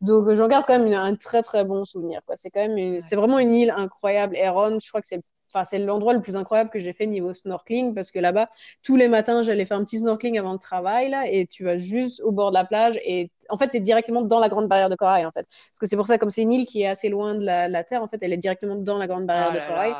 Donc 0.00 0.32
j'en 0.34 0.48
garde 0.48 0.66
quand 0.66 0.78
même 0.78 0.92
un 0.92 1.16
très 1.16 1.42
très 1.42 1.64
bon 1.64 1.84
souvenir. 1.84 2.20
C'est 2.34 2.50
quand 2.50 2.66
même, 2.68 3.00
c'est 3.00 3.16
vraiment 3.16 3.38
une 3.38 3.54
île 3.54 3.70
incroyable. 3.70 4.36
Heron, 4.36 4.78
je 4.80 4.88
crois 4.88 5.00
que 5.00 5.06
c'est 5.08 5.22
Enfin, 5.56 5.64
c'est 5.64 5.78
l'endroit 5.78 6.12
le 6.12 6.20
plus 6.20 6.36
incroyable 6.36 6.68
que 6.68 6.78
j'ai 6.78 6.92
fait 6.92 7.06
niveau 7.06 7.32
snorkeling 7.32 7.94
parce 7.94 8.10
que 8.10 8.18
là-bas, 8.18 8.50
tous 8.82 8.96
les 8.96 9.08
matins, 9.08 9.40
j'allais 9.40 9.64
faire 9.64 9.78
un 9.78 9.84
petit 9.84 10.00
snorkeling 10.00 10.38
avant 10.38 10.52
le 10.52 10.58
travail 10.58 11.08
là, 11.08 11.26
et 11.26 11.46
tu 11.46 11.64
vas 11.64 11.78
juste 11.78 12.20
au 12.20 12.30
bord 12.30 12.50
de 12.50 12.54
la 12.54 12.66
plage 12.66 12.98
et 13.02 13.30
en 13.48 13.56
fait, 13.56 13.70
tu 13.70 13.78
es 13.78 13.80
directement 13.80 14.20
dans 14.20 14.38
la 14.38 14.50
grande 14.50 14.68
barrière 14.68 14.90
de 14.90 14.96
corail 14.96 15.24
en 15.24 15.30
fait. 15.30 15.46
Parce 15.70 15.78
que 15.80 15.86
c'est 15.86 15.96
pour 15.96 16.06
ça, 16.06 16.18
comme 16.18 16.28
c'est 16.28 16.42
une 16.42 16.52
île 16.52 16.66
qui 16.66 16.82
est 16.82 16.86
assez 16.86 17.08
loin 17.08 17.34
de 17.34 17.42
la, 17.42 17.84
terre, 17.84 18.02
en 18.02 18.08
fait, 18.08 18.18
elle 18.20 18.34
est 18.34 18.38
directement 18.38 18.74
dans 18.74 18.98
la 18.98 19.06
grande 19.06 19.24
barrière 19.24 19.52
oh 19.52 19.56
de 19.56 19.66
corail. 19.66 19.94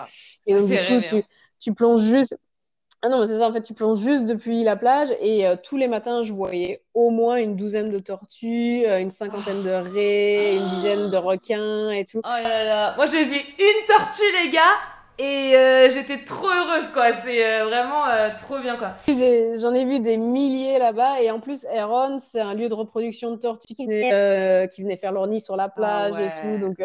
Et 0.47 0.53
donc, 0.53 0.69
du 0.69 0.77
coup, 0.77 1.01
tu, 1.09 1.25
tu, 1.59 1.73
plonges 1.73 2.03
juste. 2.03 2.37
Ah 3.01 3.09
non, 3.09 3.21
mais 3.21 3.27
c'est 3.27 3.39
ça, 3.39 3.49
en 3.49 3.53
fait, 3.53 3.63
tu 3.63 3.73
plonges 3.73 4.01
juste 4.01 4.27
depuis 4.27 4.63
la 4.63 4.77
plage 4.77 5.09
et 5.21 5.47
euh, 5.47 5.57
tous 5.63 5.79
les 5.79 5.89
matins, 5.89 6.23
je 6.23 6.35
voyais 6.35 6.83
au 6.93 7.11
moins 7.11 7.37
une 7.37 7.57
douzaine 7.57 7.89
de 7.89 7.99
tortues, 7.99 8.85
euh, 8.87 9.01
une 9.01 9.11
cinquantaine 9.11 9.63
de 9.63 9.71
raies, 9.71 10.57
une 10.57 10.69
dizaine 10.69 11.09
de 11.09 11.17
requins 11.17 11.91
et 11.91 12.05
tout. 12.05 12.21
Oh 12.25 12.29
là 12.29 12.65
là, 12.65 12.97
moi 12.97 13.07
j'ai 13.07 13.25
vu 13.25 13.37
une 13.37 13.87
tortue, 13.87 14.23
les 14.43 14.51
gars, 14.51 14.63
et 15.19 15.57
euh, 15.57 15.89
j'étais 15.89 16.25
trop 16.25 16.49
heureuse, 16.49 16.91
quoi. 16.91 17.13
C'est 17.25 17.45
euh, 17.45 17.65
vraiment 17.65 18.07
euh, 18.07 18.29
trop 18.37 18.59
bien, 18.59 18.77
quoi. 18.77 18.93
J'en 19.09 19.73
ai 19.73 19.85
vu 19.85 20.01
des 20.01 20.19
milliers 20.19 20.79
là-bas. 20.79 21.23
Et 21.23 21.31
en 21.31 21.41
plus, 21.41 21.65
Heron, 21.73 22.19
c'est 22.19 22.41
un 22.41 22.55
lieu 22.55 22.69
de 22.69 22.75
reproduction 22.75 23.31
de 23.31 23.37
tortues 23.37 23.75
qui 23.75 23.87
venaient, 23.87 24.69
qui 24.69 24.83
venaient 24.83 24.97
faire 24.97 25.13
leur 25.13 25.27
nid 25.27 25.41
sur 25.41 25.57
la 25.57 25.69
plage 25.69 26.15
ah 26.17 26.23
et 26.23 26.33
tout. 26.41 26.59
Donc, 26.59 26.77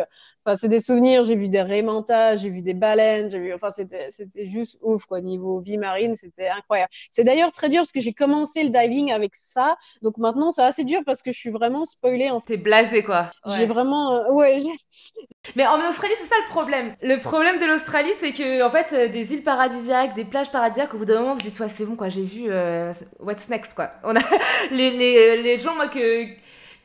Enfin, 0.46 0.56
c'est 0.56 0.68
des 0.68 0.80
souvenirs. 0.80 1.24
J'ai 1.24 1.36
vu 1.36 1.50
des 1.50 1.62
raimentas, 1.62 2.36
j'ai 2.38 2.50
vu 2.50 2.62
des 2.62 2.74
baleines, 2.74 3.30
j'ai 3.30 3.40
vu. 3.40 3.54
Enfin, 3.54 3.70
c'était 3.70 4.10
c'était 4.10 4.46
juste 4.46 4.78
ouf 4.82 5.06
quoi. 5.06 5.22
Niveau 5.22 5.60
vie 5.60 5.78
marine, 5.78 6.16
c'était 6.16 6.50
incroyable. 6.50 6.90
C'est 7.12 7.24
d'ailleurs 7.24 7.52
très 7.52 7.70
dur 7.70 7.80
parce 7.82 7.92
que 7.92 8.02
j'ai 8.02 8.14
commencé 8.14 8.64
le 8.64 8.70
diving 8.70 9.12
avec 9.12 9.36
ça, 9.36 9.78
donc 10.02 10.18
maintenant 10.18 10.52
c'est 10.52 10.64
assez 10.64 10.84
dur 10.84 11.02
parce 11.06 11.22
que 11.22 11.32
je 11.32 11.40
suis 11.40 11.50
vraiment 11.50 11.86
spoilée. 11.86 12.30
En 12.30 12.40
fait. 12.40 12.56
T'es 12.56 12.58
blasé 12.58 13.04
quoi. 13.04 13.32
J'ai 13.58 13.66
vraiment 13.66 14.14
euh, 14.14 14.32
ouais. 14.32 14.62
Mais 15.56 15.66
en 15.66 15.78
Australie, 15.90 16.14
c'est 16.20 16.28
ça 16.28 16.36
le 16.46 16.50
problème. 16.50 16.96
Le 17.02 17.18
problème 17.18 17.60
de 17.60 17.66
l'Australie, 17.66 18.12
c'est 18.20 18.34
que 18.34 18.64
en 18.64 18.72
fait, 18.72 18.94
euh, 18.94 19.08
des 19.08 19.34
îles 19.34 19.44
paradisiaques, 19.44 20.14
des 20.14 20.26
plages 20.26 20.52
paradisiaques, 20.52 20.94
au 20.94 20.98
bout 20.98 21.06
d'un 21.06 21.20
moment, 21.20 21.36
vous 21.36 21.42
dites 21.42 21.60
ouais, 21.60 21.70
c'est 21.70 21.86
bon 21.86 21.96
quoi. 21.96 22.10
J'ai 22.10 22.24
vu 22.24 22.46
euh, 22.50 22.94
what's 23.20 23.50
next 23.50 23.74
quoi. 23.74 23.92
On 24.04 24.16
a 24.16 24.22
les, 24.72 24.92
les, 24.92 25.42
les 25.42 25.60
gens 25.60 25.76
moi 25.76 25.88
que 25.88 26.26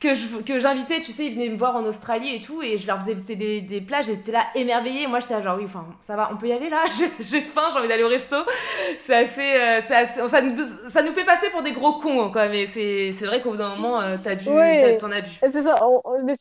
que 0.00 0.14
je, 0.14 0.36
que 0.42 0.58
j'invitais, 0.58 1.00
tu 1.00 1.12
sais, 1.12 1.26
ils 1.26 1.34
venaient 1.34 1.48
me 1.48 1.56
voir 1.56 1.76
en 1.76 1.84
Australie 1.84 2.34
et 2.34 2.40
tout, 2.40 2.62
et 2.62 2.78
je 2.78 2.86
leur 2.86 3.00
faisais 3.00 3.14
visiter 3.14 3.36
des, 3.36 3.60
des 3.62 3.80
plages, 3.80 4.10
et 4.10 4.14
c'était 4.14 4.32
là 4.32 4.46
émerveillés. 4.54 5.06
Moi, 5.06 5.20
j'étais 5.20 5.40
genre, 5.42 5.56
oui, 5.58 5.64
enfin, 5.64 5.86
ça 6.00 6.16
va, 6.16 6.30
on 6.32 6.36
peut 6.36 6.48
y 6.48 6.52
aller 6.52 6.68
là, 6.68 6.84
j'ai 7.20 7.40
faim, 7.40 7.68
j'ai 7.72 7.78
envie 7.78 7.88
d'aller 7.88 8.04
au 8.04 8.08
resto. 8.08 8.36
C'est 9.00 9.14
assez, 9.16 9.54
euh, 9.56 9.80
assez 9.88 10.28
ça, 10.28 10.42
nous, 10.42 10.56
ça 10.88 11.02
nous 11.02 11.12
fait 11.12 11.24
passer 11.24 11.50
pour 11.50 11.62
des 11.62 11.72
gros 11.72 11.94
cons, 12.00 12.30
quoi, 12.30 12.48
mais 12.48 12.66
c'est 12.66 13.12
vrai 13.22 13.42
qu'au 13.42 13.50
bout 13.52 13.56
d'un 13.56 13.70
moment, 13.76 14.00
euh, 14.00 14.16
t'as 14.22 14.34
dû, 14.34 14.96
t'en 14.98 15.10
as 15.10 15.20
dû. 15.22 15.30
C'est 15.42 15.62
ça, 15.62 15.74
mais 16.24 16.34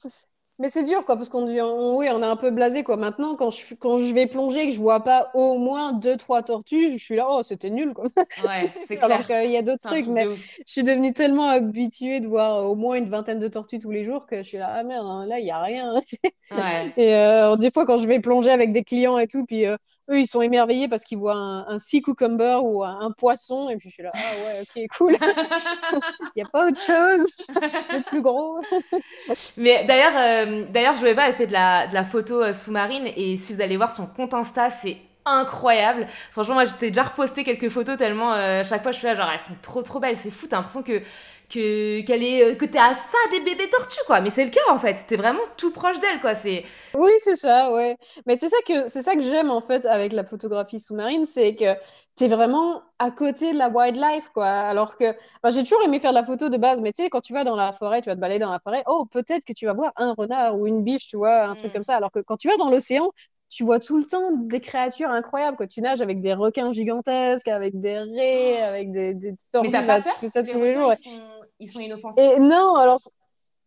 mais 0.59 0.69
c'est 0.69 0.83
dur, 0.83 1.05
quoi, 1.05 1.17
parce 1.17 1.29
qu'on 1.29 1.47
on, 1.47 1.97
oui, 1.97 2.07
on 2.11 2.21
est 2.21 2.25
un 2.25 2.35
peu 2.35 2.49
blasé, 2.49 2.83
quoi. 2.83 2.95
Maintenant, 2.95 3.35
quand 3.35 3.51
je, 3.51 3.75
quand 3.75 3.97
je 3.97 4.13
vais 4.13 4.25
plonger 4.25 4.63
et 4.63 4.67
que 4.67 4.73
je 4.73 4.79
vois 4.79 5.03
pas 5.03 5.29
au 5.33 5.57
moins 5.57 5.93
deux, 5.93 6.15
trois 6.15 6.43
tortues, 6.43 6.91
je 6.93 7.03
suis 7.03 7.15
là, 7.15 7.27
oh, 7.29 7.43
c'était 7.43 7.69
nul, 7.69 7.93
quoi. 7.93 8.05
Ouais, 8.43 8.71
c'est 8.85 8.97
clair. 8.97 9.11
Alors 9.11 9.25
qu'il 9.27 9.51
y 9.51 9.57
a 9.57 9.61
d'autres 9.61 9.83
trucs, 9.83 10.07
mais 10.07 10.25
je 10.25 10.71
suis 10.71 10.83
devenue 10.83 11.13
tellement 11.13 11.49
habituée 11.49 12.21
de 12.21 12.27
voir 12.27 12.69
au 12.69 12.75
moins 12.75 12.95
une 12.95 13.09
vingtaine 13.09 13.39
de 13.39 13.47
tortues 13.47 13.79
tous 13.79 13.91
les 13.91 14.03
jours 14.03 14.25
que 14.25 14.37
je 14.37 14.43
suis 14.43 14.57
là, 14.57 14.71
ah 14.73 14.83
merde, 14.83 15.05
hein, 15.05 15.25
là, 15.27 15.39
il 15.39 15.45
y 15.45 15.51
a 15.51 15.61
rien. 15.61 15.93
ouais. 16.51 16.93
Et 16.97 17.13
euh, 17.15 17.57
des 17.57 17.71
fois, 17.71 17.85
quand 17.85 17.97
je 17.97 18.07
vais 18.07 18.19
plonger 18.19 18.51
avec 18.51 18.71
des 18.71 18.83
clients 18.83 19.17
et 19.17 19.27
tout, 19.27 19.45
puis 19.45 19.65
euh, 19.65 19.75
eux, 20.09 20.19
ils 20.19 20.27
sont 20.27 20.41
émerveillés 20.41 20.87
parce 20.87 21.03
qu'ils 21.03 21.17
voient 21.17 21.35
un, 21.35 21.67
un 21.67 21.79
sea 21.79 22.01
cucumber 22.01 22.59
ou 22.61 22.83
un, 22.83 23.11
poisson. 23.11 23.69
Et 23.69 23.77
puis 23.77 23.89
je 23.89 23.95
suis 23.95 24.03
là, 24.03 24.11
ah 24.13 24.19
ouais, 24.45 24.61
ok, 24.61 24.87
cool. 24.97 25.13
Il 26.35 26.37
n'y 26.37 26.43
a 26.43 26.49
pas 26.51 26.67
autre 26.67 26.79
chose 26.79 27.27
de 27.47 28.03
plus 28.03 28.21
gros. 28.21 28.59
Mais 29.57 29.85
d'ailleurs, 29.85 30.13
euh, 30.15 30.65
d'ailleurs, 30.69 30.95
Joëva, 30.95 31.27
elle 31.27 31.33
fait 31.33 31.47
de 31.47 31.53
la, 31.53 31.87
de 31.87 31.93
la 31.93 32.03
photo 32.03 32.43
euh, 32.43 32.53
sous-marine. 32.53 33.07
Et 33.15 33.37
si 33.37 33.53
vous 33.53 33.61
allez 33.61 33.77
voir 33.77 33.91
son 33.91 34.05
compte 34.07 34.33
Insta, 34.33 34.69
c'est 34.69 34.97
incroyable. 35.25 36.07
Franchement, 36.31 36.55
moi, 36.55 36.65
j'étais 36.65 36.89
déjà 36.89 37.03
reposté 37.03 37.43
quelques 37.43 37.69
photos 37.69 37.97
tellement 37.97 38.33
euh, 38.33 38.63
chaque 38.63 38.83
fois 38.83 38.91
je 38.91 38.99
suis 38.99 39.07
là, 39.07 39.15
genre, 39.15 39.29
elles 39.31 39.39
sont 39.39 39.55
trop 39.61 39.81
trop 39.81 39.99
belles. 39.99 40.17
C'est 40.17 40.31
fou, 40.31 40.47
t'as 40.47 40.57
l'impression 40.57 40.83
que 40.83 41.01
que 41.49 42.01
qu'elle 42.01 42.23
est 42.23 42.43
euh, 42.43 42.55
que 42.55 42.65
t'es 42.65 42.79
à 42.79 42.93
ça 42.93 43.17
des 43.31 43.39
bébés 43.39 43.69
tortues 43.69 43.99
quoi. 44.05 44.21
Mais 44.21 44.29
c'est 44.29 44.45
le 44.45 44.51
cas 44.51 44.61
en 44.69 44.79
fait. 44.79 45.05
T'es 45.07 45.15
vraiment 45.15 45.41
tout 45.57 45.71
proche 45.71 45.99
d'elle 45.99 46.19
quoi. 46.21 46.35
C'est 46.35 46.63
oui 46.93 47.11
c'est 47.19 47.35
ça 47.35 47.71
ouais. 47.71 47.97
Mais 48.25 48.35
c'est 48.35 48.49
ça 48.49 48.57
que 48.67 48.87
c'est 48.87 49.01
ça 49.01 49.15
que 49.15 49.21
j'aime 49.21 49.51
en 49.51 49.61
fait 49.61 49.85
avec 49.85 50.13
la 50.13 50.23
photographie 50.23 50.79
sous-marine 50.79 51.25
c'est 51.25 51.55
que 51.55 51.75
t'es 52.15 52.27
vraiment 52.27 52.81
à 52.99 53.11
côté 53.11 53.53
de 53.53 53.57
la 53.57 53.69
wildlife 53.69 54.29
quoi. 54.33 54.47
Alors 54.47 54.97
que 54.97 55.13
j'ai 55.51 55.63
toujours 55.63 55.83
aimé 55.83 55.99
faire 55.99 56.11
de 56.11 56.17
la 56.17 56.25
photo 56.25 56.49
de 56.49 56.57
base 56.57 56.81
mais 56.81 56.91
tu 56.91 57.03
sais 57.03 57.09
quand 57.09 57.21
tu 57.21 57.33
vas 57.33 57.43
dans 57.43 57.55
la 57.55 57.71
forêt 57.73 58.01
tu 58.01 58.09
vas 58.09 58.15
te 58.15 58.21
balader 58.21 58.39
dans 58.39 58.51
la 58.51 58.59
forêt 58.59 58.83
oh 58.87 59.05
peut-être 59.11 59.43
que 59.45 59.53
tu 59.53 59.65
vas 59.65 59.73
voir 59.73 59.91
un 59.97 60.13
renard 60.17 60.57
ou 60.57 60.67
une 60.67 60.83
biche 60.83 61.07
tu 61.07 61.17
vois 61.17 61.43
un 61.43 61.55
truc 61.55 61.71
mm. 61.71 61.73
comme 61.73 61.83
ça. 61.83 61.95
Alors 61.95 62.11
que 62.11 62.19
quand 62.19 62.37
tu 62.37 62.47
vas 62.49 62.57
dans 62.57 62.69
l'océan 62.69 63.11
tu 63.55 63.63
vois 63.63 63.79
tout 63.79 63.97
le 63.97 64.05
temps 64.05 64.31
des 64.33 64.59
créatures 64.59 65.09
incroyables. 65.09 65.55
Quoi. 65.55 65.65
Tu 65.65 65.79
nages 65.79 66.01
avec 66.01 66.19
des 66.19 66.33
requins 66.33 66.71
gigantesques, 66.71 67.47
avec 67.47 67.79
des 67.79 67.97
raies, 67.99 68.61
avec 68.61 68.91
des, 68.91 69.13
des 69.13 69.33
tortues. 69.49 69.69
Mais 69.69 69.77
t'as 69.77 69.87
pas 69.87 70.01
peur 70.01 70.13
tu 70.13 70.19
fais 70.19 70.27
ça 70.27 70.43
tous 70.43 70.59
les 70.59 70.73
jours. 70.73 70.91
Ils 70.91 70.97
sont, 70.97 71.21
ils 71.61 71.67
sont 71.67 71.79
inoffensifs? 71.79 72.21
Et 72.21 72.39
non, 72.39 72.75
alors 72.75 72.99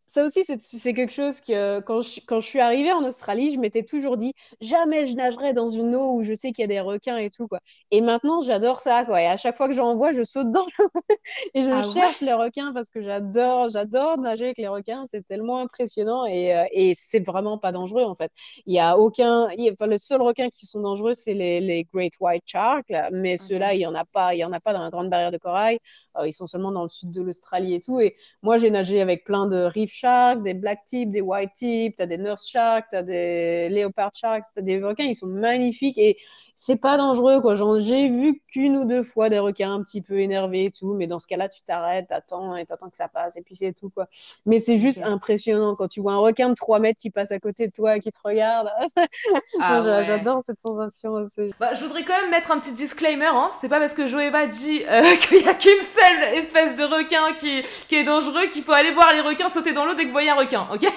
ça 0.09 0.25
aussi, 0.25 0.43
c'est 0.45 0.95
quelque 0.95 1.13
chose 1.13 1.43
que 1.43 1.81
quand 1.81 2.01
je, 2.01 2.21
quand 2.27 2.41
je 2.41 2.47
suis 2.47 2.61
arrivée 2.61 2.93
en 2.93 3.05
Australie, 3.05 3.53
je 3.53 3.59
m'étais 3.59 3.83
toujours 3.83 4.17
dit 4.17 4.33
jamais 4.63 5.07
je 5.07 5.15
nagerai 5.15 5.53
dans 5.53 5.69
une 5.69 5.95
eau 5.95 6.15
où 6.15 6.23
je 6.23 6.33
sais 6.35 6.51
qu'il 6.53 6.63
y 6.63 6.65
a 6.65 6.69
des 6.69 6.81
requins 6.81 7.19
et 7.19 7.29
tout 7.29 7.47
quoi. 7.47 7.61
Et 7.91 8.01
maintenant, 8.01 8.41
j'adore 8.41 8.81
ça 8.81 9.05
quoi. 9.05 9.21
Et 9.21 9.27
à 9.27 9.37
chaque 9.37 9.57
fois 9.57 9.69
que 9.69 9.75
j'en 9.75 9.97
vois, 9.97 10.13
je 10.13 10.25
saute 10.25 10.51
dans 10.51 10.65
l'eau 10.79 10.89
et 11.55 11.63
je 11.63 11.71
ah 11.71 11.83
cherche 11.83 12.23
les 12.23 12.33
requins 12.33 12.73
parce 12.73 12.89
que 12.89 13.03
j'adore, 13.03 13.69
j'adore 13.69 14.17
nager 14.17 14.47
avec 14.47 14.57
les 14.57 14.69
requins. 14.69 15.05
C'est 15.05 15.27
tellement 15.29 15.59
impressionnant 15.61 16.25
et, 16.25 16.55
euh, 16.57 16.65
et 16.73 16.95
c'est 16.95 17.21
vraiment 17.21 17.59
pas 17.59 17.71
dangereux 17.71 18.05
en 18.05 18.15
fait. 18.15 18.33
Il 18.65 18.75
y 18.75 18.79
a 18.79 18.97
aucun, 18.97 19.49
enfin 19.73 19.87
le 19.87 19.99
seul 19.99 20.23
requin 20.23 20.49
qui 20.49 20.65
sont 20.65 20.81
dangereux, 20.81 21.15
c'est 21.15 21.35
les, 21.35 21.61
les, 21.61 21.85
Great 21.85 22.15
White 22.21 22.45
Sharks, 22.47 22.93
mais 23.13 23.37
ceux-là, 23.37 23.75
il 23.75 23.81
y 23.81 23.87
en 23.87 23.95
a 23.95 24.05
pas, 24.07 24.35
il 24.35 24.39
y 24.39 24.45
en 24.45 24.53
a 24.53 24.61
pas 24.61 24.73
dans 24.73 24.83
la 24.83 24.91
grande 24.91 25.11
barrière 25.11 25.31
de 25.31 25.39
corail. 25.39 25.79
Euh, 26.17 26.27
ils 26.27 26.33
sont 26.33 26.47
seulement 26.47 26.73
dans 26.73 26.83
le 26.83 26.89
sud 26.89 27.11
de 27.11 27.23
l'Australie 27.23 27.75
et 27.75 27.81
tout. 27.81 28.01
Et 28.01 28.17
moi, 28.43 28.59
j'ai 28.59 28.71
nagé 28.71 29.01
avec 29.01 29.25
plein 29.25 29.47
de 29.47 29.65
reef 29.65 29.98
sharks, 29.99 30.43
des 30.43 30.55
black 30.55 30.85
tips, 30.85 31.11
des 31.11 31.21
white 31.21 31.53
tips, 31.55 31.97
tu 31.97 32.07
des 32.07 32.19
nurse 32.19 32.49
sharks, 32.49 32.87
tu 32.91 33.03
des 33.05 33.69
leopard 33.71 34.15
sharks, 34.15 34.45
tu 34.55 34.63
des 34.63 34.83
requins, 34.83 35.05
ils 35.05 35.15
sont 35.15 35.27
magnifiques 35.27 35.99
et 35.99 36.17
c'est 36.61 36.75
pas 36.75 36.97
dangereux 36.97 37.41
quoi. 37.41 37.55
J'ai 37.79 38.09
vu 38.09 38.43
qu'une 38.49 38.77
ou 38.79 38.85
deux 38.85 39.05
fois 39.05 39.29
des 39.29 39.39
requins 39.39 39.73
un 39.73 39.81
petit 39.85 40.03
peu 40.03 40.19
énervés 40.19 40.65
et 40.65 40.71
tout, 40.73 40.93
mais 40.93 41.07
dans 41.07 41.21
ce 41.21 41.29
cas-là, 41.29 41.49
tu 41.49 41.63
t'arrêtes, 41.63 42.09
t'attends 42.09 42.57
et 42.57 42.67
t'attends 42.67 42.91
que 42.91 42.97
ça 42.97 43.07
passe 43.07 43.37
et 43.37 43.43
puis 43.43 43.55
c'est 43.55 43.73
tout 43.73 43.91
quoi. 43.91 44.09
Mais 44.45 44.59
c'est 44.59 44.77
juste 44.77 45.01
impressionnant 45.05 45.77
quand 45.77 45.87
tu 45.87 46.01
vois 46.01 46.15
un 46.15 46.19
requin 46.19 46.49
de 46.49 46.55
3 46.55 46.81
mètres 46.81 46.99
qui 46.99 47.11
passe 47.11 47.31
à 47.31 47.39
côté 47.39 47.69
de 47.69 47.73
toi 47.73 47.97
et 47.97 48.01
qui 48.01 48.11
te 48.11 48.19
regarde. 48.25 48.69
Ah 49.61 49.83
j'adore 50.05 50.41
cette 50.43 50.61
sensation 50.61 51.13
aussi. 51.13 51.53
Bah, 51.61 51.75
je 51.75 51.85
voudrais 51.85 52.05
quand 52.05 52.21
même 52.21 52.31
mettre 52.31 52.51
un 52.51 52.59
petit 52.59 52.73
disclaimer. 52.73 53.27
Hein. 53.27 53.51
C'est 53.61 53.69
pas 53.69 53.79
parce 53.79 53.95
que 53.95 54.07
Joëva 54.07 54.47
dit 54.47 54.83
euh, 54.89 55.03
qu'il 55.29 55.43
y 55.43 55.49
a 55.49 55.55
qu'une 55.55 55.81
seule 55.81 56.35
espèce 56.35 56.75
de 56.77 56.85
requin 56.85 57.33
qui, 57.35 57.63
qui 57.89 57.95
est 57.95 58.05
dangereux 58.05 58.47
qu'il 58.47 58.65
faut 58.65 58.73
aller 58.73 58.93
voir 58.93 59.13
les 59.13 59.21
requins 59.21 59.49
sauter 59.49 59.73
dans 59.73 59.85
l'eau 59.85 59.95
dès 59.95 60.03
que 60.03 60.07
vous 60.09 60.13
voyez 60.13 60.31
un 60.31 60.37
requin, 60.37 60.67
ok? 60.73 60.83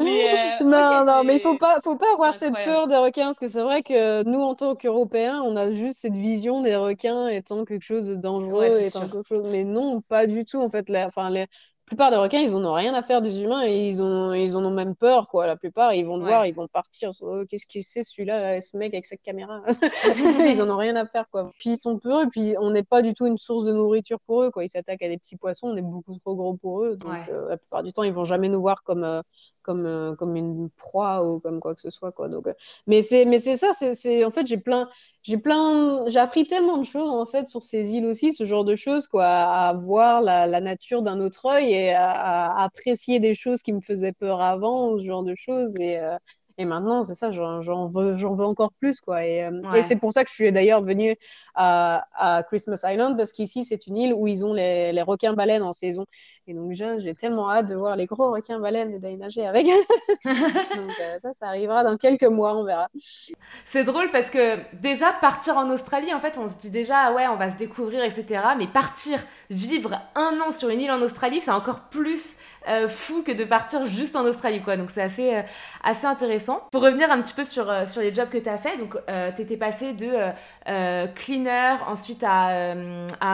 Mais, 0.00 0.60
euh, 0.60 0.64
Non, 0.64 1.04
non, 1.04 1.24
mais 1.24 1.36
il 1.36 1.40
faut 1.40 1.56
pas, 1.56 1.78
faut 1.82 1.96
pas 1.96 2.12
avoir 2.14 2.34
cette 2.34 2.54
peur 2.64 2.86
des 2.86 2.96
requins 2.96 3.26
parce 3.26 3.38
que 3.38 3.48
c'est 3.48 3.62
vrai 3.62 3.82
que 3.82 4.22
nous 4.24 4.43
en 4.44 4.54
tant 4.54 4.76
qu'Européens, 4.76 5.42
on 5.42 5.56
a 5.56 5.72
juste 5.72 5.98
cette 5.98 6.16
vision 6.16 6.62
des 6.62 6.76
requins 6.76 7.28
étant 7.28 7.64
quelque 7.64 7.82
chose 7.82 8.06
de 8.06 8.14
dangereux, 8.14 8.80
quelque 8.92 9.22
chose... 9.22 9.50
mais 9.50 9.64
non, 9.64 10.00
pas 10.02 10.26
du 10.26 10.44
tout 10.44 10.58
en 10.58 10.68
fait. 10.68 10.88
Enfin, 10.90 11.30
les 11.30 11.46
plupart 11.86 12.10
des 12.10 12.16
requins, 12.16 12.38
ils 12.38 12.54
en 12.54 12.64
ont 12.64 12.72
rien 12.72 12.94
à 12.94 13.02
faire 13.02 13.20
des 13.20 13.42
humains 13.42 13.64
et 13.64 13.88
ils, 13.88 14.02
ont, 14.02 14.32
ils 14.32 14.56
en 14.56 14.64
ont 14.64 14.70
même 14.70 14.94
peur, 14.94 15.28
quoi. 15.28 15.46
La 15.46 15.56
plupart, 15.56 15.92
ils 15.92 16.04
vont 16.04 16.18
te 16.18 16.24
voir, 16.24 16.46
ils 16.46 16.54
vont 16.54 16.66
partir. 16.68 17.10
Oh, 17.22 17.42
qu'est-ce 17.48 17.66
que 17.66 17.82
c'est 17.82 18.02
celui-là, 18.02 18.60
ce 18.60 18.76
mec 18.76 18.94
avec 18.94 19.06
cette 19.06 19.22
caméra? 19.22 19.62
Ils 20.48 20.62
en 20.62 20.70
ont 20.70 20.76
rien 20.76 20.96
à 20.96 21.06
faire, 21.06 21.28
quoi. 21.28 21.50
Puis 21.58 21.70
ils 21.70 21.78
sont 21.78 21.98
peureux, 21.98 22.26
puis 22.30 22.54
on 22.58 22.70
n'est 22.70 22.82
pas 22.82 23.02
du 23.02 23.14
tout 23.14 23.26
une 23.26 23.38
source 23.38 23.64
de 23.64 23.72
nourriture 23.72 24.18
pour 24.20 24.42
eux, 24.42 24.50
quoi. 24.50 24.64
Ils 24.64 24.68
s'attaquent 24.68 25.02
à 25.02 25.08
des 25.08 25.18
petits 25.18 25.36
poissons, 25.36 25.68
on 25.68 25.76
est 25.76 25.82
beaucoup 25.82 26.16
trop 26.18 26.34
gros 26.34 26.56
pour 26.56 26.82
eux. 26.84 26.96
Donc 26.96 27.16
euh, 27.28 27.48
la 27.48 27.56
plupart 27.56 27.82
du 27.82 27.92
temps, 27.92 28.02
ils 28.02 28.12
vont 28.12 28.24
jamais 28.24 28.48
nous 28.48 28.60
voir 28.60 28.82
comme, 28.82 29.04
euh, 29.04 29.22
comme, 29.62 29.86
euh, 29.86 30.14
comme 30.14 30.36
une 30.36 30.70
proie 30.70 31.24
ou 31.24 31.40
comme 31.40 31.60
quoi 31.60 31.74
que 31.74 31.80
ce 31.80 31.90
soit, 31.90 32.12
quoi. 32.12 32.28
Donc, 32.28 32.48
mais 32.86 33.02
c'est 33.02 33.24
mais 33.24 33.38
c'est 33.40 33.56
ça, 33.56 33.72
c'est 33.72 34.24
en 34.24 34.30
fait, 34.30 34.46
j'ai 34.46 34.58
plein 34.58 34.88
j'ai 35.24 35.38
plein, 35.38 36.04
j'ai 36.08 36.18
appris 36.18 36.46
tellement 36.46 36.76
de 36.78 36.84
choses 36.84 37.08
en 37.08 37.24
fait 37.26 37.48
sur 37.48 37.62
ces 37.62 37.94
îles 37.94 38.04
aussi, 38.06 38.32
ce 38.34 38.44
genre 38.44 38.64
de 38.64 38.76
choses, 38.76 39.08
quoi, 39.08 39.26
à 39.26 39.72
voir 39.72 40.20
la, 40.22 40.60
nature 40.60 41.02
d'un 41.02 41.18
autre 41.20 41.46
œil 41.46 41.72
et 41.72 41.92
à, 41.94 42.54
apprécier 42.62 43.20
des 43.20 43.34
choses 43.34 43.62
qui 43.62 43.72
me 43.72 43.80
faisaient 43.80 44.12
peur 44.12 44.42
avant, 44.42 44.98
ce 44.98 45.04
genre 45.04 45.24
de 45.24 45.34
choses. 45.34 45.74
Et, 45.80 45.98
euh, 45.98 46.16
et 46.56 46.64
maintenant, 46.64 47.02
c'est 47.02 47.14
ça, 47.14 47.32
j'en 47.32 47.86
veux, 47.86 48.44
encore 48.44 48.72
plus, 48.72 49.00
quoi. 49.00 49.24
Et, 49.24 49.44
euh, 49.44 49.72
et 49.72 49.82
c'est 49.82 49.96
pour 49.96 50.12
ça 50.12 50.22
que 50.22 50.30
je 50.30 50.34
suis 50.34 50.52
d'ailleurs 50.52 50.82
venue 50.82 51.16
à, 51.54 52.06
à, 52.14 52.42
Christmas 52.44 52.80
Island, 52.84 53.16
parce 53.16 53.32
qu'ici, 53.32 53.64
c'est 53.64 53.88
une 53.88 53.96
île 53.96 54.14
où 54.14 54.28
ils 54.28 54.44
ont 54.44 54.52
les, 54.52 54.92
les 54.92 55.02
requins-baleines 55.02 55.62
en 55.62 55.72
saison. 55.72 56.06
Et 56.46 56.54
donc, 56.54 56.72
j'ai 56.72 57.14
tellement 57.14 57.50
hâte 57.50 57.66
de 57.66 57.74
voir 57.74 57.96
les 57.96 58.06
gros 58.06 58.30
requins-baleines 58.30 58.94
et 58.94 58.98
d'aller 59.00 59.16
nager 59.16 59.44
avec. 59.44 59.66
donc, 60.24 60.90
euh, 61.00 61.18
ça, 61.22 61.32
ça 61.32 61.48
arrivera 61.48 61.82
dans 61.82 61.96
quelques 61.96 62.22
mois, 62.22 62.54
on 62.56 62.64
verra. 62.64 62.88
C'est 63.64 63.84
drôle 63.84 64.10
parce 64.12 64.30
que 64.30 64.58
déjà, 64.76 65.12
partir 65.20 65.56
en 65.56 65.70
Australie, 65.70 66.14
en 66.14 66.20
fait, 66.20 66.38
on 66.38 66.46
se 66.46 66.58
dit 66.58 66.70
déjà, 66.70 67.12
ouais, 67.12 67.26
on 67.26 67.36
va 67.36 67.50
se 67.50 67.56
découvrir, 67.56 68.04
etc. 68.04 68.42
Mais 68.56 68.68
partir, 68.68 69.18
vivre 69.50 70.00
un 70.14 70.38
an 70.40 70.52
sur 70.52 70.68
une 70.68 70.80
île 70.80 70.92
en 70.92 71.02
Australie, 71.02 71.40
c'est 71.40 71.50
encore 71.50 71.88
plus 71.90 72.38
euh, 72.66 72.88
fou 72.88 73.22
que 73.22 73.32
de 73.32 73.44
partir 73.44 73.86
juste 73.86 74.16
en 74.16 74.24
Australie, 74.24 74.62
quoi. 74.62 74.76
Donc 74.76 74.90
c'est 74.90 75.02
assez, 75.02 75.34
euh, 75.34 75.42
assez 75.82 76.06
intéressant. 76.06 76.66
Pour 76.72 76.82
revenir 76.82 77.10
un 77.10 77.20
petit 77.20 77.34
peu 77.34 77.44
sur, 77.44 77.70
euh, 77.70 77.84
sur 77.84 78.00
les 78.00 78.14
jobs 78.14 78.30
que 78.30 78.38
tu 78.38 78.48
as 78.48 78.56
fait, 78.56 78.76
donc 78.76 78.96
tu 79.36 79.42
étais 79.42 79.56
passé 79.56 79.92
de 79.92 80.14
cleaner, 81.14 81.76
ensuite 81.86 82.24
à, 82.26 82.74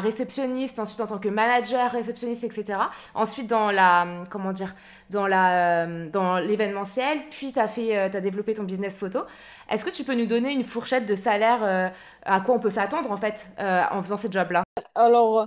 réceptionniste, 0.01 0.79
ensuite 0.79 1.01
en 1.01 1.07
tant 1.07 1.19
que 1.19 1.29
manager, 1.29 1.91
réceptionniste, 1.93 2.45
etc. 2.45 2.79
Ensuite 3.15 3.49
dans 3.49 3.71
la, 3.71 4.07
comment 4.31 4.53
dire, 4.53 4.75
dans 5.11 5.27
la, 5.27 5.87
dans 5.87 6.39
l'événementiel, 6.39 7.21
puis 7.31 7.53
tu 7.53 7.59
as 7.59 7.69
fait, 7.69 7.97
as 7.97 8.21
développé 8.21 8.55
ton 8.55 8.65
business 8.65 8.99
photo. 8.99 9.21
Est-ce 9.71 9.85
que 9.85 9.91
tu 9.91 10.05
peux 10.05 10.15
nous 10.15 10.27
donner 10.27 10.53
une 10.53 10.65
fourchette 10.65 11.07
de 11.07 11.15
salaire 11.15 11.93
à 12.25 12.41
quoi 12.41 12.55
on 12.57 12.59
peut 12.59 12.71
s'attendre 12.71 13.13
en 13.13 13.17
fait 13.17 13.49
en 13.59 14.03
faisant 14.03 14.17
ces 14.17 14.31
jobs-là? 14.31 14.65
Alors, 14.95 15.47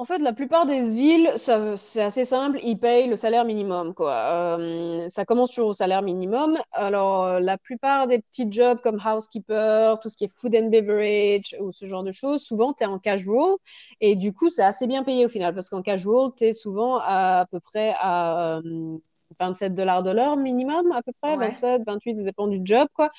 en 0.00 0.06
fait, 0.06 0.18
la 0.18 0.32
plupart 0.32 0.64
des 0.64 1.02
îles, 1.02 1.30
c'est 1.36 2.00
assez 2.00 2.24
simple, 2.24 2.58
ils 2.62 2.78
payent 2.78 3.06
le 3.06 3.16
salaire 3.16 3.44
minimum, 3.44 3.92
quoi. 3.92 4.12
Euh, 4.58 5.06
ça 5.10 5.26
commence 5.26 5.50
toujours 5.50 5.68
au 5.68 5.74
salaire 5.74 6.00
minimum. 6.00 6.56
Alors, 6.72 7.24
euh, 7.24 7.40
la 7.40 7.58
plupart 7.58 8.06
des 8.06 8.18
petits 8.20 8.50
jobs 8.50 8.80
comme 8.80 8.98
housekeeper, 9.04 10.00
tout 10.00 10.08
ce 10.08 10.16
qui 10.16 10.24
est 10.24 10.34
food 10.34 10.56
and 10.56 10.70
beverage 10.70 11.54
ou 11.60 11.70
ce 11.70 11.84
genre 11.84 12.02
de 12.02 12.12
choses, 12.12 12.42
souvent, 12.42 12.72
tu 12.72 12.82
es 12.84 12.86
en 12.86 12.98
casual. 12.98 13.56
Et 14.00 14.16
du 14.16 14.32
coup, 14.32 14.48
c'est 14.48 14.62
assez 14.62 14.86
bien 14.86 15.04
payé 15.04 15.26
au 15.26 15.28
final, 15.28 15.52
parce 15.54 15.68
qu'en 15.68 15.82
casual, 15.82 16.30
tu 16.34 16.44
es 16.44 16.52
souvent 16.54 16.98
à, 17.02 17.46
peu 17.50 17.60
près 17.60 17.94
à... 17.98 18.56
Euh, 18.64 18.96
27 19.38 19.74
dollars 19.74 20.02
de 20.02 20.10
l'heure 20.10 20.36
minimum 20.36 20.92
à 20.92 21.02
peu 21.02 21.12
près, 21.20 21.36
27, 21.36 21.82
28, 21.86 22.16
ça 22.18 22.24
dépend 22.24 22.46
du 22.46 22.60
job 22.64 22.88
quoi. 22.94 23.10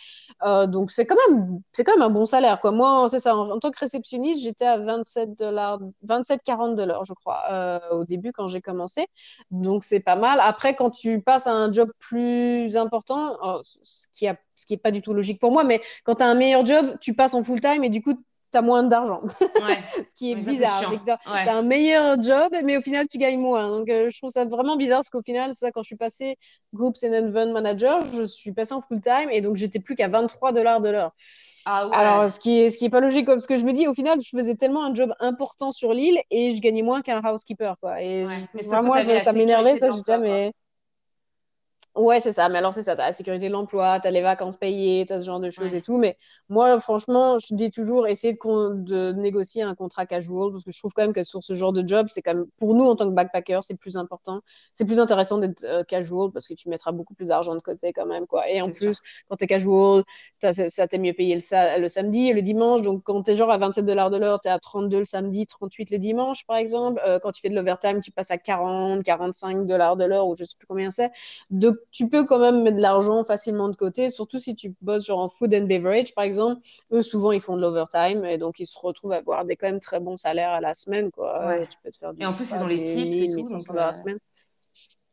Euh, 0.43 0.67
donc 0.67 0.91
c'est 0.91 1.05
quand 1.05 1.15
même 1.27 1.61
c'est 1.71 1.83
quand 1.83 1.93
même 1.93 2.01
un 2.01 2.09
bon 2.09 2.25
salaire 2.25 2.59
quoi. 2.59 2.71
Moi 2.71 3.07
c'est 3.09 3.19
ça 3.19 3.35
en, 3.35 3.59
tant 3.59 3.71
que 3.71 3.79
réceptionniste, 3.79 4.41
j'étais 4.41 4.65
à 4.65 4.77
27 4.77 5.37
dollars 5.37 5.79
27 6.03 6.41
40 6.43 6.75
dollars 6.75 7.05
je 7.05 7.13
crois 7.13 7.43
euh, 7.51 7.79
au 7.91 8.05
début 8.05 8.31
quand 8.31 8.47
j'ai 8.47 8.61
commencé. 8.61 9.07
Donc 9.51 9.83
c'est 9.83 9.99
pas 9.99 10.15
mal. 10.15 10.39
Après 10.41 10.75
quand 10.75 10.91
tu 10.91 11.21
passes 11.21 11.47
à 11.47 11.53
un 11.53 11.71
job 11.71 11.91
plus 11.99 12.75
important, 12.77 13.37
ce 13.63 14.07
qui 14.11 14.27
a 14.27 14.35
ce 14.55 14.65
qui 14.65 14.73
est 14.73 14.77
pas 14.77 14.91
du 14.91 15.01
tout 15.01 15.13
logique 15.13 15.39
pour 15.39 15.51
moi 15.51 15.63
mais 15.63 15.81
quand 16.03 16.15
tu 16.15 16.23
as 16.23 16.27
un 16.27 16.35
meilleur 16.35 16.65
job, 16.65 16.97
tu 16.99 17.13
passes 17.15 17.33
en 17.33 17.43
full 17.43 17.61
time 17.61 17.83
et 17.83 17.89
du 17.89 18.01
coup 18.01 18.13
tu 18.51 18.61
moins 18.61 18.83
d'argent. 18.83 19.21
ce 19.39 20.15
qui 20.15 20.31
est 20.31 20.35
bizarre. 20.35 20.93
Tu 21.03 21.11
as, 21.11 21.55
un 21.55 21.61
meilleur 21.61 22.21
job, 22.21 22.53
mais 22.63 22.77
au 22.77 22.81
final, 22.81 23.07
tu 23.07 23.17
gagnes 23.17 23.39
moins. 23.39 23.69
Donc, 23.69 23.89
euh, 23.89 24.09
je 24.11 24.17
trouve 24.17 24.29
ça 24.29 24.45
vraiment 24.45 24.75
bizarre 24.75 24.99
parce 24.99 25.09
qu'au 25.09 25.21
final, 25.21 25.51
c'est 25.53 25.65
ça, 25.65 25.71
quand 25.71 25.81
je 25.81 25.87
suis 25.87 25.95
passée 25.95 26.37
Groups 26.73 27.03
and 27.03 27.13
Event 27.13 27.51
Manager, 27.51 28.03
je 28.13 28.23
suis 28.23 28.51
passée 28.51 28.73
en 28.73 28.81
full-time 28.81 29.29
et 29.31 29.41
donc 29.41 29.55
j'étais 29.55 29.79
plus 29.79 29.95
qu'à 29.95 30.07
23 30.07 30.51
dollars 30.51 30.81
de 30.81 30.89
l'heure. 30.89 31.11
Ah 31.65 31.87
ouais. 31.87 31.95
Alors, 31.95 32.31
ce 32.31 32.39
qui 32.39 32.59
est, 32.59 32.69
ce 32.71 32.77
qui 32.77 32.85
est 32.85 32.89
pas 32.89 33.01
logique, 33.01 33.25
parce 33.27 33.45
que 33.45 33.57
je 33.57 33.65
me 33.65 33.73
dis, 33.73 33.87
au 33.87 33.93
final, 33.93 34.19
je 34.19 34.35
faisais 34.35 34.55
tellement 34.55 34.83
un 34.83 34.95
job 34.95 35.13
important 35.19 35.71
sur 35.71 35.93
l'île 35.93 36.19
et 36.31 36.55
je 36.55 36.61
gagnais 36.61 36.81
moins 36.81 37.01
qu'un 37.01 37.21
housekeeper, 37.21 37.75
quoi. 37.79 38.01
Et 38.01 38.25
moi, 38.65 39.01
ça 39.19 39.31
m'énervait, 39.33 39.77
ça, 39.77 39.89
j'étais, 39.91 40.17
mais. 40.17 40.51
Ouais, 41.95 42.21
c'est 42.21 42.31
ça. 42.31 42.47
Mais 42.47 42.59
alors, 42.59 42.73
c'est 42.73 42.83
ça. 42.83 42.95
Tu 42.95 43.01
as 43.01 43.07
la 43.07 43.11
sécurité 43.11 43.47
de 43.49 43.51
l'emploi, 43.51 43.99
tu 43.99 44.07
as 44.07 44.11
les 44.11 44.21
vacances 44.21 44.55
payées, 44.55 45.05
tu 45.05 45.11
as 45.11 45.19
ce 45.19 45.25
genre 45.25 45.41
de 45.41 45.49
choses 45.49 45.75
et 45.75 45.81
tout. 45.81 45.97
Mais 45.97 46.17
moi, 46.47 46.79
franchement, 46.79 47.37
je 47.37 47.53
dis 47.53 47.69
toujours 47.69 48.07
essayer 48.07 48.31
de, 48.31 48.83
de, 48.83 49.11
négocier 49.11 49.63
un 49.63 49.75
contrat 49.75 50.05
casual 50.05 50.53
parce 50.53 50.63
que 50.63 50.71
je 50.71 50.79
trouve 50.79 50.93
quand 50.93 51.01
même 51.01 51.11
que 51.11 51.23
sur 51.23 51.43
ce 51.43 51.53
genre 51.53 51.73
de 51.73 51.85
job, 51.85 52.07
c'est 52.09 52.21
quand 52.21 52.33
même, 52.33 52.45
pour 52.57 52.75
nous, 52.75 52.85
en 52.85 52.95
tant 52.95 53.09
que 53.09 53.13
backpacker, 53.13 53.59
c'est 53.61 53.75
plus 53.75 53.97
important. 53.97 54.39
C'est 54.73 54.85
plus 54.85 55.01
intéressant 55.01 55.37
d'être 55.37 55.65
euh, 55.65 55.83
casual 55.83 56.31
parce 56.31 56.47
que 56.47 56.53
tu 56.53 56.69
mettras 56.69 56.93
beaucoup 56.93 57.13
plus 57.13 57.27
d'argent 57.27 57.55
de 57.55 57.59
côté 57.61 57.91
quand 57.91 58.05
même. 58.05 58.25
Quoi. 58.25 58.49
Et 58.49 58.61
en 58.61 58.71
plus, 58.71 59.01
quand 59.29 59.35
tu 59.35 59.43
es 59.43 59.47
casual, 59.47 60.03
ça 60.41 60.87
t'est 60.87 60.97
mieux 60.97 61.13
payé 61.13 61.35
le, 61.35 61.81
le, 61.81 61.87
samedi 61.89 62.29
et 62.29 62.33
le 62.33 62.41
dimanche. 62.41 62.83
Donc, 62.83 63.03
quand 63.03 63.21
tu 63.23 63.31
es 63.31 63.35
genre 63.35 63.51
à 63.51 63.57
27 63.57 63.83
dollars 63.83 64.09
de 64.09 64.17
l'heure, 64.17 64.39
tu 64.39 64.47
es 64.47 64.51
à 64.51 64.59
32 64.59 64.99
le 64.99 65.05
samedi, 65.05 65.45
38 65.45 65.91
le 65.91 65.97
dimanche, 65.97 66.45
par 66.45 66.55
exemple. 66.55 67.01
Euh, 67.05 67.19
quand 67.19 67.33
tu 67.33 67.41
fais 67.41 67.49
de 67.49 67.55
l'overtime, 67.55 67.99
tu 67.99 68.11
passes 68.11 68.31
à 68.31 68.37
40, 68.37 69.03
45 69.03 69.67
dollars 69.67 69.97
de 69.97 70.05
l'heure 70.05 70.27
ou 70.27 70.37
je 70.37 70.45
sais 70.45 70.55
plus 70.57 70.67
combien 70.67 70.89
c'est. 70.89 71.11
Tu 71.91 72.09
peux 72.09 72.23
quand 72.25 72.39
même 72.39 72.63
mettre 72.63 72.77
de 72.77 72.81
l'argent 72.81 73.23
facilement 73.23 73.67
de 73.69 73.75
côté, 73.75 74.09
surtout 74.09 74.39
si 74.39 74.55
tu 74.55 74.73
bosses 74.81 75.05
genre 75.05 75.19
en 75.19 75.29
food 75.29 75.53
and 75.53 75.65
beverage, 75.65 76.13
par 76.15 76.23
exemple. 76.23 76.61
Eux, 76.91 77.03
souvent, 77.03 77.31
ils 77.31 77.41
font 77.41 77.55
de 77.57 77.61
l'overtime 77.61 78.23
et 78.25 78.37
donc 78.37 78.59
ils 78.59 78.65
se 78.67 78.77
retrouvent 78.79 79.11
à 79.13 79.17
avoir 79.17 79.45
des 79.45 79.55
quand 79.57 79.67
même 79.67 79.79
très 79.79 79.99
bons 79.99 80.17
salaires 80.17 80.51
à 80.51 80.61
la 80.61 80.73
semaine, 80.73 81.11
quoi. 81.11 81.65
Tu 81.69 81.77
peux 81.83 81.91
te 81.91 81.97
faire 81.97 82.13
du, 82.13 82.21
et 82.21 82.25
en 82.25 82.33
plus, 82.33 82.51
ils 82.51 82.63
ont 82.63 82.67
les 82.67 82.79
tips 82.81 83.21
et 83.21 83.27
tout. 83.27 83.43
Donc, 83.49 83.67
la 83.73 83.93
semaine. 83.93 84.19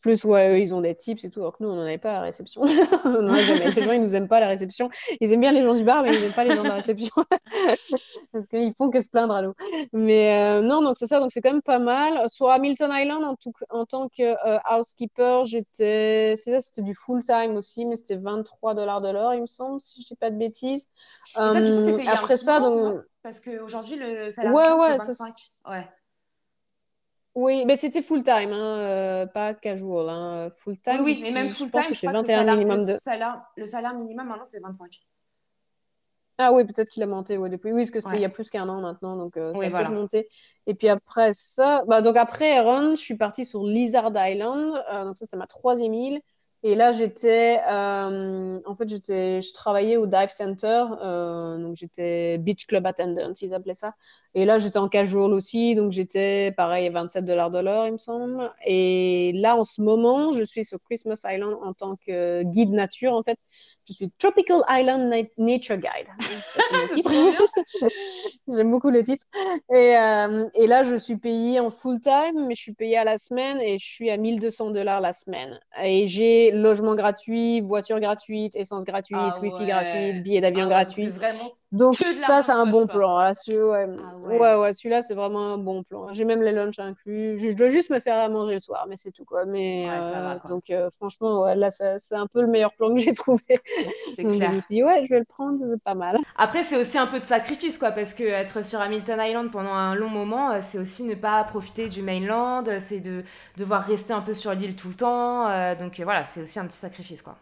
Plus, 0.00 0.24
ouais, 0.24 0.50
eux, 0.50 0.60
ils 0.60 0.74
ont 0.74 0.80
des 0.80 0.94
tips 0.94 1.24
et 1.24 1.30
tout, 1.30 1.40
alors 1.40 1.56
que 1.56 1.62
nous, 1.62 1.70
on 1.70 1.74
n'en 1.74 1.82
avait 1.82 1.98
pas 1.98 2.10
à 2.10 2.14
la 2.14 2.20
réception. 2.22 2.62
les 2.64 3.82
gens, 3.84 3.92
ils 3.92 4.00
nous 4.00 4.14
aiment 4.14 4.28
pas 4.28 4.36
à 4.36 4.40
la 4.40 4.48
réception. 4.48 4.90
Ils 5.20 5.32
aiment 5.32 5.40
bien 5.40 5.52
les 5.52 5.62
gens 5.62 5.74
du 5.74 5.82
bar, 5.82 6.02
mais 6.02 6.14
ils 6.14 6.20
n'aiment 6.20 6.32
pas 6.32 6.44
les 6.44 6.54
gens 6.54 6.62
de 6.62 6.68
la 6.68 6.74
réception. 6.74 7.12
Parce 8.32 8.46
qu'ils 8.46 8.74
font 8.76 8.90
que 8.90 9.00
se 9.00 9.08
plaindre 9.08 9.34
à 9.34 9.42
l'eau. 9.42 9.54
Mais 9.92 10.40
euh, 10.40 10.62
non, 10.62 10.82
donc 10.82 10.96
c'est 10.96 11.06
ça, 11.06 11.18
donc 11.18 11.32
c'est 11.32 11.40
quand 11.40 11.52
même 11.52 11.62
pas 11.62 11.80
mal. 11.80 12.28
Sur 12.28 12.48
Hamilton 12.50 12.90
Island, 12.92 13.24
en, 13.24 13.34
tout, 13.34 13.52
en 13.70 13.86
tant 13.86 14.08
que 14.08 14.22
euh, 14.22 14.58
housekeeper, 14.70 15.44
j'étais. 15.44 16.34
C'est 16.36 16.52
ça, 16.52 16.60
c'était 16.60 16.82
du 16.82 16.94
full 16.94 17.22
time 17.22 17.56
aussi, 17.56 17.84
mais 17.84 17.96
c'était 17.96 18.16
23 18.16 18.74
dollars 18.74 19.00
de 19.00 19.10
l'heure, 19.10 19.34
il 19.34 19.40
me 19.40 19.46
semble, 19.46 19.80
si 19.80 20.02
je 20.02 20.06
dis 20.06 20.16
pas 20.16 20.30
de 20.30 20.36
bêtises. 20.36 20.86
ça, 21.24 21.60
du 21.60 21.72
coup, 21.72 21.84
c'était 21.84 22.08
après 22.08 22.36
ça, 22.36 22.60
donc. 22.60 23.00
Parce 23.22 23.40
qu'aujourd'hui, 23.40 23.96
le 23.96 24.30
salaire 24.30 24.54
ouais, 24.54 24.72
ouais, 24.72 24.98
c'est 24.98 25.08
25. 25.08 25.34
Ouais. 25.68 25.88
Oui, 27.40 27.64
mais 27.66 27.76
c'était 27.76 28.02
full 28.02 28.24
time, 28.24 28.50
hein, 28.52 29.28
pas 29.32 29.54
casual. 29.54 30.08
Hein. 30.08 30.50
Full 30.56 30.80
time, 30.80 31.02
oui, 31.04 31.16
oui, 31.16 31.20
mais 31.22 31.30
même 31.30 31.48
full 31.48 31.70
time, 31.70 31.82
je, 31.82 31.86
pense 31.86 31.86
que 31.86 31.94
c'est 31.94 32.06
21 32.08 32.56
minimum 32.56 32.84
de. 32.84 32.92
Salaire, 32.94 33.44
le 33.56 33.64
salaire 33.64 33.94
minimum 33.94 34.26
maintenant, 34.26 34.44
c'est 34.44 34.60
25. 34.60 34.90
Ah 36.38 36.52
oui, 36.52 36.64
peut-être 36.64 36.88
qu'il 36.88 37.02
a 37.04 37.06
monté 37.06 37.38
ouais, 37.38 37.48
depuis. 37.48 37.70
Oui, 37.70 37.82
parce 37.82 37.92
que 37.92 38.00
c'était 38.00 38.16
il 38.16 38.22
y 38.22 38.24
a 38.24 38.28
plus 38.28 38.50
qu'un 38.50 38.68
an 38.68 38.80
maintenant, 38.80 39.16
donc 39.16 39.34
ça 39.36 39.66
a 39.66 39.70
peut-être 39.70 39.90
monté. 39.92 40.28
Et 40.66 40.74
puis 40.74 40.88
après 40.88 41.32
ça, 41.32 41.84
bah, 41.86 42.02
donc 42.02 42.16
après 42.16 42.56
Aaron, 42.56 42.96
je 42.96 43.00
suis 43.00 43.16
partie 43.16 43.46
sur 43.46 43.62
Lizard 43.62 44.10
Island. 44.16 44.72
donc 45.04 45.16
ça, 45.16 45.24
c'était 45.24 45.36
ma 45.36 45.46
troisième 45.46 45.94
île. 45.94 46.20
Et 46.64 46.74
là, 46.74 46.90
j'étais, 46.90 47.60
euh, 47.70 48.60
en 48.66 48.74
fait, 48.74 48.88
j'étais, 48.88 49.40
je 49.40 49.52
travaillais 49.52 49.96
au 49.96 50.08
dive 50.08 50.30
center, 50.30 50.86
euh, 51.02 51.56
donc 51.56 51.76
j'étais 51.76 52.36
beach 52.38 52.66
club 52.66 52.84
attendant, 52.84 53.32
ils 53.40 53.54
appelaient 53.54 53.74
ça. 53.74 53.92
Et 54.34 54.44
là, 54.44 54.58
j'étais 54.58 54.78
en 54.78 54.88
casual 54.88 55.32
aussi, 55.32 55.74
donc 55.74 55.90
j'étais 55.90 56.52
pareil 56.52 56.88
27 56.90 57.24
dollars 57.24 57.50
de 57.50 57.60
l'heure, 57.60 57.86
il 57.86 57.92
me 57.92 57.98
semble. 57.98 58.50
Et 58.64 59.32
là, 59.34 59.56
en 59.56 59.64
ce 59.64 59.80
moment, 59.80 60.32
je 60.32 60.44
suis 60.44 60.64
sur 60.64 60.78
Christmas 60.84 61.22
Island 61.24 61.56
en 61.62 61.72
tant 61.72 61.96
que 61.96 62.42
guide 62.42 62.70
nature, 62.70 63.14
en 63.14 63.22
fait. 63.22 63.38
Je 63.88 63.94
suis 63.94 64.10
Tropical 64.18 64.62
Island 64.68 65.10
Nature 65.38 65.78
Guide. 65.78 66.08
J'aime 68.48 68.70
beaucoup 68.70 68.90
le 68.90 69.02
titre. 69.02 69.24
Et, 69.70 69.96
euh, 69.96 70.46
et, 70.54 70.66
là, 70.66 70.84
je 70.84 70.94
suis 70.96 71.16
payée 71.16 71.58
en 71.58 71.70
full 71.70 71.98
time, 71.98 72.46
mais 72.46 72.54
je 72.54 72.60
suis 72.60 72.74
payée 72.74 72.98
à 72.98 73.04
la 73.04 73.16
semaine 73.16 73.58
et 73.60 73.78
je 73.78 73.86
suis 73.86 74.10
à 74.10 74.18
1200 74.18 74.70
dollars 74.70 75.00
la 75.00 75.14
semaine. 75.14 75.58
Et 75.82 76.06
j'ai 76.06 76.50
logement 76.50 76.94
gratuit, 76.94 77.60
voiture 77.60 77.98
gratuite, 77.98 78.56
essence 78.56 78.84
gratuite, 78.84 79.18
ah 79.18 79.40
wifi 79.40 79.64
gratuit, 79.64 80.20
billet 80.20 80.42
d'avion 80.42 80.66
ah 80.66 80.68
gratuit. 80.68 81.06
Vraiment 81.06 81.57
donc 81.70 81.96
ça, 81.96 82.40
c'est 82.42 82.52
un 82.52 82.64
bon 82.64 82.86
plan. 82.86 83.18
Là, 83.18 83.32
ouais. 83.48 83.86
Ah 83.98 84.16
ouais. 84.16 84.54
ouais, 84.56 84.72
celui-là, 84.72 85.02
c'est 85.02 85.14
vraiment 85.14 85.52
un 85.52 85.58
bon 85.58 85.82
plan. 85.82 86.10
J'ai 86.12 86.24
même 86.24 86.42
les 86.42 86.52
lunchs 86.52 86.78
inclus. 86.78 87.38
Je, 87.38 87.54
dois 87.54 87.68
juste 87.68 87.90
me 87.90 88.00
faire 88.00 88.18
à 88.18 88.28
manger 88.30 88.54
le 88.54 88.60
soir, 88.60 88.86
mais 88.88 88.96
c'est 88.96 89.10
tout 89.10 89.26
quoi. 89.26 89.44
Mais 89.44 89.86
euh, 89.90 90.38
donc 90.48 90.70
euh, 90.70 90.88
franchement, 90.90 91.42
ouais, 91.42 91.56
là, 91.56 91.70
c'est 91.70 92.14
un 92.14 92.26
peu 92.26 92.40
le 92.40 92.46
meilleur 92.46 92.72
plan 92.72 92.94
que 92.94 93.00
j'ai 93.00 93.12
trouvé. 93.12 93.42
C'est 94.14 94.24
clair. 94.24 94.50
Je 94.50 94.56
me 94.56 94.60
suis 94.60 94.74
dit, 94.76 94.82
ouais, 94.82 95.04
je 95.04 95.10
vais 95.12 95.18
le 95.18 95.24
prendre, 95.24 95.58
c'est 95.58 95.82
pas 95.82 95.94
mal. 95.94 96.16
Après, 96.36 96.62
c'est 96.62 96.76
aussi 96.76 96.98
un 96.98 97.06
peu 97.06 97.20
de 97.20 97.24
sacrifice 97.24 97.78
quoi, 97.78 97.90
parce 97.92 98.14
que 98.14 98.24
être 98.24 98.64
sur 98.64 98.80
Hamilton 98.80 99.20
Island 99.20 99.50
pendant 99.50 99.72
un 99.72 99.94
long 99.94 100.08
moment, 100.08 100.50
euh, 100.50 100.60
c'est 100.62 100.78
aussi 100.78 101.04
ne 101.04 101.14
pas 101.14 101.44
profiter 101.44 101.88
du 101.88 102.02
mainland, 102.02 102.64
c'est 102.80 103.00
de 103.00 103.22
devoir 103.56 103.84
rester 103.84 104.12
un 104.12 104.22
peu 104.22 104.34
sur 104.34 104.52
l'île 104.54 104.74
tout 104.74 104.88
le 104.88 104.94
temps. 104.94 105.74
donc 105.76 106.00
voilà, 106.00 106.24
c'est 106.24 106.42
aussi 106.42 106.58
un 106.58 106.66
petit 106.66 106.78
sacrifice 106.78 107.22
quoi. 107.22 107.36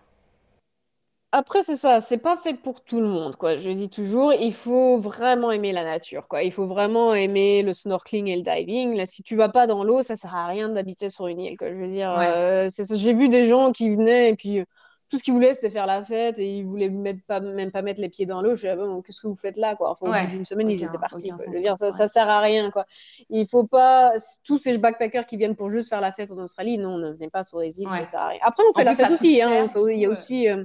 Après, 1.32 1.62
c'est 1.62 1.76
ça, 1.76 2.00
c'est 2.00 2.18
pas 2.18 2.36
fait 2.36 2.54
pour 2.54 2.82
tout 2.82 3.00
le 3.00 3.08
monde, 3.08 3.36
quoi. 3.36 3.56
Je 3.56 3.70
dis 3.70 3.90
toujours, 3.90 4.32
il 4.32 4.54
faut 4.54 4.96
vraiment 4.98 5.50
aimer 5.50 5.72
la 5.72 5.84
nature, 5.84 6.28
quoi. 6.28 6.42
Il 6.42 6.52
faut 6.52 6.66
vraiment 6.66 7.14
aimer 7.14 7.62
le 7.62 7.74
snorkeling 7.74 8.28
et 8.28 8.36
le 8.36 8.42
diving. 8.42 8.96
Là, 8.96 9.06
si 9.06 9.22
tu 9.22 9.36
vas 9.36 9.48
pas 9.48 9.66
dans 9.66 9.84
l'eau, 9.84 10.02
ça 10.02 10.16
sert 10.16 10.34
à 10.34 10.46
rien 10.46 10.68
d'habiter 10.68 11.10
sur 11.10 11.26
une 11.26 11.40
île, 11.40 11.58
quoi. 11.58 11.68
Je 11.68 11.74
veux 11.74 11.88
dire, 11.88 12.16
euh, 12.18 12.68
j'ai 12.70 13.12
vu 13.12 13.28
des 13.28 13.46
gens 13.48 13.72
qui 13.72 13.90
venaient 13.90 14.30
et 14.30 14.34
puis 14.36 14.60
euh, 14.60 14.64
tout 15.10 15.18
ce 15.18 15.22
qu'ils 15.22 15.34
voulaient, 15.34 15.54
c'était 15.54 15.68
faire 15.70 15.86
la 15.86 16.02
fête 16.02 16.38
et 16.38 16.46
ils 16.46 16.64
voulaient 16.64 16.88
mettre 16.88 17.20
pas, 17.26 17.40
même 17.40 17.70
pas 17.70 17.82
mettre 17.82 18.00
les 18.00 18.08
pieds 18.08 18.24
dans 18.24 18.40
l'eau. 18.40 18.50
Je 18.50 18.62
disais, 18.62 18.76
bon, 18.76 19.02
qu'est-ce 19.02 19.20
que 19.20 19.26
vous 19.26 19.36
faites 19.36 19.56
là, 19.56 19.76
quoi? 19.76 19.90
Enfin, 19.90 20.06
au 20.06 20.26
bout 20.26 20.30
d'une 20.30 20.44
semaine, 20.44 20.70
ils 20.70 20.84
étaient 20.84 20.96
partis, 20.96 21.30
Je 21.44 21.50
veux 21.52 21.60
dire, 21.60 21.76
ça, 21.76 21.90
ça 21.90 22.08
sert 22.08 22.30
à 22.30 22.40
rien, 22.40 22.70
quoi. 22.70 22.86
Il 23.28 23.46
faut 23.46 23.64
pas, 23.66 24.12
tous 24.46 24.58
ces 24.58 24.78
backpackers 24.78 25.26
qui 25.26 25.36
viennent 25.36 25.56
pour 25.56 25.70
juste 25.70 25.90
faire 25.90 26.00
la 26.00 26.12
fête 26.12 26.30
en 26.30 26.38
Australie, 26.38 26.78
non, 26.78 26.98
ne 26.98 27.10
venez 27.10 27.28
pas 27.28 27.44
sur 27.44 27.58
les 27.60 27.80
îles, 27.80 27.90
ça 27.90 28.04
sert 28.06 28.20
à 28.20 28.28
rien. 28.28 28.40
Après, 28.42 28.62
on 28.70 28.72
fait 28.72 28.84
la 28.84 28.94
fête 28.94 29.10
aussi, 29.10 29.42
hein. 29.42 29.66
Il 29.88 29.98
y 29.98 30.06
a 30.06 30.10
aussi, 30.10 30.48
euh, 30.48 30.64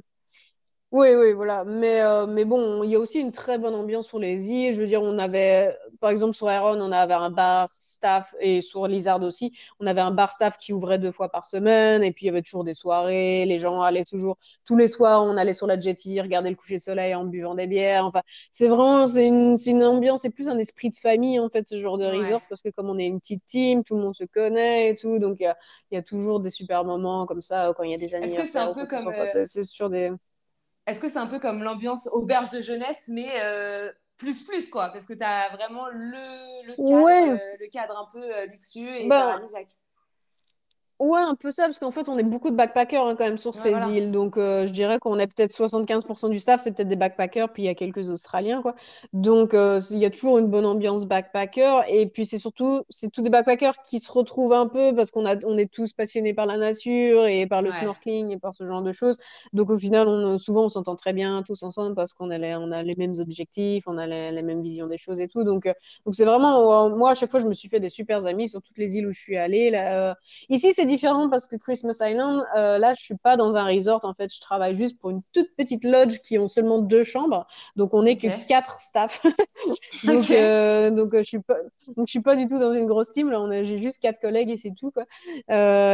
oui, 0.93 1.08
oui, 1.15 1.32
voilà. 1.32 1.63
Mais, 1.63 2.01
euh, 2.01 2.27
mais 2.27 2.43
bon, 2.43 2.84
il 2.84 2.89
y 2.89 2.95
a 2.95 2.99
aussi 2.99 3.21
une 3.21 3.32
très 3.32 3.58
bonne 3.58 3.75
ambiance 3.75 4.08
sur 4.08 4.19
les 4.19 4.47
îles. 4.49 4.75
Je 4.75 4.82
veux 4.82 4.88
dire, 4.88 5.01
on 5.01 5.17
avait, 5.19 5.73
par 6.01 6.10
exemple, 6.10 6.34
sur 6.36 6.49
Aeron, 6.49 6.82
on 6.82 6.91
avait 6.91 7.13
un 7.13 7.30
bar 7.30 7.69
staff 7.80 8.36
et 8.41 8.60
sur 8.60 8.88
Lizard 8.88 9.21
aussi, 9.21 9.54
on 9.80 9.88
avait 9.88 10.01
un 10.01 10.12
bar 10.12 10.34
staff 10.34 10.58
qui 10.58 10.73
ouvrait 10.73 10.99
deux 10.99 11.13
fois 11.13 11.30
par 11.30 11.45
semaine. 11.45 12.04
Et 12.04 12.12
puis, 12.12 12.25
il 12.25 12.27
y 12.27 12.30
avait 12.30 12.41
toujours 12.41 12.65
des 12.65 12.73
soirées. 12.73 13.45
Les 13.45 13.58
gens 13.58 13.82
allaient 13.82 14.04
toujours, 14.04 14.38
tous 14.65 14.75
les 14.75 14.89
soirs, 14.89 15.23
on 15.23 15.38
allait 15.38 15.54
sur 15.54 15.65
la 15.65 15.80
jetty, 15.80 16.19
regarder 16.19 16.49
le 16.49 16.58
coucher 16.58 16.75
de 16.75 16.82
soleil 16.82 17.15
en 17.15 17.23
buvant 17.23 17.56
des 17.56 17.67
bières. 17.67 18.06
Enfin, 18.06 18.21
c'est 18.51 18.67
vraiment, 18.67 19.08
c'est 19.08 19.27
une, 19.27 19.56
une, 19.65 19.84
ambiance, 19.86 20.23
c'est 20.23 20.36
plus 20.36 20.49
un 20.49 20.58
esprit 20.58 20.89
de 20.89 20.95
famille, 20.95 21.39
en 21.39 21.47
fait, 21.47 21.65
ce 21.67 21.77
genre 21.80 21.97
de 21.97 22.06
resort, 22.06 22.41
parce 22.49 22.62
que 22.62 22.69
comme 22.69 22.89
on 22.89 22.97
est 22.97 23.08
une 23.08 23.21
petite 23.21 23.45
team, 23.47 23.86
tout 23.86 23.95
le 23.95 24.01
monde 24.01 24.15
se 24.15 24.25
connaît 24.25 24.89
et 24.89 24.95
tout. 24.95 25.19
Donc, 25.19 25.38
il 25.39 25.54
y 25.91 25.97
a, 25.97 26.01
toujours 26.01 26.41
des 26.41 26.49
super 26.49 26.84
moments 26.84 27.25
comme 27.25 27.41
ça 27.41 27.71
quand 27.77 27.84
il 27.84 27.91
y 27.91 27.95
a 27.95 27.97
des 27.97 28.13
anniversaires. 28.13 28.41
Est-ce 28.41 28.45
que 28.45 28.51
c'est 28.51 28.60
un 28.60 28.73
peu 28.73 28.86
comme. 28.86 29.08
Euh, 29.08 29.45
c'est 29.45 29.63
sur 29.63 29.89
des. 29.89 30.12
Est-ce 30.88 31.02
que 31.02 31.10
c'est 31.10 31.20
un 31.20 31.28
peu 31.28 31.39
comme 31.39 31.63
l'ambiance 31.63 32.10
auberge 32.12 32.50
de 32.50 32.62
jeunesse, 32.62 33.10
mais 33.13 33.28
euh, 33.44 33.91
plus 34.17 34.44
plus 34.44 34.70
quoi? 34.70 34.89
Parce 34.89 35.06
que 35.06 35.13
tu 35.13 35.24
as 35.24 35.50
vraiment 35.56 35.88
le, 35.89 36.67
le, 36.67 36.76
cadre, 36.76 37.08
euh, 37.08 37.56
le 37.60 37.67
cadre 37.70 37.98
un 37.98 38.08
peu 38.12 38.24
euh, 38.24 38.46
luxueux 38.48 38.96
et 38.98 39.08
bah, 39.08 39.22
paradisiaque. 39.22 39.78
Ouais, 41.02 41.20
un 41.20 41.34
peu 41.34 41.50
ça, 41.50 41.64
parce 41.64 41.80
qu'en 41.80 41.90
fait, 41.90 42.10
on 42.10 42.18
est 42.20 42.24
beaucoup 42.24 42.52
de 42.52 42.56
backpackers 42.56 43.08
hein, 43.08 43.16
quand 43.18 43.24
même 43.24 43.40
sur 43.40 43.56
ces 43.56 43.72
îles. 43.92 44.12
Donc, 44.12 44.38
euh, 44.38 44.68
je 44.68 44.72
dirais 44.72 45.00
qu'on 45.00 45.18
est 45.18 45.26
peut-être 45.26 45.52
75% 45.52 46.30
du 46.30 46.40
staff, 46.40 46.62
c'est 46.62 46.76
peut-être 46.76 46.90
des 46.90 46.96
backpackers, 46.96 47.52
puis 47.52 47.64
il 47.64 47.66
y 47.66 47.70
a 47.70 47.74
quelques 47.74 48.12
Australiens, 48.12 48.62
quoi. 48.62 48.76
Donc, 49.12 49.56
euh, 49.56 49.82
il 49.90 49.98
y 49.98 50.06
a 50.06 50.12
toujours 50.12 50.38
une 50.38 50.46
bonne 50.46 50.68
ambiance 50.68 51.06
backpacker. 51.06 51.82
Et 51.88 52.06
puis, 52.06 52.28
c'est 52.28 52.38
surtout, 52.38 52.84
c'est 52.88 53.10
tous 53.10 53.24
des 53.24 53.32
backpackers 53.32 53.82
qui 53.82 54.00
se 54.00 54.12
retrouvent 54.12 54.54
un 54.54 54.68
peu 54.68 54.94
parce 54.94 55.10
qu'on 55.10 55.26
a, 55.26 55.44
on 55.44 55.58
est 55.58 55.74
tous 55.74 55.92
passionnés 55.92 56.36
par 56.36 56.46
la 56.46 56.58
nature 56.58 57.26
et 57.26 57.48
par 57.48 57.64
le 57.64 57.72
snorkeling 57.72 58.30
et 58.34 58.38
par 58.38 58.54
ce 58.54 58.68
genre 58.68 58.84
de 58.84 58.92
choses. 58.92 59.18
Donc, 59.54 59.72
au 59.72 59.80
final, 59.80 60.08
on, 60.08 60.38
souvent, 60.38 60.66
on 60.66 60.70
s'entend 60.70 60.96
très 60.96 61.14
bien 61.14 61.42
tous 61.42 61.64
ensemble 61.64 61.96
parce 61.96 62.14
qu'on 62.14 62.30
a 62.30 62.38
les, 62.38 62.54
on 62.54 62.72
a 62.72 62.84
les 62.84 62.94
mêmes 62.96 63.16
objectifs, 63.18 63.86
on 63.88 63.98
a 63.98 64.06
les, 64.06 64.44
mêmes 64.44 64.62
visions 64.62 64.86
des 64.86 64.98
choses 64.98 65.20
et 65.20 65.28
tout. 65.28 65.44
Donc, 65.44 65.66
euh, 65.66 65.74
donc 66.06 66.14
c'est 66.14 66.26
vraiment, 66.26 66.92
moi, 66.92 67.10
à 67.10 67.16
chaque 67.16 67.32
fois, 67.32 67.40
je 67.40 67.48
me 67.48 67.54
suis 67.54 67.70
fait 67.70 67.80
des 67.80 67.90
super 67.90 68.28
amis 68.28 68.50
sur 68.50 68.62
toutes 68.62 68.78
les 68.78 68.98
îles 68.98 69.08
où 69.08 69.12
je 69.12 69.20
suis 69.20 69.38
allée. 69.38 69.72
Là, 69.72 70.16
ici, 70.50 70.74
c'est 70.74 70.90
différent 70.91 71.30
parce 71.30 71.47
que 71.47 71.56
Christmas 71.56 71.97
Island, 72.01 72.43
euh, 72.56 72.77
là, 72.77 72.93
je 72.93 73.01
suis 73.01 73.15
pas 73.15 73.38
dans 73.38 73.58
un 73.58 73.65
resort. 73.65 74.01
En 74.04 74.13
fait, 74.13 74.34
je 74.34 74.39
travaille 74.39 74.75
juste 74.75 74.99
pour 74.99 75.10
une 75.10 75.21
toute 75.34 75.49
petite 75.56 75.84
lodge 75.86 76.19
qui 76.19 76.38
ont 76.38 76.47
seulement 76.47 76.80
deux 76.80 77.04
chambres. 77.04 77.47
Donc, 77.75 77.93
on 77.93 78.04
n'est 78.04 78.17
que 78.17 78.27
quatre 78.45 78.80
staff. 78.80 79.23
donc, 80.04 80.30
euh, 80.32 80.91
donc, 80.91 81.13
euh, 81.13 81.19
je 81.19 81.27
suis 81.27 81.39
pas, 81.39 81.56
donc, 81.95 82.08
je 82.08 82.12
suis 82.12 82.21
pas 82.21 82.36
du 82.36 82.47
tout 82.47 82.60
dans 82.60 82.73
une 82.73 82.86
grosse 82.86 83.12
team. 83.12 83.30
Là, 83.30 83.39
on 83.41 83.49
a, 83.49 83.63
j'ai 83.63 83.80
juste 83.80 84.01
quatre 84.01 84.19
collègues 84.19 84.49
et 84.49 84.58
c'est 84.58 84.73
tout, 84.77 84.91
quoi. 84.91 85.06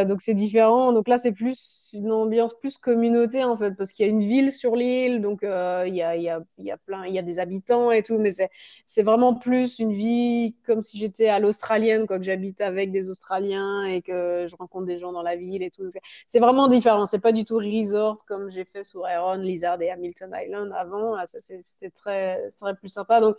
donc, 0.05 0.21
c'est 0.21 0.33
différent. 0.33 0.91
Donc, 0.93 1.07
là, 1.07 1.17
c'est 1.17 1.31
plus 1.31 1.91
une 1.93 2.11
ambiance 2.11 2.53
plus 2.55 2.77
communauté, 2.77 3.43
en 3.43 3.55
fait, 3.55 3.75
parce 3.75 3.91
qu'il 3.91 4.05
y 4.05 4.09
a 4.09 4.11
une 4.11 4.21
ville 4.21 4.51
sur 4.51 4.75
l'île. 4.75 5.21
Donc, 5.21 5.39
il 5.43 5.95
y 5.95 6.01
a, 6.01 6.15
y 6.15 6.29
a, 6.29 6.39
y 6.57 6.71
a 6.71 6.77
plein, 6.77 7.05
il 7.05 7.13
y 7.13 7.19
a 7.19 7.23
des 7.23 7.39
habitants 7.39 7.91
et 7.91 8.01
tout. 8.01 8.17
Mais 8.17 8.31
c'est, 8.31 8.49
c'est 8.85 9.03
vraiment 9.03 9.35
plus 9.35 9.79
une 9.79 9.93
vie 9.93 10.55
comme 10.65 10.81
si 10.81 10.97
j'étais 10.97 11.27
à 11.27 11.39
l'australienne, 11.39 12.07
quoi, 12.07 12.17
que 12.17 12.25
j'habite 12.25 12.61
avec 12.61 12.91
des 12.91 13.09
Australiens 13.09 13.85
et 13.85 14.01
que 14.01 14.45
je 14.47 14.55
rencontre 14.55 14.86
des 14.87 14.97
gens 14.97 15.11
dans 15.11 15.21
la 15.21 15.35
ville 15.35 15.63
et 15.63 15.71
tout. 15.71 15.89
C'est 16.25 16.39
vraiment 16.39 16.67
différent. 16.67 17.05
C'est 17.05 17.21
pas 17.21 17.31
du 17.31 17.45
tout 17.45 17.57
resort 17.57 18.25
comme 18.25 18.49
j'ai 18.49 18.65
fait 18.65 18.83
sur 18.83 19.07
Aeron, 19.07 19.35
Lizard 19.35 19.81
et 19.81 19.91
Hamilton 19.91 20.31
Island 20.35 20.71
avant. 20.75 21.15
Ah, 21.15 21.25
c'était 21.25 21.89
très, 21.91 22.49
très 22.49 22.75
plus 22.75 22.89
sympa. 22.89 23.21
Donc, 23.21 23.37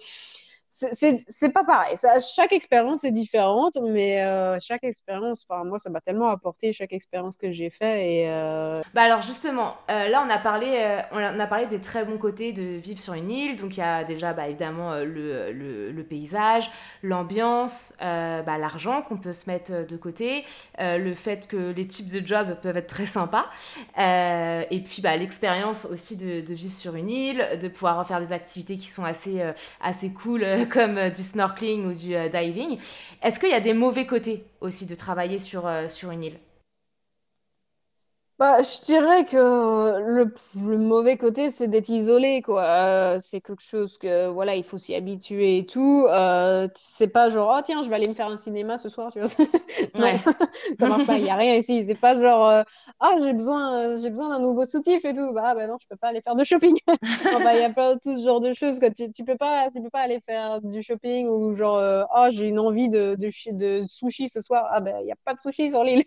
c'est 0.68 1.52
pas 1.52 1.64
pareil. 1.64 1.96
Ça, 1.96 2.18
chaque 2.20 2.52
expérience 2.52 3.02
est 3.04 3.10
différente, 3.10 3.78
mais 3.82 4.22
euh, 4.22 4.58
chaque 4.60 4.84
expérience, 4.84 5.46
moi, 5.64 5.78
ça 5.78 5.88
m'a 5.88 6.00
tellement 6.00 6.28
apporté 6.28 6.72
chaque 6.74 6.92
expérience 6.92 7.36
que 7.38 7.50
j'ai 7.50 7.70
fait. 7.70 8.06
Et 8.06 8.28
euh, 8.28 8.82
bah 8.92 9.02
alors 9.02 9.22
justement, 9.22 9.76
euh, 9.90 10.08
là 10.08 10.22
on 10.26 10.30
a 10.30 10.38
parlé, 10.38 11.00
on 11.12 11.40
a 11.40 11.46
parlé 11.46 11.66
des 11.66 11.80
très 11.80 12.04
bons 12.04 12.18
côtés 12.18 12.52
de 12.52 12.62
vivre 12.62 13.00
sur 13.00 13.14
une 13.14 13.30
île. 13.30 13.56
Donc 13.56 13.76
il 13.76 13.80
y 13.80 13.82
a 13.82 14.04
déjà 14.04 14.34
bah, 14.34 14.48
évidemment 14.48 14.94
le, 14.96 15.52
le, 15.52 15.90
le, 15.90 16.04
paysage, 16.04 16.70
l'ambiance, 17.02 17.94
bah, 18.00 18.58
l'argent 18.58 19.02
qu'on 19.02 19.16
peut 19.16 19.32
se 19.32 19.48
mettre 19.48 19.86
de 19.86 19.96
côté, 19.96 20.44
le 20.78 21.14
fait 21.14 21.48
que 21.48 21.72
les 21.72 21.86
types 21.86 22.10
de 22.10 22.26
jobs 22.26 22.56
peuvent 22.60 22.76
être 22.76 22.88
très 22.88 23.06
sympas, 23.06 23.46
et 23.96 24.82
puis 24.84 25.00
bah, 25.00 25.16
l'expérience 25.16 25.86
aussi 25.86 26.16
de, 26.16 26.42
de, 26.42 26.54
vivre 26.54 26.74
sur 26.74 26.94
une 26.94 27.10
île, 27.10 27.58
de 27.60 27.68
pouvoir 27.68 28.06
faire 28.06 28.20
des 28.20 28.32
activités 28.32 28.76
qui 28.76 28.88
sont 28.88 29.04
assez 29.04 29.42
assez 29.80 30.10
cool 30.10 30.44
comme 30.72 30.98
euh, 30.98 31.10
du 31.10 31.22
snorkeling 31.22 31.86
ou 31.86 31.92
du 31.92 32.14
euh, 32.14 32.28
diving. 32.28 32.78
Est-ce 33.22 33.40
qu'il 33.40 33.50
y 33.50 33.54
a 33.54 33.60
des 33.60 33.74
mauvais 33.74 34.06
côtés 34.06 34.44
aussi 34.60 34.86
de 34.86 34.94
travailler 34.94 35.38
sur, 35.38 35.66
euh, 35.66 35.88
sur 35.88 36.10
une 36.10 36.24
île? 36.24 36.38
Bah, 38.38 38.62
je 38.62 38.84
dirais 38.84 39.24
que 39.24 39.36
le, 39.36 40.32
le 40.64 40.78
mauvais 40.78 41.16
côté, 41.16 41.50
c'est 41.50 41.66
d'être 41.66 41.88
isolé, 41.88 42.40
quoi. 42.40 42.62
Euh, 42.62 43.18
c'est 43.20 43.40
quelque 43.40 43.60
chose 43.62 43.98
que, 43.98 44.28
voilà, 44.28 44.54
il 44.54 44.62
faut 44.62 44.78
s'y 44.78 44.94
habituer 44.94 45.58
et 45.58 45.66
tout. 45.66 46.06
Euh, 46.08 46.68
c'est 46.76 47.08
pas 47.08 47.30
genre, 47.30 47.52
oh 47.58 47.60
tiens, 47.64 47.82
je 47.82 47.88
vais 47.88 47.96
aller 47.96 48.06
me 48.06 48.14
faire 48.14 48.28
un 48.28 48.36
cinéma 48.36 48.78
ce 48.78 48.88
soir, 48.88 49.10
tu 49.12 49.18
vois. 49.20 49.28
Ouais. 49.98 50.14
ça 50.78 50.86
marche 50.88 51.04
pas, 51.06 51.18
il 51.18 51.24
y 51.26 51.30
a 51.30 51.34
rien 51.34 51.56
ici. 51.56 51.84
C'est 51.84 51.98
pas 52.00 52.14
genre, 52.14 52.46
euh, 52.48 52.62
ah, 53.00 53.16
j'ai 53.24 53.32
besoin, 53.32 54.00
j'ai 54.00 54.10
besoin 54.10 54.28
d'un 54.28 54.38
nouveau 54.38 54.64
soutif 54.64 55.04
et 55.04 55.14
tout. 55.14 55.32
Bah, 55.32 55.54
bah 55.56 55.66
non, 55.66 55.76
je 55.80 55.86
peux 55.88 55.96
pas 55.96 56.08
aller 56.08 56.22
faire 56.22 56.36
de 56.36 56.44
shopping. 56.44 56.76
enfin, 57.34 57.52
il 57.54 57.60
y 57.60 57.64
a 57.64 57.70
pas 57.70 57.96
tout 57.96 58.16
ce 58.16 58.22
genre 58.24 58.40
de 58.40 58.52
choses, 58.52 58.78
que 58.78 58.86
Tu, 58.92 59.10
tu 59.12 59.24
peux 59.24 59.36
pas, 59.36 59.68
tu 59.74 59.82
peux 59.82 59.90
pas 59.90 60.00
aller 60.02 60.20
faire 60.20 60.60
du 60.62 60.82
shopping 60.84 61.26
ou 61.28 61.52
genre, 61.54 62.06
oh, 62.16 62.26
j'ai 62.30 62.46
une 62.48 62.60
envie 62.60 62.88
de, 62.88 63.16
de, 63.16 63.30
de, 63.52 63.82
sushi 63.84 64.28
ce 64.28 64.40
soir. 64.40 64.68
Ah, 64.70 64.80
ben, 64.80 64.96
il 65.02 65.08
y 65.08 65.12
a 65.12 65.16
pas 65.24 65.34
de 65.34 65.40
sushi 65.40 65.70
sur 65.70 65.82
l'île. 65.82 66.04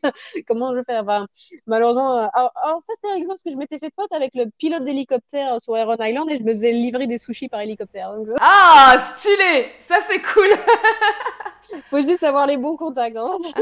Comment 0.47 0.71
je 0.71 0.77
vais 0.77 0.83
faire? 0.85 1.03
Enfin, 1.03 1.27
malheureusement, 1.67 2.20
euh, 2.25 2.47
alors, 2.63 2.81
ça, 2.81 2.93
c'était 2.95 3.13
rigolo 3.13 3.29
parce 3.29 3.43
que 3.43 3.51
je 3.51 3.57
m'étais 3.57 3.77
fait 3.77 3.89
pote 3.89 4.11
avec 4.11 4.33
le 4.35 4.45
pilote 4.57 4.83
d'hélicoptère 4.83 5.59
sur 5.59 5.77
Iron 5.77 5.95
Island 5.99 6.29
et 6.29 6.35
je 6.35 6.43
me 6.43 6.51
faisais 6.51 6.71
livrer 6.71 7.07
des 7.07 7.17
sushis 7.17 7.49
par 7.49 7.61
hélicoptère. 7.61 8.13
Ah, 8.39 8.95
stylé 9.15 9.71
Ça, 9.81 9.97
c'est 10.07 10.21
cool 10.21 10.49
faut 11.89 12.01
juste 12.01 12.23
avoir 12.23 12.47
les 12.47 12.57
bons 12.57 12.75
contacts. 12.75 13.17
Hein. 13.17 13.31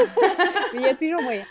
il 0.74 0.82
y 0.82 0.86
a 0.86 0.96
toujours 0.96 1.22
moyen. 1.22 1.44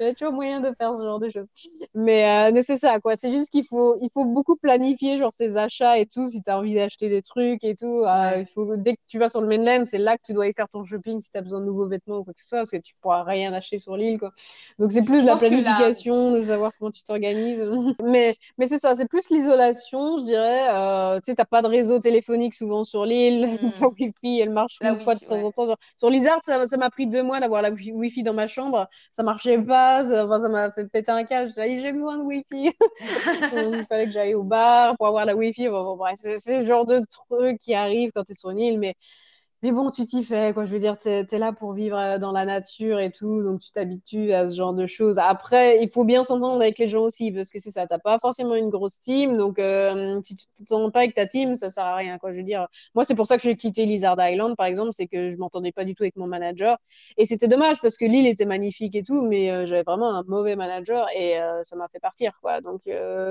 Il 0.00 0.06
y 0.06 0.08
a 0.08 0.14
toujours 0.14 0.32
moyen 0.32 0.60
de 0.60 0.72
faire 0.76 0.96
ce 0.96 1.02
genre 1.02 1.18
de 1.18 1.30
choses. 1.30 1.46
Mais, 1.94 2.50
euh, 2.52 2.62
c'est 2.62 2.78
ça, 2.78 3.00
quoi. 3.00 3.16
C'est 3.16 3.30
juste 3.30 3.50
qu'il 3.50 3.64
faut, 3.64 3.96
il 4.00 4.10
faut 4.12 4.24
beaucoup 4.24 4.56
planifier 4.56 5.18
genre 5.18 5.32
ses 5.32 5.56
achats 5.56 5.98
et 5.98 6.06
tout. 6.06 6.28
Si 6.28 6.42
tu 6.42 6.50
as 6.50 6.58
envie 6.58 6.74
d'acheter 6.74 7.08
des 7.08 7.22
trucs 7.22 7.64
et 7.64 7.74
tout, 7.74 8.04
euh, 8.04 8.36
il 8.38 8.46
faut, 8.46 8.76
dès 8.76 8.94
que 8.94 9.00
tu 9.08 9.18
vas 9.18 9.28
sur 9.28 9.40
le 9.40 9.46
mainland, 9.46 9.84
c'est 9.84 9.98
là 9.98 10.16
que 10.16 10.22
tu 10.24 10.32
dois 10.32 10.46
y 10.48 10.52
faire 10.52 10.68
ton 10.68 10.84
shopping 10.84 11.20
si 11.20 11.30
tu 11.30 11.38
as 11.38 11.42
besoin 11.42 11.60
de 11.60 11.66
nouveaux 11.66 11.86
vêtements 11.86 12.18
ou 12.18 12.24
quoi 12.24 12.32
que 12.32 12.40
ce 12.40 12.48
soit, 12.48 12.58
parce 12.58 12.70
que 12.70 12.76
tu 12.78 12.94
pourras 13.00 13.22
rien 13.22 13.52
acheter 13.52 13.78
sur 13.78 13.96
l'île, 13.96 14.18
quoi. 14.18 14.32
Donc 14.78 14.92
c'est 14.92 15.02
plus 15.02 15.24
la 15.24 15.36
planification, 15.36 16.32
de 16.32 16.40
savoir 16.40 16.72
comment 16.78 16.90
tu 16.90 17.02
t'organises. 17.02 17.62
mais, 18.02 18.36
mais 18.58 18.66
c'est 18.66 18.78
ça, 18.78 18.94
c'est 18.96 19.08
plus 19.08 19.30
l'isolation, 19.30 20.18
je 20.18 20.24
dirais. 20.24 20.68
Euh, 20.70 21.16
tu 21.16 21.26
sais, 21.26 21.34
t'as 21.34 21.44
pas 21.44 21.62
de 21.62 21.68
réseau 21.68 21.98
téléphonique 21.98 22.54
souvent 22.54 22.84
sur 22.84 23.04
l'île. 23.04 23.46
Mm. 23.46 23.70
la 23.80 23.88
Wi-Fi, 23.88 24.40
elle 24.40 24.50
marche 24.50 24.78
une 24.80 25.00
fois 25.00 25.14
de 25.14 25.20
temps 25.20 25.42
en 25.42 25.50
temps. 25.50 25.74
Sur 25.96 26.10
Lizard, 26.10 26.40
ça 26.44 26.76
m'a 26.76 26.90
pris 26.90 27.06
deux 27.06 27.22
mois 27.22 27.40
d'avoir 27.40 27.62
la 27.62 27.70
Wi-Fi 27.70 28.22
dans 28.22 28.34
ma 28.34 28.46
chambre. 28.46 28.88
Ça 29.10 29.22
marchait 29.22 29.58
pas. 29.58 30.04
Ça 30.04 30.48
m'a 30.48 30.70
fait 30.70 30.86
péter 30.88 31.10
un 31.10 31.24
câble. 31.24 31.50
J'ai 31.54 31.92
besoin 31.92 32.18
de 32.18 32.22
Wi-Fi. 32.22 32.70
il 33.00 33.86
fallait 33.88 34.06
que 34.06 34.12
j'aille 34.12 34.34
au 34.34 34.42
bar 34.42 34.96
pour 34.96 35.06
avoir 35.06 35.24
la 35.24 35.34
Wi-Fi. 35.34 35.68
bref, 35.68 36.14
c'est 36.16 36.60
le 36.60 36.66
genre 36.66 36.86
de 36.86 37.00
truc 37.08 37.58
qui 37.58 37.74
arrive 37.74 38.10
quand 38.14 38.24
tu 38.24 38.32
es 38.32 38.34
sur 38.34 38.50
une 38.50 38.60
île. 38.60 38.78
Mais 38.78 38.94
mais 39.62 39.72
bon, 39.72 39.90
tu 39.90 40.04
t'y 40.04 40.22
fais, 40.22 40.52
quoi. 40.52 40.66
Je 40.66 40.72
veux 40.72 40.78
dire, 40.78 40.98
tu 40.98 41.08
es, 41.08 41.38
là 41.38 41.50
pour 41.52 41.72
vivre 41.72 41.96
euh, 41.96 42.18
dans 42.18 42.30
la 42.30 42.44
nature 42.44 42.98
et 43.00 43.10
tout, 43.10 43.42
donc 43.42 43.60
tu 43.60 43.72
t'habitues 43.72 44.32
à 44.32 44.48
ce 44.48 44.54
genre 44.54 44.74
de 44.74 44.84
choses. 44.84 45.18
Après, 45.18 45.82
il 45.82 45.88
faut 45.88 46.04
bien 46.04 46.22
s'entendre 46.22 46.60
avec 46.60 46.78
les 46.78 46.88
gens 46.88 47.02
aussi, 47.02 47.32
parce 47.32 47.50
que 47.50 47.58
c'est 47.58 47.70
ça, 47.70 47.86
t'as 47.86 47.98
pas 47.98 48.18
forcément 48.18 48.54
une 48.54 48.68
grosse 48.68 49.00
team, 49.00 49.38
donc 49.38 49.58
euh, 49.58 50.20
si 50.22 50.36
tu 50.36 50.64
t'entends 50.64 50.90
pas 50.90 51.00
avec 51.00 51.14
ta 51.14 51.26
team, 51.26 51.56
ça 51.56 51.70
sert 51.70 51.84
à 51.84 51.96
rien, 51.96 52.18
quoi. 52.18 52.32
Je 52.32 52.38
veux 52.38 52.42
dire, 52.42 52.66
moi, 52.94 53.04
c'est 53.06 53.14
pour 53.14 53.26
ça 53.26 53.38
que 53.38 53.42
j'ai 53.42 53.56
quitté 53.56 53.86
Lizard 53.86 54.18
Island, 54.20 54.56
par 54.56 54.66
exemple, 54.66 54.90
c'est 54.92 55.06
que 55.06 55.30
je 55.30 55.36
m'entendais 55.38 55.72
pas 55.72 55.84
du 55.86 55.94
tout 55.94 56.02
avec 56.02 56.16
mon 56.16 56.26
manager, 56.26 56.76
et 57.16 57.24
c'était 57.24 57.48
dommage, 57.48 57.80
parce 57.80 57.96
que 57.96 58.04
l'île 58.04 58.26
était 58.26 58.44
magnifique 58.44 58.94
et 58.94 59.02
tout, 59.02 59.22
mais 59.22 59.50
euh, 59.50 59.64
j'avais 59.64 59.84
vraiment 59.84 60.14
un 60.14 60.24
mauvais 60.28 60.56
manager, 60.56 61.06
et 61.14 61.38
ça 61.62 61.76
m'a 61.76 61.88
fait 61.88 62.00
partir, 62.00 62.38
quoi. 62.42 62.60
Donc, 62.60 62.82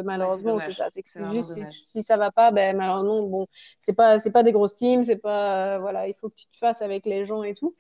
malheureusement, 0.03 0.57
c'est 0.57 0.71
ça, 0.71 0.87
c'est 0.89 1.03
que 1.03 1.09
juste 1.31 1.51
si, 1.51 1.65
si, 1.65 2.03
ça 2.03 2.17
va 2.17 2.31
pas, 2.31 2.51
ben 2.51 2.75
malheureusement, 2.75 3.23
bon, 3.27 3.47
c'est 3.79 3.95
pas, 3.95 4.17
c'est 4.17 4.31
pas 4.31 4.41
des 4.41 4.51
grosses 4.51 4.75
teams, 4.75 5.03
c'est 5.03 5.17
pas, 5.17 5.77
voilà, 5.79 6.07
il 6.07 6.15
faut 6.19 6.24
que 6.29 6.35
tu 6.35 6.47
te 6.47 6.57
fasses 6.57 6.81
avec 6.81 7.05
les 7.05 7.25
gens 7.25 7.43
et 7.43 7.53
tout. 7.53 7.75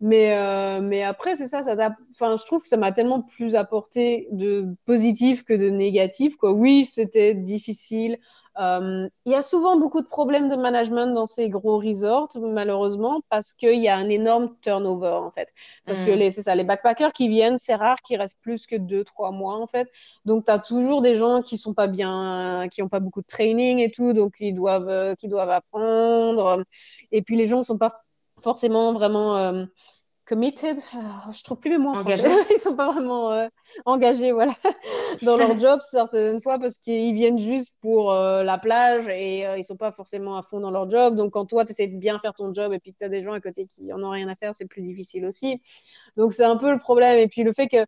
Mais, 0.00 0.32
euh, 0.38 0.80
mais 0.80 1.02
après, 1.02 1.34
c'est 1.34 1.46
ça, 1.48 1.62
ça 1.62 1.74
enfin, 2.10 2.36
je 2.36 2.44
trouve 2.44 2.62
que 2.62 2.68
ça 2.68 2.76
m'a 2.76 2.92
tellement 2.92 3.20
plus 3.22 3.56
apporté 3.56 4.28
de 4.30 4.76
positif 4.84 5.42
que 5.44 5.54
de 5.54 5.70
négatif. 5.70 6.36
Quoi. 6.36 6.52
Oui, 6.52 6.84
c'était 6.84 7.34
difficile. 7.34 8.18
Euh, 8.58 9.08
il 9.24 9.32
y 9.32 9.34
a 9.34 9.42
souvent 9.42 9.76
beaucoup 9.78 10.00
de 10.00 10.06
problèmes 10.06 10.48
de 10.48 10.56
management 10.56 11.06
dans 11.14 11.26
ces 11.26 11.48
gros 11.48 11.78
resorts, 11.78 12.28
malheureusement, 12.36 13.20
parce 13.28 13.52
qu'il 13.52 13.78
y 13.78 13.88
a 13.88 13.96
un 13.96 14.08
énorme 14.08 14.54
turnover, 14.62 15.10
en 15.10 15.30
fait. 15.30 15.52
Parce 15.86 16.02
que 16.02 16.10
mm. 16.10 16.30
c'est 16.30 16.42
ça, 16.42 16.54
les 16.54 16.64
backpackers 16.64 17.12
qui 17.12 17.28
viennent, 17.28 17.58
c'est 17.58 17.76
rare 17.76 17.98
qu'ils 18.02 18.18
restent 18.18 18.40
plus 18.40 18.66
que 18.66 18.76
deux, 18.76 19.04
trois 19.04 19.30
mois, 19.30 19.56
en 19.56 19.66
fait. 19.66 19.88
Donc, 20.24 20.46
tu 20.46 20.50
as 20.50 20.58
toujours 20.58 21.02
des 21.02 21.14
gens 21.14 21.42
qui 21.42 21.56
sont 21.56 21.74
pas 21.74 21.86
bien, 21.86 22.66
qui 22.70 22.82
n'ont 22.82 22.88
pas 22.88 23.00
beaucoup 23.00 23.20
de 23.22 23.26
training 23.26 23.78
et 23.78 23.90
tout, 23.90 24.12
donc 24.12 24.34
ils 24.40 24.54
doivent, 24.54 24.88
euh, 24.88 25.14
qui 25.14 25.28
doivent 25.28 25.50
apprendre. 25.50 26.64
Et 27.12 27.22
puis, 27.22 27.36
les 27.36 27.46
gens 27.46 27.62
sont 27.62 27.78
pas 27.78 28.02
forcément 28.40 28.92
vraiment 28.92 29.36
euh, 29.36 29.64
committed. 30.28 30.78
Ah, 30.92 31.30
je 31.32 31.42
trouve 31.42 31.58
plus 31.58 31.70
mes 31.70 31.78
mots 31.78 31.94
engagés. 31.94 32.28
Ils 32.50 32.58
sont 32.58 32.76
pas 32.76 32.92
vraiment 32.92 33.32
euh, 33.32 33.48
engagés, 33.86 34.32
voilà, 34.32 34.52
dans 35.22 35.36
leur 35.36 35.58
job 35.58 35.80
certaines 35.82 36.40
fois 36.40 36.58
parce 36.58 36.78
qu'ils 36.78 37.14
viennent 37.14 37.38
juste 37.38 37.74
pour 37.80 38.12
euh, 38.12 38.42
la 38.42 38.58
plage 38.58 39.08
et 39.08 39.46
ils 39.56 39.64
sont 39.64 39.76
pas 39.76 39.90
forcément 39.90 40.36
à 40.36 40.42
fond 40.42 40.60
dans 40.60 40.70
leur 40.70 40.88
job. 40.90 41.14
Donc 41.14 41.32
quand 41.32 41.46
toi 41.46 41.64
tu 41.64 41.72
essaies 41.72 41.88
de 41.88 41.96
bien 41.96 42.18
faire 42.18 42.34
ton 42.34 42.52
job 42.52 42.72
et 42.72 42.78
puis 42.78 42.92
que 42.92 42.98
tu 42.98 43.04
as 43.04 43.08
des 43.08 43.22
gens 43.22 43.32
à 43.32 43.40
côté 43.40 43.66
qui 43.66 43.92
en 43.92 44.02
ont 44.02 44.10
rien 44.10 44.28
à 44.28 44.34
faire, 44.34 44.54
c'est 44.54 44.66
plus 44.66 44.82
difficile 44.82 45.24
aussi. 45.24 45.62
Donc 46.16 46.32
c'est 46.32 46.44
un 46.44 46.56
peu 46.56 46.70
le 46.70 46.78
problème. 46.78 47.18
Et 47.18 47.28
puis 47.28 47.42
le 47.42 47.52
fait 47.52 47.68
que 47.68 47.84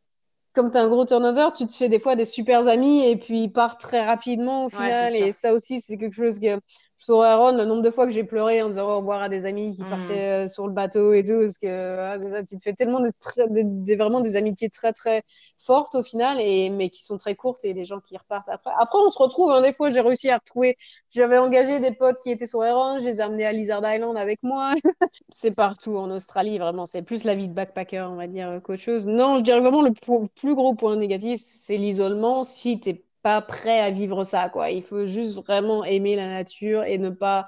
comme 0.53 0.71
tu 0.71 0.79
as 0.79 0.83
un 0.83 0.89
gros 0.89 1.05
turnover, 1.05 1.49
tu 1.57 1.67
te 1.67 1.75
fais 1.75 1.89
des 1.89 1.99
fois 1.99 2.17
des 2.17 2.25
super 2.25 2.67
amis 2.67 3.07
et 3.07 3.17
puis 3.17 3.45
ils 3.45 3.53
partent 3.53 3.81
très 3.81 4.05
rapidement 4.05 4.67
au 4.67 4.71
final. 4.71 5.15
et 5.15 5.33
ça 5.33 5.53
aussi, 5.53 5.81
c'est 5.81 5.97
quelque 5.97 6.15
chose 6.15 6.41
que 6.41 6.59
sur 7.01 7.23
Aaron, 7.23 7.57
le 7.57 7.65
nombre 7.65 7.81
de 7.81 7.91
fois 7.91 8.07
que 8.07 8.13
j'ai 8.13 8.25
pleuré 8.25 8.61
en 8.61 8.69
disant 8.69 8.87
au 8.91 8.97
revoir 8.99 9.23
à 9.23 9.31
des 9.31 9.47
amis 9.47 9.75
qui 9.75 9.83
mm. 9.83 9.89
partaient 9.89 10.45
euh, 10.45 10.49
sur 10.49 10.67
le 10.67 10.75
bateau 10.75 11.15
et 11.15 11.23
tout, 11.23 11.41
parce 11.41 11.57
que 11.57 11.99
ah, 11.99 12.43
tu 12.47 12.59
te 12.59 12.63
fais 12.63 12.75
tellement 12.75 13.01
des, 13.01 13.97
vraiment 13.97 14.21
des 14.21 14.37
amitiés 14.37 14.69
très 14.69 14.93
très 14.93 15.23
fortes 15.57 15.95
au 15.95 16.03
final, 16.03 16.39
et, 16.41 16.69
mais 16.69 16.91
qui 16.91 17.03
sont 17.03 17.17
très 17.17 17.35
courtes 17.35 17.65
et 17.65 17.73
les 17.73 17.87
gens 17.87 18.01
qui 18.01 18.19
repartent 18.19 18.51
après. 18.51 18.71
Après, 18.79 18.99
on 18.99 19.09
se 19.09 19.19
retrouve, 19.19 19.51
hein, 19.51 19.63
des 19.63 19.73
fois, 19.73 19.91
j'ai 19.91 20.03
réussi 20.03 20.29
à 20.29 20.37
retrouver, 20.37 20.77
j'avais 21.09 21.39
engagé 21.39 21.81
des 21.81 21.93
potes 21.93 22.19
qui 22.23 22.31
étaient 22.31 22.47
sur 22.47 22.61
Aaron, 22.61 22.99
je 22.99 23.07
les 23.07 23.19
ai 23.19 23.21
amenés 23.23 23.47
à 23.47 23.53
Lizard 23.53 23.83
Island 23.83 24.19
avec 24.19 24.43
moi. 24.43 24.75
c'est 25.31 25.55
partout 25.55 25.97
en 25.97 26.11
Australie, 26.11 26.59
vraiment, 26.59 26.85
c'est 26.85 27.03
plus 27.03 27.25
la 27.25 27.35
vie 27.35 27.49
de 27.49 27.55
backpacker, 27.55 28.09
on 28.11 28.17
va 28.17 28.27
dire, 28.27 28.61
qu'autre 28.63 28.83
chose. 28.83 29.07
Non, 29.07 29.39
je 29.39 29.43
dirais 29.43 29.61
vraiment 29.61 29.81
le 29.81 29.93
plus 30.35 30.55
gros 30.55 30.75
point 30.75 30.97
négatif, 30.97 31.41
c'est 31.43 31.79
l'isolement. 31.79 32.43
Si 32.43 32.79
tu 32.79 32.91
pas 33.23 33.41
prêt 33.43 33.81
à 33.81 33.91
vivre 33.91 34.25
ça, 34.25 34.49
quoi. 34.49 34.71
Il 34.71 34.83
faut 34.83 35.07
juste 35.07 35.37
vraiment 35.37 35.85
aimer 35.85 36.17
la 36.17 36.29
nature 36.29 36.85
et 36.85 36.99
ne 36.99 37.11
pas 37.11 37.47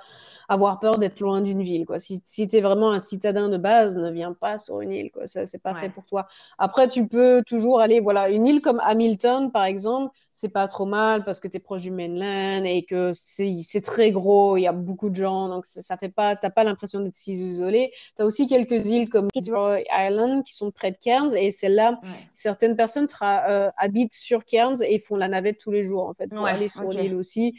avoir 0.49 0.81
peur 0.81 0.99
d'être 0.99 1.21
loin 1.21 1.41
d'une 1.41 1.63
ville, 1.63 1.87
quoi. 1.87 1.99
Si, 1.99 2.21
si 2.25 2.47
tu 2.49 2.57
es 2.57 2.61
vraiment 2.61 2.91
un 2.93 3.01
citadin 3.01 3.49
de 3.49 3.57
base, 3.57 3.97
ne 3.97 4.11
viens 4.11 4.33
pas 4.35 4.59
sur 4.59 4.81
une 4.81 4.93
île, 4.93 5.11
quoi. 5.11 5.27
Ça, 5.27 5.47
c'est 5.47 5.63
pas 5.63 5.75
fait 5.75 5.89
pour 5.89 6.05
toi. 6.05 6.27
Après, 6.59 6.89
tu 6.89 7.09
peux 7.09 7.43
toujours 7.47 7.81
aller, 7.81 8.01
voilà, 8.01 8.29
une 8.29 8.47
île 8.47 8.61
comme 8.61 8.81
Hamilton, 8.85 9.51
par 9.51 9.65
exemple, 9.65 10.15
c'est 10.35 10.49
pas 10.49 10.66
trop 10.68 10.87
mal 10.87 11.25
parce 11.25 11.40
que 11.40 11.49
tu 11.49 11.57
es 11.57 11.61
proche 11.61 11.83
du 11.83 11.90
mainland 11.90 12.64
et 12.64 12.85
que 12.85 13.12
c'est 13.14 13.81
très 13.85 14.12
gros, 14.12 14.57
il 14.57 14.62
y 14.62 14.66
a 14.66 14.73
beaucoup 14.73 15.11
de 15.11 15.14
gens, 15.14 15.49
donc 15.49 15.66
ça 15.66 15.97
fait 15.97 16.09
pas, 16.09 16.37
t'as 16.37 16.51
pas 16.51 16.64
l'impression 16.64 17.01
d'être 17.01 17.12
si 17.12 17.33
isolé. 17.33 17.92
Tu 18.16 18.23
as 18.23 18.27
aussi 18.27 18.47
quelques 18.47 18.87
îles 18.87 19.09
comme 19.09 19.29
Fitzroy 19.33 19.83
Island 19.90 20.45
qui 20.45 20.55
sont 20.55 20.71
près 20.71 20.90
de 20.90 20.97
Cairns 20.97 21.35
et 21.37 21.51
c'est 21.51 21.68
là 21.68 22.01
certaines 22.33 22.77
personnes 22.77 23.09
euh, 23.23 23.71
habitent 23.77 24.14
sur 24.14 24.45
Cairns 24.45 24.83
et 24.83 24.99
font 24.99 25.16
la 25.16 25.29
navette 25.29 25.59
tous 25.59 25.71
les 25.71 25.85
jours 25.85 26.09
en 26.09 26.14
fait 26.14 26.29
pour 26.29 26.47
aller 26.47 26.68
sur 26.68 26.88
l'île 26.88 27.14
aussi. 27.14 27.59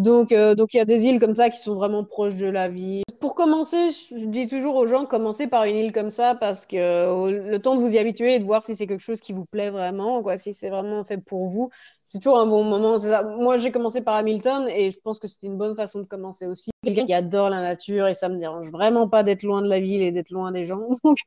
Donc, 0.00 0.32
euh, 0.32 0.54
donc 0.54 0.72
il 0.72 0.78
y 0.78 0.80
a 0.80 0.86
des 0.86 1.04
îles 1.04 1.20
comme 1.20 1.34
ça 1.34 1.50
qui 1.50 1.58
sont 1.58 1.74
vraiment 1.74 2.04
proches 2.04 2.36
de 2.36 2.46
la 2.46 2.68
vie. 2.68 3.02
Pour 3.20 3.34
commencer, 3.34 3.90
je 3.90 4.24
dis 4.24 4.46
toujours 4.46 4.76
aux 4.76 4.86
gens, 4.86 5.04
commencez 5.04 5.46
par 5.46 5.64
une 5.64 5.76
île 5.76 5.92
comme 5.92 6.08
ça 6.08 6.34
parce 6.34 6.64
que 6.64 6.76
euh, 6.78 7.50
le 7.50 7.58
temps 7.58 7.74
de 7.74 7.80
vous 7.80 7.94
y 7.94 7.98
habituer 7.98 8.36
et 8.36 8.38
de 8.38 8.44
voir 8.44 8.64
si 8.64 8.74
c'est 8.74 8.86
quelque 8.86 9.02
chose 9.02 9.20
qui 9.20 9.34
vous 9.34 9.44
plaît 9.44 9.68
vraiment, 9.68 10.22
quoi, 10.22 10.38
si 10.38 10.54
c'est 10.54 10.70
vraiment 10.70 11.04
fait 11.04 11.18
pour 11.18 11.46
vous, 11.46 11.68
c'est 12.02 12.18
toujours 12.18 12.38
un 12.38 12.46
bon 12.46 12.64
moment. 12.64 12.96
Moi, 13.38 13.58
j'ai 13.58 13.70
commencé 13.70 14.00
par 14.00 14.14
Hamilton 14.14 14.68
et 14.70 14.90
je 14.90 14.98
pense 15.00 15.18
que 15.18 15.28
c'était 15.28 15.48
une 15.48 15.58
bonne 15.58 15.76
façon 15.76 16.00
de 16.00 16.06
commencer 16.06 16.46
aussi. 16.46 16.69
Quelqu'un 16.82 17.04
qui 17.06 17.12
adore 17.12 17.50
la 17.50 17.60
nature 17.60 18.08
et 18.08 18.14
ça 18.14 18.28
me 18.28 18.38
dérange 18.38 18.70
vraiment 18.70 19.08
pas 19.08 19.22
d'être 19.22 19.42
loin 19.42 19.62
de 19.62 19.68
la 19.68 19.80
ville 19.80 20.02
et 20.02 20.12
d'être 20.12 20.30
loin 20.30 20.50
des 20.52 20.64
gens. 20.64 20.80
Donc, 21.04 21.18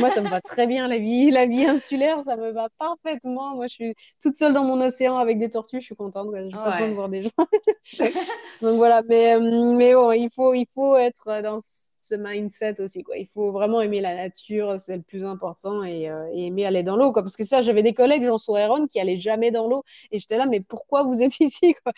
moi, 0.00 0.10
ça 0.10 0.20
me 0.20 0.28
va 0.28 0.40
très 0.40 0.66
bien 0.66 0.86
la 0.86 0.98
vie. 0.98 1.30
La 1.30 1.46
vie 1.46 1.64
insulaire, 1.64 2.22
ça 2.22 2.36
me 2.36 2.50
va 2.50 2.68
parfaitement. 2.78 3.56
Moi, 3.56 3.66
je 3.66 3.74
suis 3.74 3.94
toute 4.22 4.34
seule 4.34 4.52
dans 4.52 4.64
mon 4.64 4.80
océan 4.80 5.18
avec 5.18 5.38
des 5.38 5.50
tortues, 5.50 5.80
je 5.80 5.86
suis 5.86 5.96
contente. 5.96 6.28
J'ai 6.34 6.50
pas 6.50 6.72
besoin 6.72 6.88
de 6.88 6.94
voir 6.94 7.08
des 7.08 7.22
gens. 7.22 7.30
Donc 8.62 8.76
voilà, 8.76 9.02
mais, 9.08 9.34
euh, 9.34 9.74
mais 9.76 9.94
bon, 9.94 10.12
il 10.12 10.30
faut, 10.30 10.54
il 10.54 10.66
faut 10.72 10.96
être 10.96 11.42
dans 11.42 11.58
ce 11.58 12.14
mindset 12.14 12.80
aussi. 12.80 13.02
Quoi. 13.02 13.16
Il 13.16 13.26
faut 13.26 13.50
vraiment 13.50 13.80
aimer 13.80 14.00
la 14.00 14.14
nature, 14.14 14.78
c'est 14.78 14.96
le 14.96 15.02
plus 15.02 15.24
important, 15.24 15.82
et, 15.84 16.08
euh, 16.08 16.26
aimer 16.34 16.66
aller 16.66 16.82
dans 16.82 16.96
l'eau. 16.96 17.12
Quoi. 17.12 17.22
Parce 17.22 17.36
que 17.36 17.44
ça, 17.44 17.62
j'avais 17.62 17.82
des 17.82 17.94
collègues, 17.94 18.24
Jean 18.24 18.38
Souréron, 18.38 18.86
qui 18.86 19.00
allaient 19.00 19.16
jamais 19.16 19.50
dans 19.50 19.68
l'eau, 19.68 19.82
et 20.10 20.18
j'étais 20.18 20.36
là, 20.36 20.46
mais 20.46 20.60
pourquoi 20.60 21.02
vous 21.02 21.22
êtes 21.22 21.40
ici 21.40 21.74
quoi? 21.82 21.92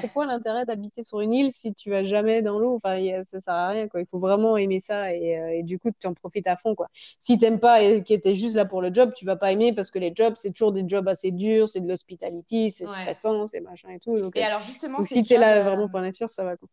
C'est 0.00 0.12
quoi 0.12 0.26
l'intérêt 0.26 0.64
d'habiter 0.66 1.02
sur 1.02 1.20
une 1.20 1.32
île 1.32 1.50
si 1.50 1.74
tu 1.74 1.90
vas 1.90 2.04
jamais 2.04 2.27
dans 2.42 2.58
l'eau 2.58 2.74
Enfin, 2.74 2.98
ça 3.24 3.40
sert 3.40 3.54
à 3.54 3.68
rien. 3.68 3.88
Quoi. 3.88 4.00
Il 4.00 4.06
faut 4.06 4.18
vraiment 4.18 4.56
aimer 4.56 4.80
ça, 4.80 5.12
et, 5.12 5.38
euh, 5.38 5.58
et 5.58 5.62
du 5.62 5.78
coup, 5.78 5.90
tu 5.98 6.06
en 6.06 6.14
profites 6.14 6.46
à 6.46 6.56
fond. 6.56 6.74
Quoi. 6.74 6.88
Si 7.18 7.38
t'aimes 7.38 7.60
pas 7.60 7.82
et 7.82 8.02
que 8.02 8.14
es 8.28 8.34
juste 8.34 8.56
là 8.56 8.64
pour 8.64 8.82
le 8.82 8.92
job, 8.92 9.12
tu 9.14 9.24
vas 9.24 9.36
pas 9.36 9.52
aimer 9.52 9.72
parce 9.72 9.90
que 9.90 9.98
les 9.98 10.12
jobs, 10.14 10.34
c'est 10.36 10.50
toujours 10.50 10.72
des 10.72 10.84
jobs 10.86 11.08
assez 11.08 11.30
durs, 11.30 11.68
c'est 11.68 11.80
de 11.80 11.88
l'hospitality, 11.88 12.70
c'est 12.70 12.86
stressant, 12.86 13.46
c'est 13.46 13.60
machin 13.60 13.90
et 13.90 13.98
tout. 13.98 14.18
Donc, 14.18 14.36
et 14.36 14.42
alors 14.42 14.60
justement, 14.62 15.02
si 15.02 15.22
tu 15.22 15.34
es 15.34 15.38
là 15.38 15.62
vraiment 15.62 15.88
pour 15.88 15.98
la 15.98 16.06
nature, 16.06 16.30
ça 16.30 16.44
va. 16.44 16.56
Quoi. 16.56 16.68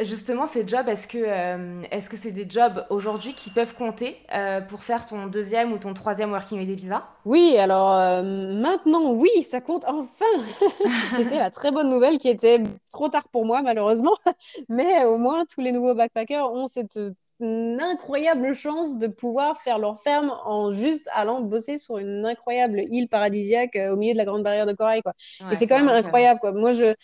Justement, 0.00 0.46
ces 0.46 0.66
jobs, 0.66 0.88
est-ce 0.88 1.08
que 1.08 1.18
euh, 1.18 1.82
est-ce 1.90 2.08
que 2.08 2.16
c'est 2.16 2.30
des 2.30 2.48
jobs 2.48 2.84
aujourd'hui 2.88 3.34
qui 3.34 3.50
peuvent 3.50 3.74
compter 3.74 4.16
euh, 4.32 4.60
pour 4.60 4.84
faire 4.84 5.06
ton 5.06 5.26
deuxième 5.26 5.72
ou 5.72 5.78
ton 5.78 5.92
troisième 5.92 6.30
working 6.30 6.58
holiday 6.58 6.74
visa? 6.74 7.08
Oui, 7.24 7.56
alors 7.58 7.92
euh, 7.94 8.22
maintenant, 8.22 9.12
oui, 9.12 9.42
ça 9.42 9.60
compte 9.60 9.84
enfin. 9.86 10.24
C'était 11.16 11.38
la 11.38 11.50
très 11.50 11.72
bonne 11.72 11.88
nouvelle 11.88 12.18
qui 12.18 12.28
était 12.28 12.62
trop 12.92 13.08
tard 13.08 13.28
pour 13.28 13.44
moi, 13.44 13.62
malheureusement. 13.62 14.16
Mais 14.68 15.04
au 15.04 15.18
moins, 15.18 15.44
tous 15.46 15.60
les 15.60 15.72
nouveaux 15.72 15.94
backpackers 15.94 16.52
ont 16.52 16.68
cette 16.68 16.98
incroyable 17.40 18.52
chance 18.52 18.98
de 18.98 19.06
pouvoir 19.06 19.60
faire 19.60 19.78
leur 19.78 20.00
ferme 20.00 20.32
en 20.44 20.72
juste 20.72 21.08
allant 21.12 21.40
bosser 21.40 21.78
sur 21.78 21.98
une 21.98 22.24
incroyable 22.24 22.82
île 22.90 23.08
paradisiaque 23.08 23.78
au 23.92 23.96
milieu 23.96 24.12
de 24.12 24.18
la 24.18 24.24
grande 24.24 24.42
barrière 24.42 24.66
de 24.66 24.72
corail. 24.72 25.02
Quoi. 25.02 25.12
Et 25.50 25.54
c'est 25.54 25.68
quand 25.68 25.78
même 25.78 25.88
incroyable. 25.88 26.40
Quoi. 26.40 26.50
Moi, 26.50 26.72
je 26.72 26.94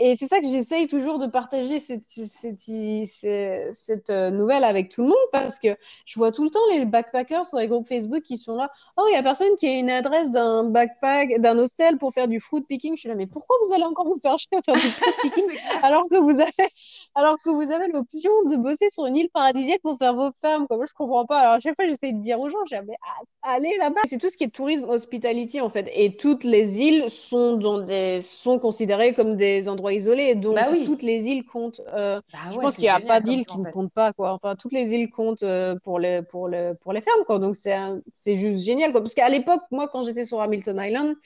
et 0.00 0.14
c'est 0.14 0.28
ça 0.28 0.40
que 0.40 0.46
j'essaye 0.46 0.86
toujours 0.86 1.18
de 1.18 1.26
partager 1.26 1.80
cette, 1.80 2.06
cette, 2.06 2.60
cette, 2.60 4.10
euh, 4.10 4.30
nouvelle 4.30 4.62
avec 4.62 4.90
tout 4.90 5.02
le 5.02 5.08
monde 5.08 5.16
parce 5.32 5.58
que 5.58 5.76
je 6.04 6.18
vois 6.20 6.30
tout 6.30 6.44
le 6.44 6.50
temps 6.50 6.60
les 6.70 6.84
backpackers 6.84 7.44
sur 7.44 7.58
les 7.58 7.66
groupes 7.66 7.86
Facebook 7.86 8.22
qui 8.22 8.38
sont 8.38 8.54
là. 8.54 8.70
Oh, 8.96 9.06
il 9.08 9.14
y 9.14 9.16
a 9.16 9.24
personne 9.24 9.56
qui 9.56 9.66
a 9.66 9.72
une 9.72 9.90
adresse 9.90 10.30
d'un 10.30 10.62
backpack, 10.62 11.40
d'un 11.40 11.58
hostel 11.58 11.98
pour 11.98 12.12
faire 12.12 12.28
du 12.28 12.38
fruit 12.38 12.62
picking. 12.62 12.94
Je 12.94 13.00
suis 13.00 13.08
là, 13.08 13.16
mais 13.16 13.26
pourquoi 13.26 13.56
vous 13.66 13.74
allez 13.74 13.82
encore 13.82 14.06
vous 14.06 14.20
faire 14.20 14.38
chier 14.38 14.56
à 14.56 14.62
faire 14.62 14.76
du 14.76 14.88
fruit 14.88 15.12
picking 15.22 15.58
alors 15.82 16.08
que 16.08 16.16
vous 16.16 16.40
avez, 16.40 16.70
alors 17.16 17.36
que 17.44 17.50
vous 17.50 17.72
avez 17.72 17.88
l'option 17.88 18.30
de 18.44 18.54
bosser 18.54 18.90
sur 18.90 19.04
une 19.06 19.16
île 19.16 19.30
paradisiaque 19.30 19.82
pour 19.82 19.98
faire 19.98 20.14
vos 20.14 20.30
fermes? 20.40 20.68
Comme 20.68 20.86
je 20.86 20.94
comprends 20.94 21.26
pas. 21.26 21.40
Alors, 21.40 21.52
à 21.54 21.60
chaque 21.60 21.74
fois, 21.74 21.86
j'essaie 21.86 22.12
de 22.12 22.20
dire 22.20 22.38
aux 22.38 22.48
gens, 22.48 22.58
mais 22.70 22.96
allez 23.42 23.76
là-bas. 23.78 24.02
C'est 24.04 24.18
tout 24.18 24.30
ce 24.30 24.36
qui 24.36 24.44
est 24.44 24.54
tourisme 24.54 24.88
hospitality 24.88 25.60
en 25.60 25.70
fait. 25.70 25.90
Et 25.92 26.16
toutes 26.16 26.44
les 26.44 26.82
îles 26.82 27.10
sont, 27.10 27.56
dans 27.56 27.78
des, 27.78 28.20
sont 28.20 28.60
considérées 28.60 29.12
comme 29.12 29.34
des 29.34 29.68
endroits 29.68 29.87
isolés. 29.90 30.34
Donc, 30.34 30.54
bah 30.54 30.66
toutes 30.84 31.02
les 31.02 31.26
îles 31.26 31.44
comptent. 31.44 31.82
Euh, 31.94 32.20
bah 32.32 32.38
je 32.50 32.58
pense 32.58 32.74
qu'il 32.74 32.84
n'y 32.84 32.90
a 32.90 33.00
pas 33.00 33.20
d'île 33.20 33.46
qui 33.46 33.58
ne 33.58 33.70
compte 33.70 33.92
pas. 33.92 34.12
Quoi. 34.12 34.32
Enfin, 34.32 34.56
toutes 34.56 34.72
les 34.72 34.92
îles 34.94 35.10
comptent 35.10 35.42
euh, 35.42 35.76
pour, 35.82 35.98
les, 35.98 36.22
pour, 36.22 36.48
les, 36.48 36.72
pour 36.80 36.92
les 36.92 37.00
fermes. 37.00 37.24
Quoi. 37.26 37.38
Donc, 37.38 37.54
c'est 37.54 38.34
juste 38.34 38.64
génial. 38.64 38.92
Quoi. 38.92 39.00
Parce 39.00 39.14
qu'à 39.14 39.28
l'époque, 39.28 39.62
moi, 39.70 39.88
quand 39.88 40.02
j'étais 40.02 40.24
sur 40.24 40.40
Hamilton 40.40 40.80
Island, 40.82 41.16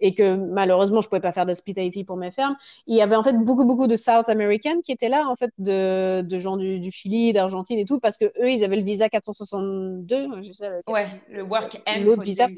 et 0.00 0.14
que 0.14 0.34
malheureusement, 0.34 1.00
je 1.00 1.06
ne 1.06 1.10
pouvais 1.10 1.20
pas 1.20 1.32
faire 1.32 1.46
d'hospitality 1.46 2.02
pour 2.04 2.16
mes 2.16 2.32
fermes, 2.32 2.56
il 2.86 2.96
y 2.96 3.00
avait 3.00 3.14
en 3.14 3.22
fait 3.22 3.34
beaucoup, 3.34 3.64
beaucoup 3.64 3.86
de 3.86 3.96
South 3.96 4.28
Americans 4.28 4.82
qui 4.82 4.90
étaient 4.90 5.08
là, 5.08 5.28
en 5.28 5.36
fait, 5.36 5.50
de, 5.58 6.22
de 6.22 6.38
gens 6.38 6.56
du, 6.56 6.80
du 6.80 6.90
Chili, 6.90 7.32
d'Argentine 7.32 7.78
et 7.78 7.84
tout, 7.84 8.00
parce 8.00 8.18
que 8.18 8.24
eux, 8.24 8.50
ils 8.50 8.64
avaient 8.64 8.76
le 8.76 8.82
visa 8.82 9.08
462. 9.08 10.42
Je 10.42 10.52
sais, 10.52 10.70
ouais, 10.88 11.06
le 11.30 11.42
work 11.42 11.80
and 11.86 12.04
visa. 12.20 12.48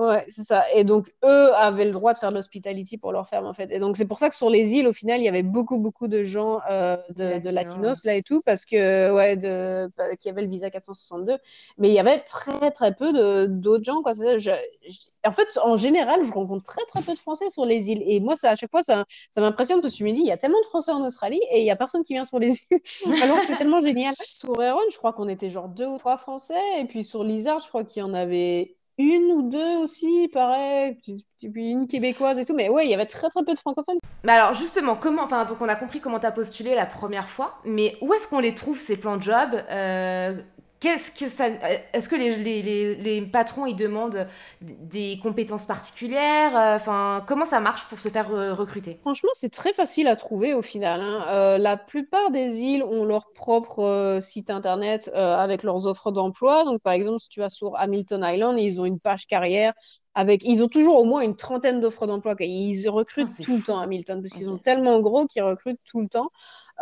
Ouais, 0.00 0.24
c'est 0.28 0.44
ça. 0.44 0.64
Et 0.74 0.82
donc, 0.82 1.12
eux 1.22 1.52
avaient 1.54 1.84
le 1.84 1.90
droit 1.90 2.14
de 2.14 2.18
faire 2.18 2.30
de 2.30 2.36
l'hospitality 2.36 2.96
pour 2.96 3.12
leur 3.12 3.28
ferme, 3.28 3.44
en 3.44 3.52
fait. 3.52 3.70
Et 3.70 3.78
donc, 3.78 3.98
c'est 3.98 4.06
pour 4.06 4.18
ça 4.18 4.30
que 4.30 4.34
sur 4.34 4.48
les 4.48 4.72
îles, 4.72 4.86
au 4.86 4.94
final, 4.94 5.20
il 5.20 5.24
y 5.24 5.28
avait 5.28 5.42
beaucoup, 5.42 5.76
beaucoup 5.76 6.08
de 6.08 6.24
gens 6.24 6.60
euh, 6.70 6.96
de, 7.14 7.54
latinos, 7.54 8.06
là 8.06 8.14
et 8.14 8.22
tout, 8.22 8.40
parce 8.46 8.64
que, 8.64 9.12
ouais, 9.12 9.36
de, 9.36 9.88
bah, 9.98 10.16
qui 10.16 10.30
avaient 10.30 10.40
le 10.40 10.48
visa 10.48 10.70
462. 10.70 11.36
Mais 11.76 11.90
il 11.90 11.92
y 11.92 11.98
avait 11.98 12.18
très, 12.20 12.70
très 12.70 12.94
peu 12.94 13.46
d'autres 13.46 13.84
gens, 13.84 14.00
quoi. 14.00 14.12
en 14.12 15.32
fait, 15.32 15.58
en 15.62 15.76
général, 15.76 16.22
je 16.22 16.32
rencontre 16.32 16.64
très, 16.64 16.86
très 16.86 17.02
peu 17.02 17.12
de 17.12 17.18
Français 17.18 17.50
sur 17.50 17.66
les 17.66 17.90
îles. 17.90 18.02
Et 18.06 18.20
moi, 18.20 18.36
ça, 18.36 18.52
à 18.52 18.56
chaque 18.56 18.70
fois, 18.70 18.82
ça, 18.82 19.04
ça 19.30 19.42
m'impressionne 19.42 19.82
parce 19.82 19.92
que 19.92 19.98
je 19.98 20.04
me 20.06 20.12
dis, 20.12 20.22
il 20.22 20.26
y 20.26 20.32
a 20.32 20.38
tellement 20.38 20.60
de 20.60 20.66
Français 20.66 20.92
en 20.92 21.04
Australie 21.04 21.42
et 21.50 21.60
il 21.60 21.64
n'y 21.64 21.70
a 21.70 21.76
personne 21.76 22.04
qui 22.04 22.14
vient 22.14 22.24
sur 22.24 22.38
les 22.38 22.54
îles. 22.70 22.80
Alors 23.22 23.38
que 23.38 23.44
c'est 23.44 23.56
tellement 23.56 23.82
génial. 23.82 24.14
Sur 24.24 24.62
Heron, 24.62 24.80
je 24.90 24.96
crois 24.96 25.12
qu'on 25.12 25.28
était 25.28 25.50
genre 25.50 25.68
deux 25.68 25.86
ou 25.86 25.98
trois 25.98 26.16
Français. 26.16 26.54
Et 26.78 26.86
puis 26.86 27.04
sur 27.04 27.22
Lizard, 27.22 27.60
je 27.60 27.68
crois 27.68 27.84
qu'il 27.84 28.00
y 28.00 28.02
en 28.02 28.14
avait 28.14 28.78
une 29.00 29.32
ou 29.32 29.48
deux 29.48 29.76
aussi, 29.78 30.28
pareil, 30.32 30.98
une 31.42 31.86
québécoise 31.86 32.38
et 32.38 32.44
tout, 32.44 32.54
mais 32.54 32.68
ouais, 32.68 32.86
il 32.86 32.90
y 32.90 32.94
avait 32.94 33.06
très 33.06 33.28
très 33.30 33.42
peu 33.42 33.54
de 33.54 33.58
francophones. 33.58 33.98
Mais 34.24 34.32
alors 34.32 34.54
justement, 34.54 34.94
comment, 34.94 35.22
enfin 35.22 35.44
donc 35.46 35.56
on 35.60 35.68
a 35.68 35.76
compris 35.76 36.00
comment 36.00 36.20
tu 36.20 36.26
as 36.26 36.32
postulé 36.32 36.74
la 36.74 36.86
première 36.86 37.28
fois, 37.28 37.58
mais 37.64 37.96
où 38.02 38.12
est-ce 38.12 38.28
qu'on 38.28 38.40
les 38.40 38.54
trouve 38.54 38.78
ces 38.78 38.96
plans 38.96 39.16
de 39.16 39.22
job? 39.22 39.48
Euh, 39.70 40.34
Qu'est-ce 40.80 41.10
que 41.10 41.28
ça 41.28 41.48
Est-ce 41.92 42.08
que 42.08 42.16
les, 42.16 42.36
les, 42.36 42.94
les, 42.94 43.20
patrons 43.20 43.66
ils 43.66 43.76
demandent 43.76 44.26
des 44.62 45.18
compétences 45.22 45.66
particulières 45.66 46.56
euh, 46.56 46.76
Enfin, 46.76 47.22
comment 47.26 47.44
ça 47.44 47.60
marche 47.60 47.86
pour 47.88 48.00
se 48.00 48.08
faire 48.08 48.32
euh, 48.32 48.54
recruter? 48.54 48.98
Franchement, 49.02 49.28
c'est 49.34 49.52
très 49.52 49.74
facile 49.74 50.08
à 50.08 50.16
trouver 50.16 50.54
au 50.54 50.62
final. 50.62 51.02
Hein. 51.02 51.26
Euh, 51.28 51.58
la 51.58 51.76
plupart 51.76 52.30
des 52.30 52.62
îles 52.62 52.82
ont 52.82 53.04
leur 53.04 53.30
propre 53.34 54.20
site 54.22 54.48
internet 54.48 55.10
avec 55.14 55.64
leurs 55.64 55.86
offres 55.86 56.12
d'emploi. 56.12 56.64
Donc, 56.64 56.80
par 56.80 56.94
exemple, 56.94 57.20
si 57.20 57.28
tu 57.28 57.40
vas 57.40 57.50
sur 57.50 57.76
Hamilton 57.76 58.24
Island, 58.24 58.58
ils 58.58 58.80
ont 58.80 58.86
une 58.86 59.00
page 59.00 59.26
carrière 59.26 59.74
avec, 60.14 60.44
ils 60.44 60.62
ont 60.62 60.68
toujours 60.68 60.98
au 60.98 61.04
moins 61.04 61.20
une 61.20 61.36
trentaine 61.36 61.80
d'offres 61.80 62.06
d'emploi. 62.06 62.34
Ils 62.40 62.88
recrutent 62.88 63.28
ah, 63.38 63.42
tout 63.44 63.56
le 63.56 63.62
temps 63.62 63.78
à 63.78 63.84
Hamilton 63.84 64.22
parce 64.22 64.34
qu'ils 64.34 64.48
sont 64.48 64.58
tellement 64.58 64.98
gros 65.00 65.26
qu'ils 65.26 65.42
recrutent 65.42 65.80
tout 65.84 66.00
le 66.00 66.08
temps. 66.08 66.30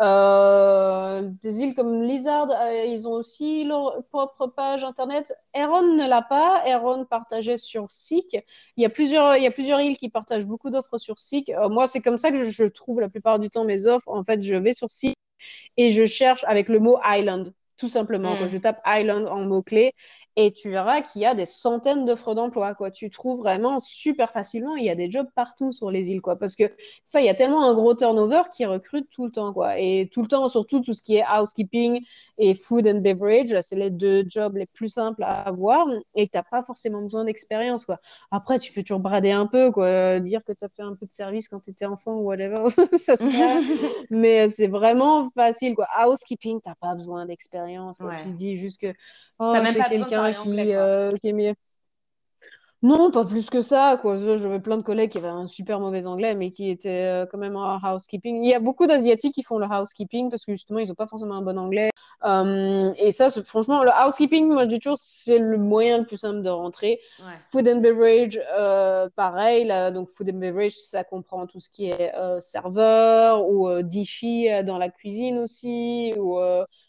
Euh, 0.01 1.23
des 1.43 1.61
îles 1.61 1.75
comme 1.75 2.03
Lizard, 2.03 2.51
euh, 2.51 2.85
ils 2.85 3.09
ont 3.09 3.13
aussi 3.13 3.65
leur 3.65 4.05
propre 4.11 4.47
page 4.47 4.85
internet. 4.85 5.35
Heron 5.53 5.83
ne 5.95 6.09
l'a 6.09 6.23
pas. 6.23 6.63
Heron 6.67 7.05
partageait 7.05 7.57
sur 7.57 7.87
Seek. 7.91 8.37
Il 8.77 8.83
y 8.83 8.87
a 8.87 8.91
plusieurs, 8.91 9.37
il 9.37 9.43
y 9.43 9.47
a 9.47 9.51
plusieurs 9.51 9.81
îles 9.81 9.97
qui 9.97 10.09
partagent 10.09 10.47
beaucoup 10.47 10.71
d'offres 10.71 10.99
sur 10.99 11.19
Seek. 11.19 11.51
Euh, 11.51 11.69
moi, 11.69 11.87
c'est 11.87 12.01
comme 12.01 12.19
ça 12.19 12.31
que 12.31 12.45
je, 12.45 12.65
trouve 12.65 13.01
la 13.01 13.09
plupart 13.09 13.39
du 13.39 13.51
temps 13.51 13.65
mes 13.65 13.87
offres. 13.87 14.09
En 14.09 14.23
fait, 14.25 14.41
je 14.43 14.55
vais 14.55 14.73
sur 14.73 14.91
Seek 14.91 15.17
et 15.77 15.91
je 15.91 16.07
cherche 16.07 16.45
avec 16.47 16.69
le 16.69 16.81
mot 16.81 16.99
Island 17.05 17.53
tout 17.79 17.89
simplement. 17.89 18.37
Quand 18.37 18.47
hmm. 18.47 18.49
je 18.49 18.59
tape 18.59 18.81
Island 18.87 19.27
en 19.29 19.45
mots-clés 19.47 19.95
et 20.41 20.53
tu 20.53 20.71
verras 20.71 21.01
qu'il 21.01 21.23
y 21.23 21.27
a 21.27 21.35
des 21.35 21.47
centaines 21.47 22.05
d'offres 22.05 22.33
d'emploi. 22.33 22.73
Quoi. 22.75 22.93
Tu 22.93 23.11
trouves 23.11 23.39
vraiment 23.39 23.81
super 23.81 24.31
facilement. 24.31 24.77
Il 24.77 24.85
y 24.85 24.91
a 24.91 24.95
des 24.95 25.11
jobs 25.11 25.27
partout 25.35 25.73
sur 25.73 25.91
les 25.91 26.11
îles. 26.11 26.21
Quoi. 26.21 26.37
Parce 26.37 26.55
que 26.55 26.71
ça, 27.03 27.21
il 27.21 27.27
y 27.27 27.29
a 27.29 27.35
tellement 27.35 27.69
un 27.69 27.75
gros 27.75 27.93
turnover 27.97 28.43
qui 28.55 28.65
recrute 28.65 29.09
tout 29.11 29.25
le 29.25 29.33
temps. 29.33 29.53
Quoi. 29.53 29.81
Et 29.81 30.09
tout 30.13 30.23
le 30.23 30.29
temps, 30.29 30.47
surtout 30.47 30.81
tout 30.81 30.95
ce 30.95 31.03
qui 31.03 31.17
est 31.17 31.25
housekeeping 31.25 32.05
et 32.39 32.55
food 32.55 32.87
and 32.87 33.01
beverage, 33.01 33.61
c'est 33.63 33.75
les 33.75 33.91
deux 33.91 34.25
jobs 34.29 34.57
les 34.57 34.67
plus 34.67 34.89
simples 34.89 35.25
à 35.25 35.41
avoir. 35.41 35.89
Et 36.15 36.29
tu 36.29 36.37
n'as 36.39 36.45
pas 36.45 36.63
forcément 36.63 37.03
besoin 37.03 37.25
d'expérience. 37.25 37.85
Quoi. 37.85 37.99
Après, 38.31 38.61
tu 38.61 38.73
peux 38.73 38.83
toujours 38.85 39.01
brader 39.01 39.33
un 39.33 39.47
peu, 39.47 39.73
quoi. 39.73 40.21
dire 40.21 40.45
que 40.45 40.53
tu 40.53 40.65
as 40.65 40.69
fait 40.69 40.85
un 40.85 40.95
peu 40.95 41.07
de 41.07 41.13
service 41.13 41.49
quand 41.49 41.59
tu 41.59 41.71
étais 41.71 41.87
enfant 41.87 42.15
ou 42.15 42.23
whatever. 42.27 42.65
ça. 42.97 43.15
Mais 44.11 44.47
c'est 44.47 44.69
vraiment 44.69 45.31
facile. 45.35 45.75
Quoi. 45.75 45.89
Housekeeping, 45.99 46.61
tu 46.61 46.69
n'as 46.69 46.77
pas 46.77 46.95
besoin 46.95 47.27
d'expérience. 47.27 47.68
Tu 48.23 48.33
dis 48.33 48.57
juste 48.57 48.81
que 48.81 48.93
oh, 49.39 49.53
pas 49.53 49.89
quelqu'un 49.89 50.33
qui, 50.33 50.75
euh, 50.75 51.11
qui 51.21 51.29
est 51.29 51.33
mieux. 51.33 51.55
Non, 52.81 53.11
pas 53.11 53.25
plus 53.25 53.51
que 53.51 53.61
ça. 53.61 53.99
Quoi. 54.01 54.19
J'avais 54.19 54.61
plein 54.61 54.77
de 54.77 54.83
collègues 54.83 55.11
qui 55.11 55.19
avaient 55.19 55.27
un 55.27 55.49
super 55.49 55.81
mauvais 55.81 56.07
anglais, 56.07 56.37
mais 56.37 56.53
qui 56.53 56.71
étaient 56.71 57.07
euh, 57.07 57.27
quand 57.27 57.39
même 57.39 57.57
en 57.57 57.77
housekeeping. 57.77 58.45
Il 58.45 58.49
y 58.49 58.55
a 58.55 58.61
beaucoup 58.61 58.87
d'Asiatiques 58.87 59.35
qui 59.35 59.43
font 59.43 59.59
le 59.59 59.67
housekeeping 59.67 60.31
parce 60.31 60.45
que 60.45 60.53
justement, 60.53 60.79
ils 60.79 60.87
n'ont 60.87 60.95
pas 60.95 61.09
forcément 61.09 61.35
un 61.35 61.43
bon 61.43 61.59
anglais. 61.59 61.91
Euh, 62.25 62.93
et 62.97 63.11
ça, 63.11 63.31
franchement, 63.31 63.83
le 63.83 63.91
housekeeping, 63.91 64.47
moi, 64.47 64.63
je 64.63 64.69
dis 64.69 64.79
toujours, 64.79 64.97
c'est 64.97 65.41
le 65.41 65.59
moyen 65.59 65.99
le 65.99 66.07
plus 66.07 66.19
simple 66.19 66.41
de 66.41 66.51
rentrer. 66.51 67.01
Food 67.51 67.67
and 67.69 67.81
beverage, 67.81 68.41
pareil. 69.17 69.65
Là, 69.65 69.91
donc, 69.91 70.09
food 70.09 70.31
and 70.31 70.39
beverage, 70.39 70.77
ça 70.77 71.03
comprend 71.03 71.49
tout 71.49 71.59
ce 71.59 71.71
qui 71.71 71.87
est 71.91 72.13
serveur 72.39 73.49
ou 73.49 73.83
dishy 73.83 74.47
dans 74.65 74.79
la 74.79 74.89
cuisine 74.89 75.39
aussi, 75.39 76.15
ou 76.17 76.39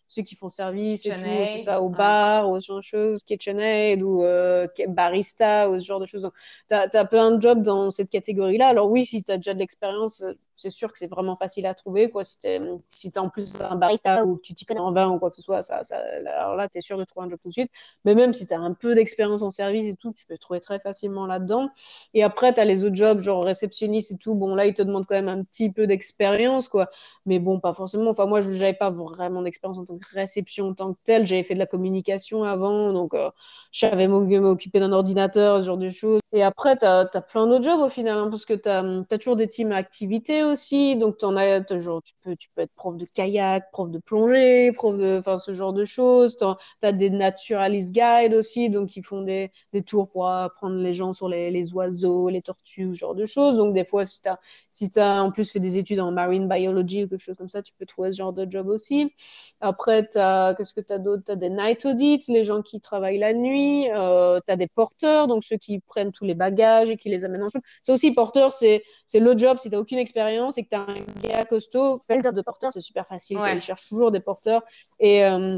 ceux 0.09 0.23
qui 0.23 0.35
font 0.35 0.49
service 0.49 1.05
et 1.05 1.11
tout, 1.11 1.17
c'est 1.21 1.57
ça, 1.59 1.81
au 1.81 1.89
bar, 1.89 2.49
ou 2.49 2.59
ce 2.59 2.65
genre 2.65 2.77
de 2.77 2.81
choses, 2.81 3.23
KitchenAid 3.23 4.01
ou 4.01 4.23
euh, 4.23 4.67
barista, 4.87 5.69
ou 5.69 5.79
ce 5.79 5.85
genre 5.85 5.99
de 5.99 6.07
choses. 6.07 6.23
Donc, 6.23 6.33
tu 6.67 6.75
as, 6.75 6.89
as, 6.91 7.05
plein 7.05 7.31
de 7.31 7.39
jobs 7.39 7.61
dans 7.61 7.91
cette 7.91 8.09
catégorie-là. 8.09 8.67
Alors 8.67 8.89
oui, 8.89 9.05
si 9.05 9.23
tu 9.23 9.31
as 9.31 9.37
déjà 9.37 9.53
de 9.53 9.59
l'expérience, 9.59 10.23
euh, 10.23 10.33
c'est 10.59 10.69
sûr 10.69 10.91
que 10.91 10.97
c'est 10.99 11.07
vraiment 11.07 11.35
facile 11.35 11.65
à 11.65 11.73
trouver. 11.73 12.09
Quoi. 12.09 12.23
Si 12.23 12.39
tu 12.39 12.47
es, 12.47 12.61
si 12.87 13.11
en 13.17 13.29
plus 13.29 13.55
un 13.61 13.75
barista 13.75 14.25
ou 14.25 14.37
tu 14.37 14.53
t'y 14.53 14.65
connais 14.65 14.79
en 14.79 14.91
vin 14.91 15.09
ou 15.09 15.19
quoi 15.19 15.29
que 15.29 15.35
ce 15.35 15.41
soit, 15.41 15.63
ça, 15.63 15.83
ça 15.83 15.97
alors 16.37 16.55
là, 16.55 16.67
tu 16.67 16.77
es 16.77 16.81
sûr 16.81 16.97
de 16.97 17.03
trouver 17.05 17.25
un 17.25 17.29
job 17.29 17.39
tout 17.41 17.49
de 17.49 17.53
suite. 17.53 17.71
Mais 18.05 18.15
même 18.15 18.33
si 18.33 18.47
tu 18.47 18.53
as 18.53 18.59
un 18.59 18.73
peu 18.73 18.95
d'expérience 18.95 19.41
en 19.41 19.49
service 19.49 19.87
et 19.87 19.95
tout, 19.95 20.11
tu 20.11 20.25
peux 20.25 20.37
trouver 20.37 20.59
très 20.59 20.79
facilement 20.79 21.25
là-dedans. 21.25 21.69
Et 22.13 22.23
après, 22.23 22.53
tu 22.53 22.59
as 22.59 22.65
les 22.65 22.83
autres 22.83 22.95
jobs, 22.95 23.19
genre 23.21 23.43
réceptionniste 23.43 24.11
et 24.11 24.17
tout. 24.17 24.35
Bon, 24.35 24.55
là, 24.55 24.65
ils 24.65 24.73
te 24.73 24.81
demandent 24.81 25.05
quand 25.05 25.15
même 25.15 25.29
un 25.29 25.43
petit 25.43 25.71
peu 25.71 25.87
d'expérience, 25.87 26.67
quoi. 26.67 26.89
Mais 27.25 27.39
bon, 27.39 27.59
pas 27.59 27.73
forcément. 27.73 28.09
Enfin, 28.11 28.25
moi, 28.25 28.41
je 28.41 28.49
n'avais 28.49 28.73
pas 28.73 28.89
vraiment 28.89 29.41
d'expérience 29.41 29.77
en 29.79 29.85
tant 29.85 29.97
que 29.97 30.05
réception 30.13 30.69
en 30.69 30.73
tant 30.73 30.93
que 30.93 30.99
telle. 31.03 31.25
J'avais 31.25 31.43
fait 31.43 31.53
de 31.53 31.59
la 31.59 31.67
communication 31.67 32.43
avant, 32.43 32.93
donc 32.93 33.13
euh, 33.13 33.29
je 33.71 33.79
savais 33.79 34.07
m'occuper 34.07 34.79
d'un 34.79 34.91
ordinateur, 34.91 35.61
ce 35.61 35.65
genre 35.67 35.77
de 35.77 35.89
choses. 35.89 36.19
Et 36.31 36.43
après, 36.43 36.77
tu 36.77 36.85
as, 36.85 37.05
plein 37.27 37.47
d'autres 37.47 37.63
jobs 37.63 37.79
au 37.79 37.89
final, 37.89 38.19
hein, 38.19 38.27
parce 38.29 38.45
que 38.45 38.53
tu 38.53 38.69
as, 38.69 38.83
as, 38.83 39.17
toujours 39.17 39.35
des 39.35 39.47
teams 39.47 39.71
activités 39.71 40.43
aussi. 40.43 40.95
Donc, 40.95 41.23
en 41.23 41.35
as, 41.35 41.65
genre, 41.79 42.03
tu, 42.03 42.13
peux, 42.21 42.35
tu 42.35 42.49
peux 42.53 42.61
être 42.61 42.73
prof 42.75 42.95
de 42.97 43.05
kayak, 43.05 43.71
prof 43.71 43.89
de 43.89 43.97
plongée, 43.97 44.71
prof 44.71 44.95
de 44.95 45.23
ce 45.39 45.53
genre 45.53 45.73
de 45.73 45.85
choses. 45.85 46.37
Tu 46.37 46.45
as, 46.85 46.91
des 46.91 47.09
naturalist 47.09 47.91
guides 47.93 48.35
aussi, 48.35 48.69
donc 48.69 48.95
ils 48.95 49.03
font 49.03 49.21
des, 49.21 49.51
des 49.73 49.81
tours 49.81 50.07
pour 50.07 50.27
apprendre 50.27 50.75
les 50.75 50.93
gens 50.93 51.13
sur 51.13 51.29
les, 51.29 51.49
les, 51.49 51.73
oiseaux, 51.73 52.29
les 52.29 52.43
tortues, 52.43 52.89
ce 52.91 52.97
genre 52.97 53.15
de 53.15 53.25
choses. 53.25 53.57
Donc, 53.57 53.73
des 53.73 53.85
fois, 53.85 54.05
si 54.05 54.21
tu 54.21 54.29
as, 54.29 54.39
si 54.69 54.91
as 54.99 55.23
en 55.23 55.31
plus 55.31 55.51
fait 55.51 55.59
des 55.59 55.79
études 55.79 55.99
en 55.99 56.11
marine 56.11 56.47
biology 56.47 57.05
ou 57.05 57.07
quelque 57.07 57.21
chose 57.21 57.37
comme 57.37 57.49
ça, 57.49 57.63
tu 57.63 57.73
peux 57.73 57.87
trouver 57.87 58.11
ce 58.11 58.17
genre 58.17 58.33
de 58.33 58.45
job 58.47 58.67
aussi. 58.67 59.15
Après, 59.61 60.03
qu'est-ce 60.03 60.73
que 60.75 60.81
tu 60.81 60.93
as 60.93 60.99
d'autre? 60.99 61.23
Tu 61.25 61.31
as 61.31 61.35
des 61.35 61.49
night 61.49 61.85
audits, 61.85 62.21
les 62.27 62.43
gens 62.43 62.61
qui 62.61 62.79
travaillent 62.81 63.17
la 63.17 63.33
nuit. 63.33 63.89
Euh, 63.91 64.39
tu 64.45 64.53
as 64.53 64.55
des 64.57 64.67
porteurs, 64.67 65.27
donc 65.27 65.43
ceux 65.43 65.57
qui 65.57 65.79
prennent 65.79 66.11
tous 66.19 66.25
les 66.25 66.35
bagages 66.35 66.89
et 66.89 66.97
qui 66.97 67.09
les 67.09 67.25
amènent 67.25 67.43
en 67.43 67.49
chambre. 67.49 67.63
C'est 67.81 67.91
aussi 67.91 68.11
porteur, 68.11 68.51
c'est 68.51 68.83
le 69.13 69.37
job. 69.37 69.57
Si 69.57 69.69
tu 69.69 69.75
n'as 69.75 69.81
aucune 69.81 69.97
expérience 69.97 70.57
et 70.57 70.63
que 70.63 70.69
tu 70.69 70.75
as 70.75 70.81
un 70.81 70.95
gars 71.23 71.45
costaud, 71.45 71.99
fais 72.05 72.17
le 72.17 72.23
job 72.23 72.35
de 72.35 72.41
porteur, 72.41 72.71
c'est 72.73 72.81
super 72.81 73.07
facile. 73.07 73.39
Ils 73.53 73.61
cherchent 73.61 73.87
toujours 73.87 74.11
des 74.11 74.19
porteurs. 74.19 74.61
Et. 74.99 75.23
Euh, 75.23 75.57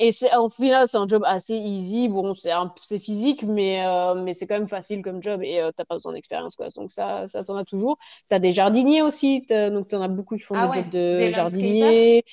et 0.00 0.10
au 0.38 0.48
final, 0.48 0.86
c'est 0.86 0.96
un 0.96 1.08
job 1.08 1.24
assez 1.26 1.56
easy. 1.56 2.08
Bon, 2.08 2.32
c'est 2.32 2.98
physique, 3.00 3.42
mais, 3.42 3.84
euh, 3.84 4.14
mais 4.14 4.32
c'est 4.32 4.46
quand 4.46 4.54
même 4.54 4.68
facile 4.68 5.02
comme 5.02 5.20
job 5.20 5.42
et 5.42 5.60
tu 5.66 5.74
t'as 5.74 5.84
pas 5.84 5.96
besoin 5.96 6.12
d'expérience. 6.12 6.54
Quoi. 6.54 6.68
Donc, 6.76 6.92
ça, 6.92 7.26
ça 7.26 7.42
t'en 7.42 7.56
as 7.56 7.64
toujours. 7.64 7.98
Tu 8.30 8.36
as 8.36 8.38
des 8.38 8.52
jardiniers 8.52 9.02
aussi. 9.02 9.44
donc, 9.48 9.88
tu 9.88 9.96
en 9.96 10.02
as 10.02 10.06
beaucoup 10.06 10.36
qui 10.36 10.44
font 10.44 10.54
ah 10.56 10.68
des 10.68 10.82
jobs 10.82 10.90
de 10.90 11.30
jardinier. 11.30 12.24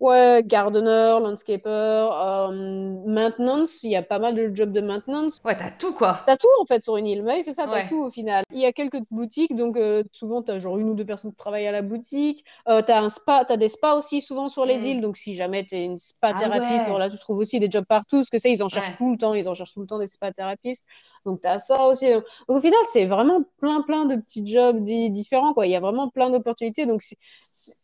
Ouais, 0.00 0.42
gardener, 0.44 1.20
landscaper, 1.22 1.68
euh, 1.70 2.94
maintenance, 3.06 3.84
il 3.84 3.90
y 3.90 3.96
a 3.96 4.02
pas 4.02 4.18
mal 4.18 4.34
de 4.34 4.52
jobs 4.52 4.72
de 4.72 4.80
maintenance. 4.80 5.40
Ouais, 5.44 5.56
t'as 5.56 5.70
tout 5.70 5.94
quoi. 5.94 6.20
T'as 6.26 6.36
tout 6.36 6.48
en 6.60 6.64
fait 6.64 6.82
sur 6.82 6.96
une 6.96 7.06
île, 7.06 7.22
mais 7.22 7.42
c'est 7.42 7.52
ça, 7.52 7.66
t'as 7.70 7.86
tout 7.86 8.02
au 8.02 8.10
final. 8.10 8.42
Il 8.50 8.58
y 8.58 8.66
a 8.66 8.72
quelques 8.72 9.00
boutiques, 9.12 9.54
donc 9.54 9.76
euh, 9.76 10.02
souvent 10.10 10.42
t'as 10.42 10.58
genre 10.58 10.78
une 10.78 10.88
ou 10.88 10.94
deux 10.94 11.04
personnes 11.04 11.30
qui 11.30 11.36
travaillent 11.36 11.68
à 11.68 11.72
la 11.72 11.82
boutique. 11.82 12.44
Euh, 12.68 12.82
t'as 12.82 13.00
un 13.00 13.08
spa, 13.08 13.44
t'as 13.46 13.56
des 13.56 13.68
spas 13.68 13.94
aussi 13.94 14.20
souvent 14.20 14.48
sur 14.48 14.64
les 14.64 14.78
mm. 14.78 14.86
îles, 14.86 15.00
donc 15.00 15.16
si 15.16 15.32
jamais 15.34 15.64
t'es 15.64 15.84
une 15.84 15.96
spa 15.98 16.32
ah 16.34 16.40
thérapeute, 16.40 16.98
là 16.98 17.08
tu 17.08 17.18
trouves 17.18 17.38
aussi 17.38 17.60
des 17.60 17.70
jobs 17.70 17.86
partout, 17.86 18.16
parce 18.16 18.30
que 18.30 18.40
ça 18.40 18.48
ils 18.48 18.64
en 18.64 18.68
cherchent 18.68 18.96
tout 18.96 19.12
le 19.12 19.16
temps, 19.16 19.32
ils 19.32 19.48
en 19.48 19.54
cherchent 19.54 19.74
tout 19.74 19.80
le 19.80 19.86
temps 19.86 20.00
des 20.00 20.08
spa 20.08 20.32
thérapeutes. 20.32 20.78
Donc 21.24 21.40
t'as 21.40 21.60
ça 21.60 21.86
aussi. 21.86 22.12
Donc, 22.12 22.24
au 22.48 22.60
final 22.60 22.80
c'est 22.92 23.04
vraiment 23.06 23.42
plein 23.60 23.80
plein 23.82 24.06
de 24.06 24.16
petits 24.16 24.44
jobs 24.44 24.82
différents 24.82 25.54
quoi. 25.54 25.66
Il 25.66 25.70
y 25.70 25.76
a 25.76 25.80
vraiment 25.80 26.08
plein 26.08 26.30
d'opportunités, 26.30 26.84
donc 26.84 27.00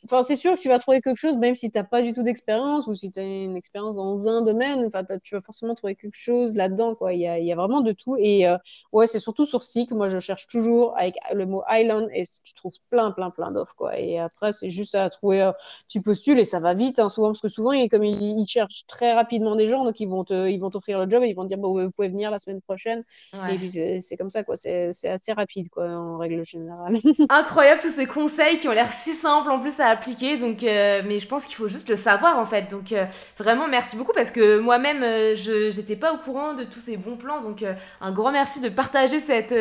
enfin 0.04 0.22
c'est 0.22 0.36
sûr 0.36 0.56
que 0.56 0.60
tu 0.60 0.68
vas 0.68 0.80
trouver 0.80 1.00
quelque 1.00 1.16
chose 1.16 1.36
même 1.36 1.54
si 1.54 1.70
t'as 1.70 1.84
pas 1.84 1.99
du 2.02 2.12
tout 2.12 2.22
d'expérience 2.22 2.86
ou 2.86 2.94
si 2.94 3.10
tu 3.10 3.20
as 3.20 3.22
une 3.22 3.56
expérience 3.56 3.96
dans 3.96 4.28
un 4.28 4.42
domaine, 4.42 4.84
enfin, 4.86 5.04
tu 5.22 5.34
vas 5.34 5.40
forcément 5.40 5.74
trouver 5.74 5.94
quelque 5.94 6.16
chose 6.16 6.54
là-dedans. 6.56 6.94
Quoi. 6.94 7.12
Il, 7.12 7.20
y 7.20 7.26
a, 7.26 7.38
il 7.38 7.46
y 7.46 7.52
a 7.52 7.56
vraiment 7.56 7.80
de 7.80 7.92
tout. 7.92 8.16
Et 8.18 8.46
euh, 8.46 8.56
ouais, 8.92 9.06
c'est 9.06 9.18
surtout 9.18 9.44
sur 9.44 9.62
SIC. 9.62 9.92
Moi, 9.92 10.08
je 10.08 10.18
cherche 10.18 10.46
toujours 10.46 10.96
avec 10.96 11.16
le 11.32 11.46
mot 11.46 11.62
Island 11.70 12.08
et 12.12 12.24
tu 12.42 12.54
trouves 12.54 12.76
plein, 12.90 13.10
plein, 13.10 13.30
plein 13.30 13.50
d'offres. 13.50 13.74
Quoi. 13.76 13.98
Et 13.98 14.18
après, 14.18 14.52
c'est 14.52 14.70
juste 14.70 14.94
à 14.94 15.08
trouver. 15.10 15.42
Euh, 15.42 15.52
tu 15.88 16.02
postules 16.02 16.38
et 16.38 16.44
ça 16.44 16.60
va 16.60 16.74
vite, 16.74 16.98
hein, 16.98 17.08
souvent, 17.08 17.28
parce 17.28 17.40
que 17.40 17.48
souvent, 17.48 17.72
il, 17.72 17.88
comme 17.88 18.04
ils, 18.04 18.46
cherchent 18.48 18.86
très 18.86 19.12
rapidement 19.12 19.54
des 19.54 19.68
gens, 19.68 19.84
donc 19.84 20.00
ils 20.00 20.08
vont, 20.08 20.24
te, 20.24 20.48
ils 20.48 20.58
vont 20.58 20.70
t'offrir 20.70 20.98
le 20.98 21.08
job 21.08 21.22
et 21.22 21.28
ils 21.28 21.34
vont 21.34 21.44
te 21.44 21.48
dire 21.48 21.58
bon, 21.58 21.80
vous 21.80 21.90
pouvez 21.90 22.08
venir 22.08 22.30
la 22.30 22.38
semaine 22.38 22.60
prochaine. 22.60 23.04
Et 23.50 23.56
puis, 23.56 23.70
c'est 23.70 24.16
comme 24.16 24.30
ça, 24.30 24.44
quoi. 24.44 24.56
C'est 24.56 25.08
assez 25.08 25.32
rapide, 25.32 25.68
quoi, 25.68 25.88
en 25.88 26.18
règle 26.18 26.44
générale. 26.44 26.98
Incroyable 27.28 27.80
tous 27.80 27.90
ces 27.90 28.06
conseils 28.06 28.58
qui 28.58 28.68
ont 28.68 28.72
l'air 28.72 28.92
si 28.92 29.12
simples 29.12 29.50
en 29.50 29.60
plus 29.60 29.80
à 29.80 29.88
appliquer. 29.88 30.36
Donc, 30.36 30.62
euh, 30.62 31.02
mais 31.04 31.18
je 31.18 31.26
pense 31.26 31.46
qu'il 31.46 31.56
faut 31.56 31.68
juste 31.68 31.89
le 31.90 31.96
savoir 31.96 32.38
en 32.38 32.46
fait. 32.46 32.70
Donc 32.70 32.92
euh, 32.92 33.04
vraiment 33.38 33.68
merci 33.68 33.96
beaucoup 33.96 34.12
parce 34.14 34.30
que 34.30 34.58
moi-même 34.58 35.02
euh, 35.02 35.34
je 35.34 35.70
j'étais 35.70 35.96
pas 35.96 36.14
au 36.14 36.18
courant 36.18 36.54
de 36.54 36.64
tous 36.64 36.80
ces 36.80 36.96
bons 36.96 37.16
plans. 37.16 37.40
Donc 37.40 37.62
euh, 37.62 37.74
un 38.00 38.12
grand 38.12 38.32
merci 38.32 38.60
de 38.60 38.68
partager 38.68 39.18
cette, 39.18 39.54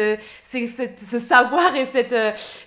cette 0.46 1.00
ce 1.00 1.20
savoir 1.20 1.76
et 1.76 1.86
cette 1.86 2.16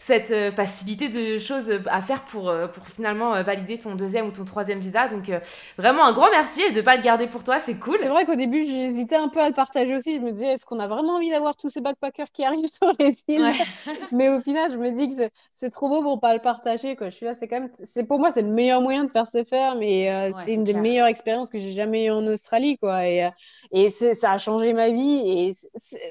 cette 0.01 0.55
facilité 0.55 1.09
de 1.09 1.39
choses 1.39 1.71
à 1.87 2.03
faire 2.03 2.23
pour 2.23 2.53
pour 2.75 2.87
finalement 2.89 3.43
valider 3.43 3.79
ton 3.79 3.95
deuxième 3.95 4.27
ou 4.27 4.33
ton 4.33 4.45
troisième 4.45 4.81
visa. 4.81 5.09
Donc 5.09 5.31
vraiment 5.79 6.05
un 6.05 6.13
grand 6.13 6.31
merci 6.31 6.63
et 6.63 6.73
de 6.73 6.81
pas 6.81 6.97
le 6.97 7.03
garder 7.03 7.27
pour 7.27 7.45
toi, 7.45 7.59
c'est 7.61 7.75
cool. 7.75 7.99
C'est 8.01 8.09
vrai 8.09 8.27
qu'au 8.27 8.35
début 8.35 8.67
j'hésitais 8.67 9.17
un 9.17 9.29
peu 9.29 9.41
à 9.41 9.49
le 9.49 9.55
partager 9.55 9.97
aussi. 9.97 10.15
Je 10.17 10.21
me 10.21 10.33
disais 10.33 10.47
est-ce 10.47 10.67
qu'on 10.67 10.81
a 10.81 10.87
vraiment 10.87 11.15
envie 11.15 11.31
d'avoir 11.31 11.57
tous 11.57 11.69
ces 11.69 11.81
backpackers 11.81 12.31
qui 12.33 12.45
arrivent 12.45 12.67
sur 12.67 12.91
les 12.99 13.17
îles 13.29 13.53
Mais 14.13 14.29
au 14.29 14.41
final 14.41 14.71
je 14.71 14.77
me 14.77 14.91
dis 14.91 15.09
que 15.09 15.31
c'est 15.55 15.71
trop 15.71 15.89
beau 15.89 16.03
pour 16.03 16.21
pas 16.21 16.35
le 16.35 16.41
partager 16.41 16.97
quoi. 16.97 17.09
Je 17.11 17.17
suis 17.17 17.27
là 17.27 17.35
c'est 17.35 17.47
quand 17.47 17.61
même 17.61 17.71
c'est 17.73 18.07
pour 18.07 18.19
moi 18.19 18.33
c'est 18.33 18.43
le 18.43 18.49
meilleur 18.49 18.81
moyen 18.81 19.05
de 19.05 19.11
faire 19.11 19.27
ses 19.27 19.45
faire 19.53 19.77
mais 19.77 20.31
c'est 20.33 20.55
une 20.55 20.65
des 20.65 20.75
meilleures 20.75 21.09
expériences 21.09 21.51
que 21.51 21.59
j'ai 21.59 21.73
jamais 21.73 22.07
eues 22.07 22.11
en 22.11 22.27
Australie, 22.27 22.79
quoi. 22.79 23.07
Et, 23.07 23.25
euh, 23.25 23.31
et 23.71 23.91
ça 23.91 24.33
a 24.33 24.39
changé 24.39 24.73
ma 24.73 24.91
vie. 24.91 25.23
Et 25.25 25.53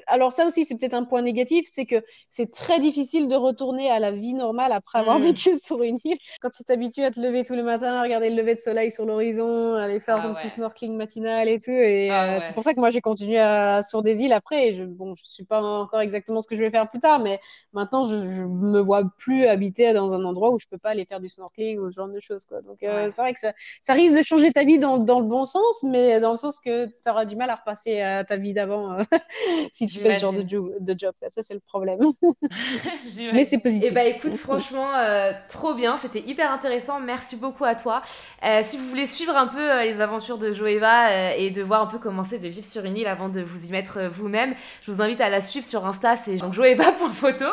alors 0.06 0.32
ça 0.32 0.46
aussi, 0.46 0.64
c'est 0.64 0.76
peut-être 0.76 0.94
un 0.94 1.04
point 1.04 1.22
négatif, 1.22 1.66
c'est 1.68 1.86
que 1.86 2.02
c'est 2.28 2.50
très 2.50 2.80
difficile 2.80 3.28
de 3.28 3.34
retourner 3.34 3.90
à 3.90 3.98
la 3.98 4.10
vie 4.10 4.34
normale 4.34 4.72
après 4.72 4.98
avoir 5.00 5.18
mmh. 5.18 5.22
vécu 5.22 5.56
sur 5.56 5.82
une 5.82 5.98
île. 6.04 6.18
Quand 6.40 6.50
tu 6.50 6.64
t'habitues 6.64 7.04
à 7.04 7.10
te 7.10 7.20
lever 7.20 7.44
tous 7.44 7.54
les 7.54 7.62
matins, 7.62 7.94
à 7.94 8.02
regarder 8.02 8.30
le 8.30 8.36
lever 8.36 8.54
de 8.54 8.60
soleil 8.60 8.90
sur 8.90 9.04
l'horizon, 9.04 9.74
aller 9.74 10.00
faire 10.00 10.18
ah 10.18 10.22
ton 10.22 10.34
petit 10.34 10.50
snorkeling 10.50 10.96
matinal 10.96 11.48
et 11.48 11.58
tout. 11.58 11.70
Et 11.70 12.10
ah 12.10 12.36
euh, 12.36 12.40
c'est 12.44 12.52
pour 12.52 12.64
ça 12.64 12.74
que 12.74 12.80
moi 12.80 12.90
j'ai 12.90 13.00
continué 13.00 13.38
à, 13.38 13.82
sur 13.82 14.02
des 14.02 14.22
îles 14.22 14.32
après. 14.32 14.68
Et 14.68 14.72
je, 14.72 14.84
bon, 14.84 15.14
je 15.14 15.24
suis 15.24 15.44
pas 15.44 15.62
encore 15.62 16.00
exactement 16.00 16.40
ce 16.40 16.48
que 16.48 16.54
je 16.54 16.60
vais 16.60 16.70
faire 16.70 16.88
plus 16.88 17.00
tard, 17.00 17.20
mais 17.20 17.40
maintenant 17.72 18.04
je, 18.04 18.16
je 18.18 18.44
me 18.44 18.80
vois 18.80 19.02
plus 19.18 19.46
habiter 19.46 19.92
dans 19.92 20.14
un 20.14 20.24
endroit 20.24 20.52
où 20.52 20.58
je 20.58 20.66
peux 20.68 20.78
pas 20.78 20.90
aller 20.90 21.04
faire 21.04 21.20
du 21.20 21.28
snorkeling 21.28 21.78
ou 21.78 21.90
ce 21.90 21.96
genre 21.96 22.08
de 22.08 22.20
choses, 22.20 22.44
quoi. 22.44 22.60
Donc 22.62 22.82
euh, 22.82 23.10
c'est 23.10 23.22
vrai 23.22 23.31
que 23.32 23.40
ça, 23.40 23.52
ça 23.80 23.94
risque 23.94 24.16
de 24.16 24.22
changer 24.22 24.52
ta 24.52 24.64
vie 24.64 24.78
dans, 24.78 24.98
dans, 24.98 25.20
le 25.20 25.26
bon 25.26 25.44
sens, 25.44 25.82
mais 25.82 26.20
dans 26.20 26.30
le 26.32 26.36
sens 26.36 26.60
que 26.60 26.86
tu 26.86 27.10
auras 27.10 27.24
du 27.24 27.36
mal 27.36 27.50
à 27.50 27.56
repasser 27.56 28.00
à 28.00 28.24
ta 28.24 28.36
vie 28.36 28.52
d'avant 28.52 28.92
euh, 28.92 29.02
si 29.72 29.86
tu 29.86 29.98
fais 29.98 30.14
ce 30.14 30.20
genre 30.20 30.32
de, 30.32 30.42
de 30.42 30.98
job. 30.98 31.14
Ça, 31.28 31.42
c'est 31.42 31.54
le 31.54 31.60
problème. 31.60 31.98
mais 33.32 33.44
c'est 33.44 33.58
positif. 33.58 33.84
Et 33.84 33.88
eh 33.90 33.94
bah 33.94 34.02
ben, 34.04 34.14
écoute, 34.14 34.34
franchement, 34.36 34.94
euh, 34.94 35.32
trop 35.48 35.74
bien. 35.74 35.96
C'était 35.96 36.20
hyper 36.20 36.50
intéressant. 36.52 37.00
Merci 37.00 37.36
beaucoup 37.36 37.64
à 37.64 37.74
toi. 37.74 38.02
Euh, 38.44 38.60
si 38.62 38.76
vous 38.76 38.86
voulez 38.88 39.06
suivre 39.06 39.36
un 39.36 39.46
peu 39.46 39.82
les 39.82 40.00
aventures 40.00 40.38
de 40.38 40.52
Joeva 40.52 41.34
et 41.36 41.50
de 41.50 41.62
voir 41.62 41.82
un 41.82 41.86
peu 41.86 41.98
comment 41.98 42.24
c'est 42.24 42.38
de 42.38 42.48
vivre 42.48 42.66
sur 42.66 42.84
une 42.84 42.96
île 42.96 43.06
avant 43.06 43.28
de 43.28 43.40
vous 43.40 43.66
y 43.66 43.72
mettre 43.72 44.08
vous-même, 44.10 44.54
je 44.82 44.90
vous 44.90 45.00
invite 45.00 45.20
à 45.20 45.28
la 45.28 45.40
suivre 45.40 45.66
sur 45.66 45.86
Insta. 45.86 46.16
C'est 46.16 46.36
donc 46.36 46.52
Joeva.photo. 46.52 47.46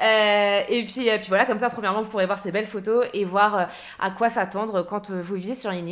et 0.00 0.84
puis, 0.86 1.08
puis 1.18 1.28
voilà, 1.28 1.46
comme 1.46 1.58
ça, 1.58 1.70
premièrement, 1.70 2.02
vous 2.02 2.08
pourrez 2.08 2.26
voir 2.26 2.38
ces 2.38 2.52
belles 2.52 2.66
photos 2.66 3.06
et 3.12 3.24
voir 3.24 3.68
à 3.98 4.10
quoi 4.10 4.30
s'attendre 4.30 4.82
quand 4.82 5.10
vous 5.20 5.34
vivez 5.34 5.54
sur 5.54 5.70
une. 5.70 5.88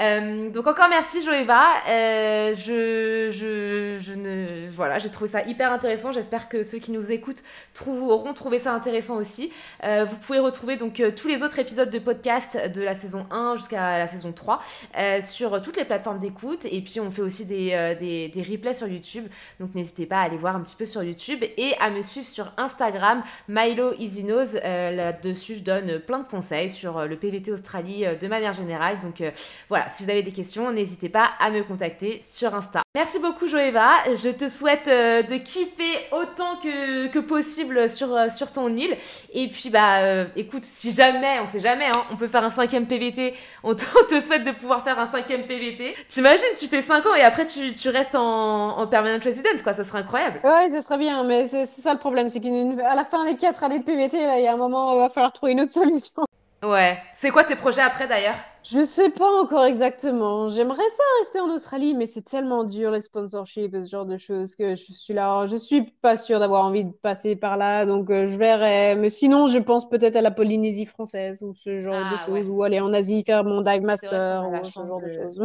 Euh, 0.00 0.50
donc 0.50 0.66
encore 0.66 0.88
merci 0.88 1.22
Joeva. 1.22 1.62
Euh, 1.88 2.54
je, 2.54 3.30
je, 3.30 3.98
je, 3.98 4.14
ne, 4.14 4.66
voilà, 4.68 4.98
j'ai 4.98 5.10
trouvé 5.10 5.30
ça 5.30 5.42
hyper 5.42 5.72
intéressant. 5.72 6.12
J'espère 6.12 6.48
que 6.48 6.62
ceux 6.62 6.78
qui 6.78 6.90
nous 6.90 7.12
écoutent 7.12 7.42
auront 7.86 8.34
trouvé 8.34 8.58
ça 8.58 8.72
intéressant 8.72 9.16
aussi. 9.16 9.52
Euh, 9.84 10.04
vous 10.04 10.16
pouvez 10.16 10.38
retrouver 10.38 10.76
donc 10.76 11.02
tous 11.16 11.28
les 11.28 11.42
autres 11.42 11.58
épisodes 11.58 11.90
de 11.90 11.98
podcast 11.98 12.58
de 12.74 12.82
la 12.82 12.94
saison 12.94 13.26
1 13.30 13.56
jusqu'à 13.56 13.98
la 13.98 14.06
saison 14.06 14.32
3 14.32 14.60
sur 15.20 15.60
toutes 15.62 15.76
les 15.76 15.84
plateformes 15.84 16.20
d'écoute. 16.20 16.64
Et 16.64 16.80
puis 16.82 17.00
on 17.00 17.10
fait 17.10 17.22
aussi 17.22 17.44
des, 17.44 17.96
des, 18.00 18.28
des 18.28 18.42
replays 18.42 18.74
sur 18.74 18.86
YouTube. 18.86 19.26
Donc 19.60 19.74
n'hésitez 19.74 20.06
pas 20.06 20.18
à 20.18 20.22
aller 20.22 20.36
voir 20.36 20.56
un 20.56 20.60
petit 20.60 20.76
peu 20.76 20.86
sur 20.86 21.02
YouTube 21.02 21.42
et 21.42 21.74
à 21.80 21.90
me 21.90 22.02
suivre 22.02 22.26
sur 22.26 22.52
Instagram, 22.56 23.22
Milo 23.48 23.92
Easy 23.98 24.24
Là-dessus, 24.24 25.56
je 25.56 25.64
donne 25.64 25.98
plein 25.98 26.20
de 26.20 26.26
conseils 26.26 26.70
sur 26.70 27.06
le 27.06 27.16
PVT 27.16 27.52
Australie 27.52 28.04
de 28.18 28.26
manière 28.28 28.53
générale. 28.54 28.98
Donc 28.98 29.22
voilà 29.68 29.88
si 29.88 30.04
vous 30.04 30.10
avez 30.10 30.22
des 30.22 30.32
questions, 30.32 30.70
n'hésitez 30.72 31.08
pas 31.08 31.30
à 31.38 31.50
me 31.50 31.62
contacter 31.62 32.20
sur 32.22 32.54
Insta. 32.54 32.84
Merci 32.96 33.18
beaucoup 33.18 33.48
Joeva, 33.48 33.90
je 34.14 34.28
te 34.28 34.48
souhaite 34.48 34.86
euh, 34.86 35.22
de 35.22 35.34
kiffer 35.34 35.98
autant 36.12 36.60
que, 36.62 37.18
possible 37.18 37.90
sur, 37.90 38.14
euh, 38.14 38.28
sur 38.28 38.52
ton 38.52 38.68
île. 38.76 38.96
Et 39.32 39.48
puis 39.48 39.68
bah 39.68 39.98
euh, 39.98 40.26
écoute, 40.36 40.62
si 40.62 40.92
jamais, 40.92 41.40
on 41.40 41.46
sait 41.48 41.58
jamais, 41.58 41.86
hein, 41.86 42.04
on 42.12 42.16
peut 42.16 42.28
faire 42.28 42.44
un 42.44 42.50
cinquième 42.50 42.86
PVT, 42.86 43.34
on 43.64 43.74
te, 43.74 44.20
souhaite 44.20 44.44
de 44.44 44.52
pouvoir 44.52 44.84
faire 44.84 44.96
un 45.00 45.06
cinquième 45.06 45.44
PVT. 45.44 45.96
T'imagines, 46.08 46.44
tu 46.56 46.68
fais 46.68 46.82
5 46.82 47.04
ans 47.06 47.14
et 47.16 47.22
après 47.22 47.46
tu, 47.46 47.74
tu 47.74 47.88
restes 47.88 48.14
en, 48.14 48.78
en 48.78 48.86
permanent 48.86 49.18
resident, 49.24 49.60
quoi, 49.64 49.72
ça 49.72 49.82
serait 49.82 49.98
incroyable. 49.98 50.38
Ouais, 50.44 50.70
ça 50.70 50.80
serait 50.80 50.98
bien, 50.98 51.24
mais 51.24 51.48
c'est 51.48 51.66
ça 51.66 51.94
le 51.94 51.98
problème, 51.98 52.28
c'est 52.28 52.38
qu'à 52.38 52.94
la 52.94 53.04
fin 53.04 53.24
des 53.24 53.34
4 53.36 53.64
années 53.64 53.80
de 53.80 53.84
PVT, 53.84 54.18
il 54.38 54.44
y 54.44 54.46
a 54.46 54.52
un 54.52 54.56
moment 54.56 54.92
où 54.92 54.98
il 54.98 55.00
va 55.00 55.08
falloir 55.08 55.32
trouver 55.32 55.50
une 55.50 55.62
autre 55.62 55.72
solution. 55.72 56.24
Ouais, 56.64 57.02
c'est 57.12 57.30
quoi 57.30 57.44
tes 57.44 57.56
projets 57.56 57.82
après 57.82 58.08
d'ailleurs? 58.08 58.36
Je 58.64 58.82
sais 58.84 59.10
pas 59.10 59.30
encore 59.42 59.66
exactement. 59.66 60.48
J'aimerais 60.48 60.88
ça 60.88 61.02
rester 61.18 61.40
en 61.40 61.50
Australie, 61.50 61.92
mais 61.92 62.06
c'est 62.06 62.22
tellement 62.22 62.64
dur 62.64 62.92
les 62.92 63.02
sponsorships 63.02 63.74
et 63.74 63.82
ce 63.82 63.90
genre 63.90 64.06
de 64.06 64.16
choses 64.16 64.54
que 64.54 64.74
je 64.74 64.92
suis 64.92 65.12
là. 65.12 65.44
Je 65.44 65.56
suis 65.56 65.82
pas 65.82 66.16
sûre 66.16 66.38
d'avoir 66.40 66.64
envie 66.64 66.86
de 66.86 66.92
passer 67.02 67.36
par 67.36 67.58
là, 67.58 67.84
donc 67.84 68.08
euh, 68.08 68.24
je 68.24 68.38
verrai. 68.38 68.96
Mais 68.96 69.10
sinon, 69.10 69.48
je 69.48 69.58
pense 69.58 69.86
peut-être 69.86 70.16
à 70.16 70.22
la 70.22 70.30
Polynésie 70.30 70.86
française 70.86 71.42
ou 71.42 71.52
ce 71.52 71.78
genre 71.78 71.92
de 71.92 72.16
ah, 72.18 72.24
choses, 72.24 72.48
ou 72.48 72.62
aller 72.62 72.80
en 72.80 72.94
Asie 72.94 73.22
faire 73.22 73.44
mon 73.44 73.60
dive 73.60 73.82
master 73.82 74.48
ou 74.48 74.64
ce 74.64 74.86
genre 74.86 75.02
de, 75.02 75.08
choses. 75.08 75.42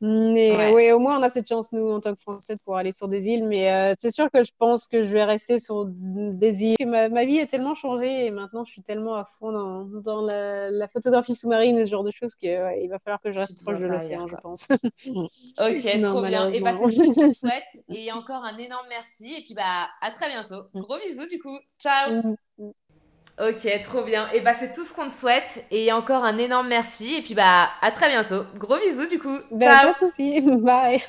Mais 0.00 0.72
ouais. 0.72 0.92
au 0.92 1.00
moins 1.00 1.18
on 1.18 1.22
a 1.24 1.28
cette 1.28 1.48
chance 1.48 1.72
nous 1.72 1.90
en 1.90 1.98
tant 1.98 2.14
que 2.14 2.20
Français 2.20 2.54
de 2.54 2.60
pouvoir 2.60 2.78
aller 2.78 2.92
sur 2.92 3.08
des 3.08 3.28
îles. 3.28 3.44
Mais 3.44 3.72
euh, 3.72 3.92
c'est 3.98 4.12
sûr 4.12 4.30
que 4.30 4.44
je 4.44 4.52
pense 4.56 4.86
que 4.86 5.02
je 5.02 5.12
vais 5.12 5.24
rester 5.24 5.58
sur 5.58 5.84
des 5.88 6.64
îles. 6.64 6.86
Ma, 6.86 7.08
ma 7.08 7.24
vie 7.24 7.40
a 7.40 7.46
tellement 7.46 7.74
changé 7.74 8.26
et 8.26 8.30
maintenant 8.30 8.64
je 8.64 8.70
suis 8.70 8.82
tellement 8.82 9.16
à 9.16 9.24
fond 9.24 9.50
dans, 9.50 9.84
dans 10.00 10.20
la, 10.20 10.70
la 10.70 10.86
photographie 10.86 11.34
sous-marine 11.34 11.76
et 11.78 11.86
ce 11.86 11.90
genre 11.90 12.04
de 12.04 12.12
choses 12.12 12.35
qu'il 12.36 12.88
va 12.88 12.98
falloir 12.98 13.20
que 13.20 13.30
je 13.30 13.40
reste 13.40 13.62
proche 13.62 13.78
de 13.78 13.86
l'océan, 13.86 14.26
je 14.26 14.36
pense. 14.36 14.68
ok, 15.06 16.00
trop 16.02 16.22
bien. 16.22 16.50
Et 16.50 16.60
bah, 16.60 16.72
c'est 16.72 16.92
ce 16.92 17.14
que 17.14 17.26
je 17.26 17.32
souhaite. 17.32 17.84
Et 17.88 18.12
encore 18.12 18.44
un 18.44 18.56
énorme 18.58 18.86
merci. 18.88 19.34
Et 19.34 19.42
puis, 19.42 19.54
bah, 19.54 19.88
à 20.00 20.10
très 20.10 20.28
bientôt. 20.28 20.64
Mm. 20.74 20.80
Gros 20.80 20.98
bisous, 20.98 21.26
du 21.26 21.38
coup. 21.38 21.58
Ciao. 21.78 22.22
Mm. 22.58 22.70
Ok, 23.38 23.80
trop 23.82 24.02
bien. 24.02 24.30
Et 24.32 24.40
bah, 24.40 24.54
c'est 24.54 24.72
tout 24.72 24.84
ce 24.84 24.94
qu'on 24.94 25.08
te 25.08 25.12
souhaite. 25.12 25.64
Et 25.70 25.92
encore 25.92 26.24
un 26.24 26.38
énorme 26.38 26.68
merci. 26.68 27.14
Et 27.14 27.22
puis, 27.22 27.34
bah, 27.34 27.68
à 27.82 27.90
très 27.90 28.08
bientôt. 28.08 28.44
Gros 28.56 28.78
bisous, 28.78 29.06
du 29.06 29.18
coup. 29.18 29.38
Ben, 29.50 29.70
Ciao. 29.70 29.92
Pas 29.92 29.92
de 29.92 30.10
soucis. 30.10 30.40
Bye. 30.62 31.02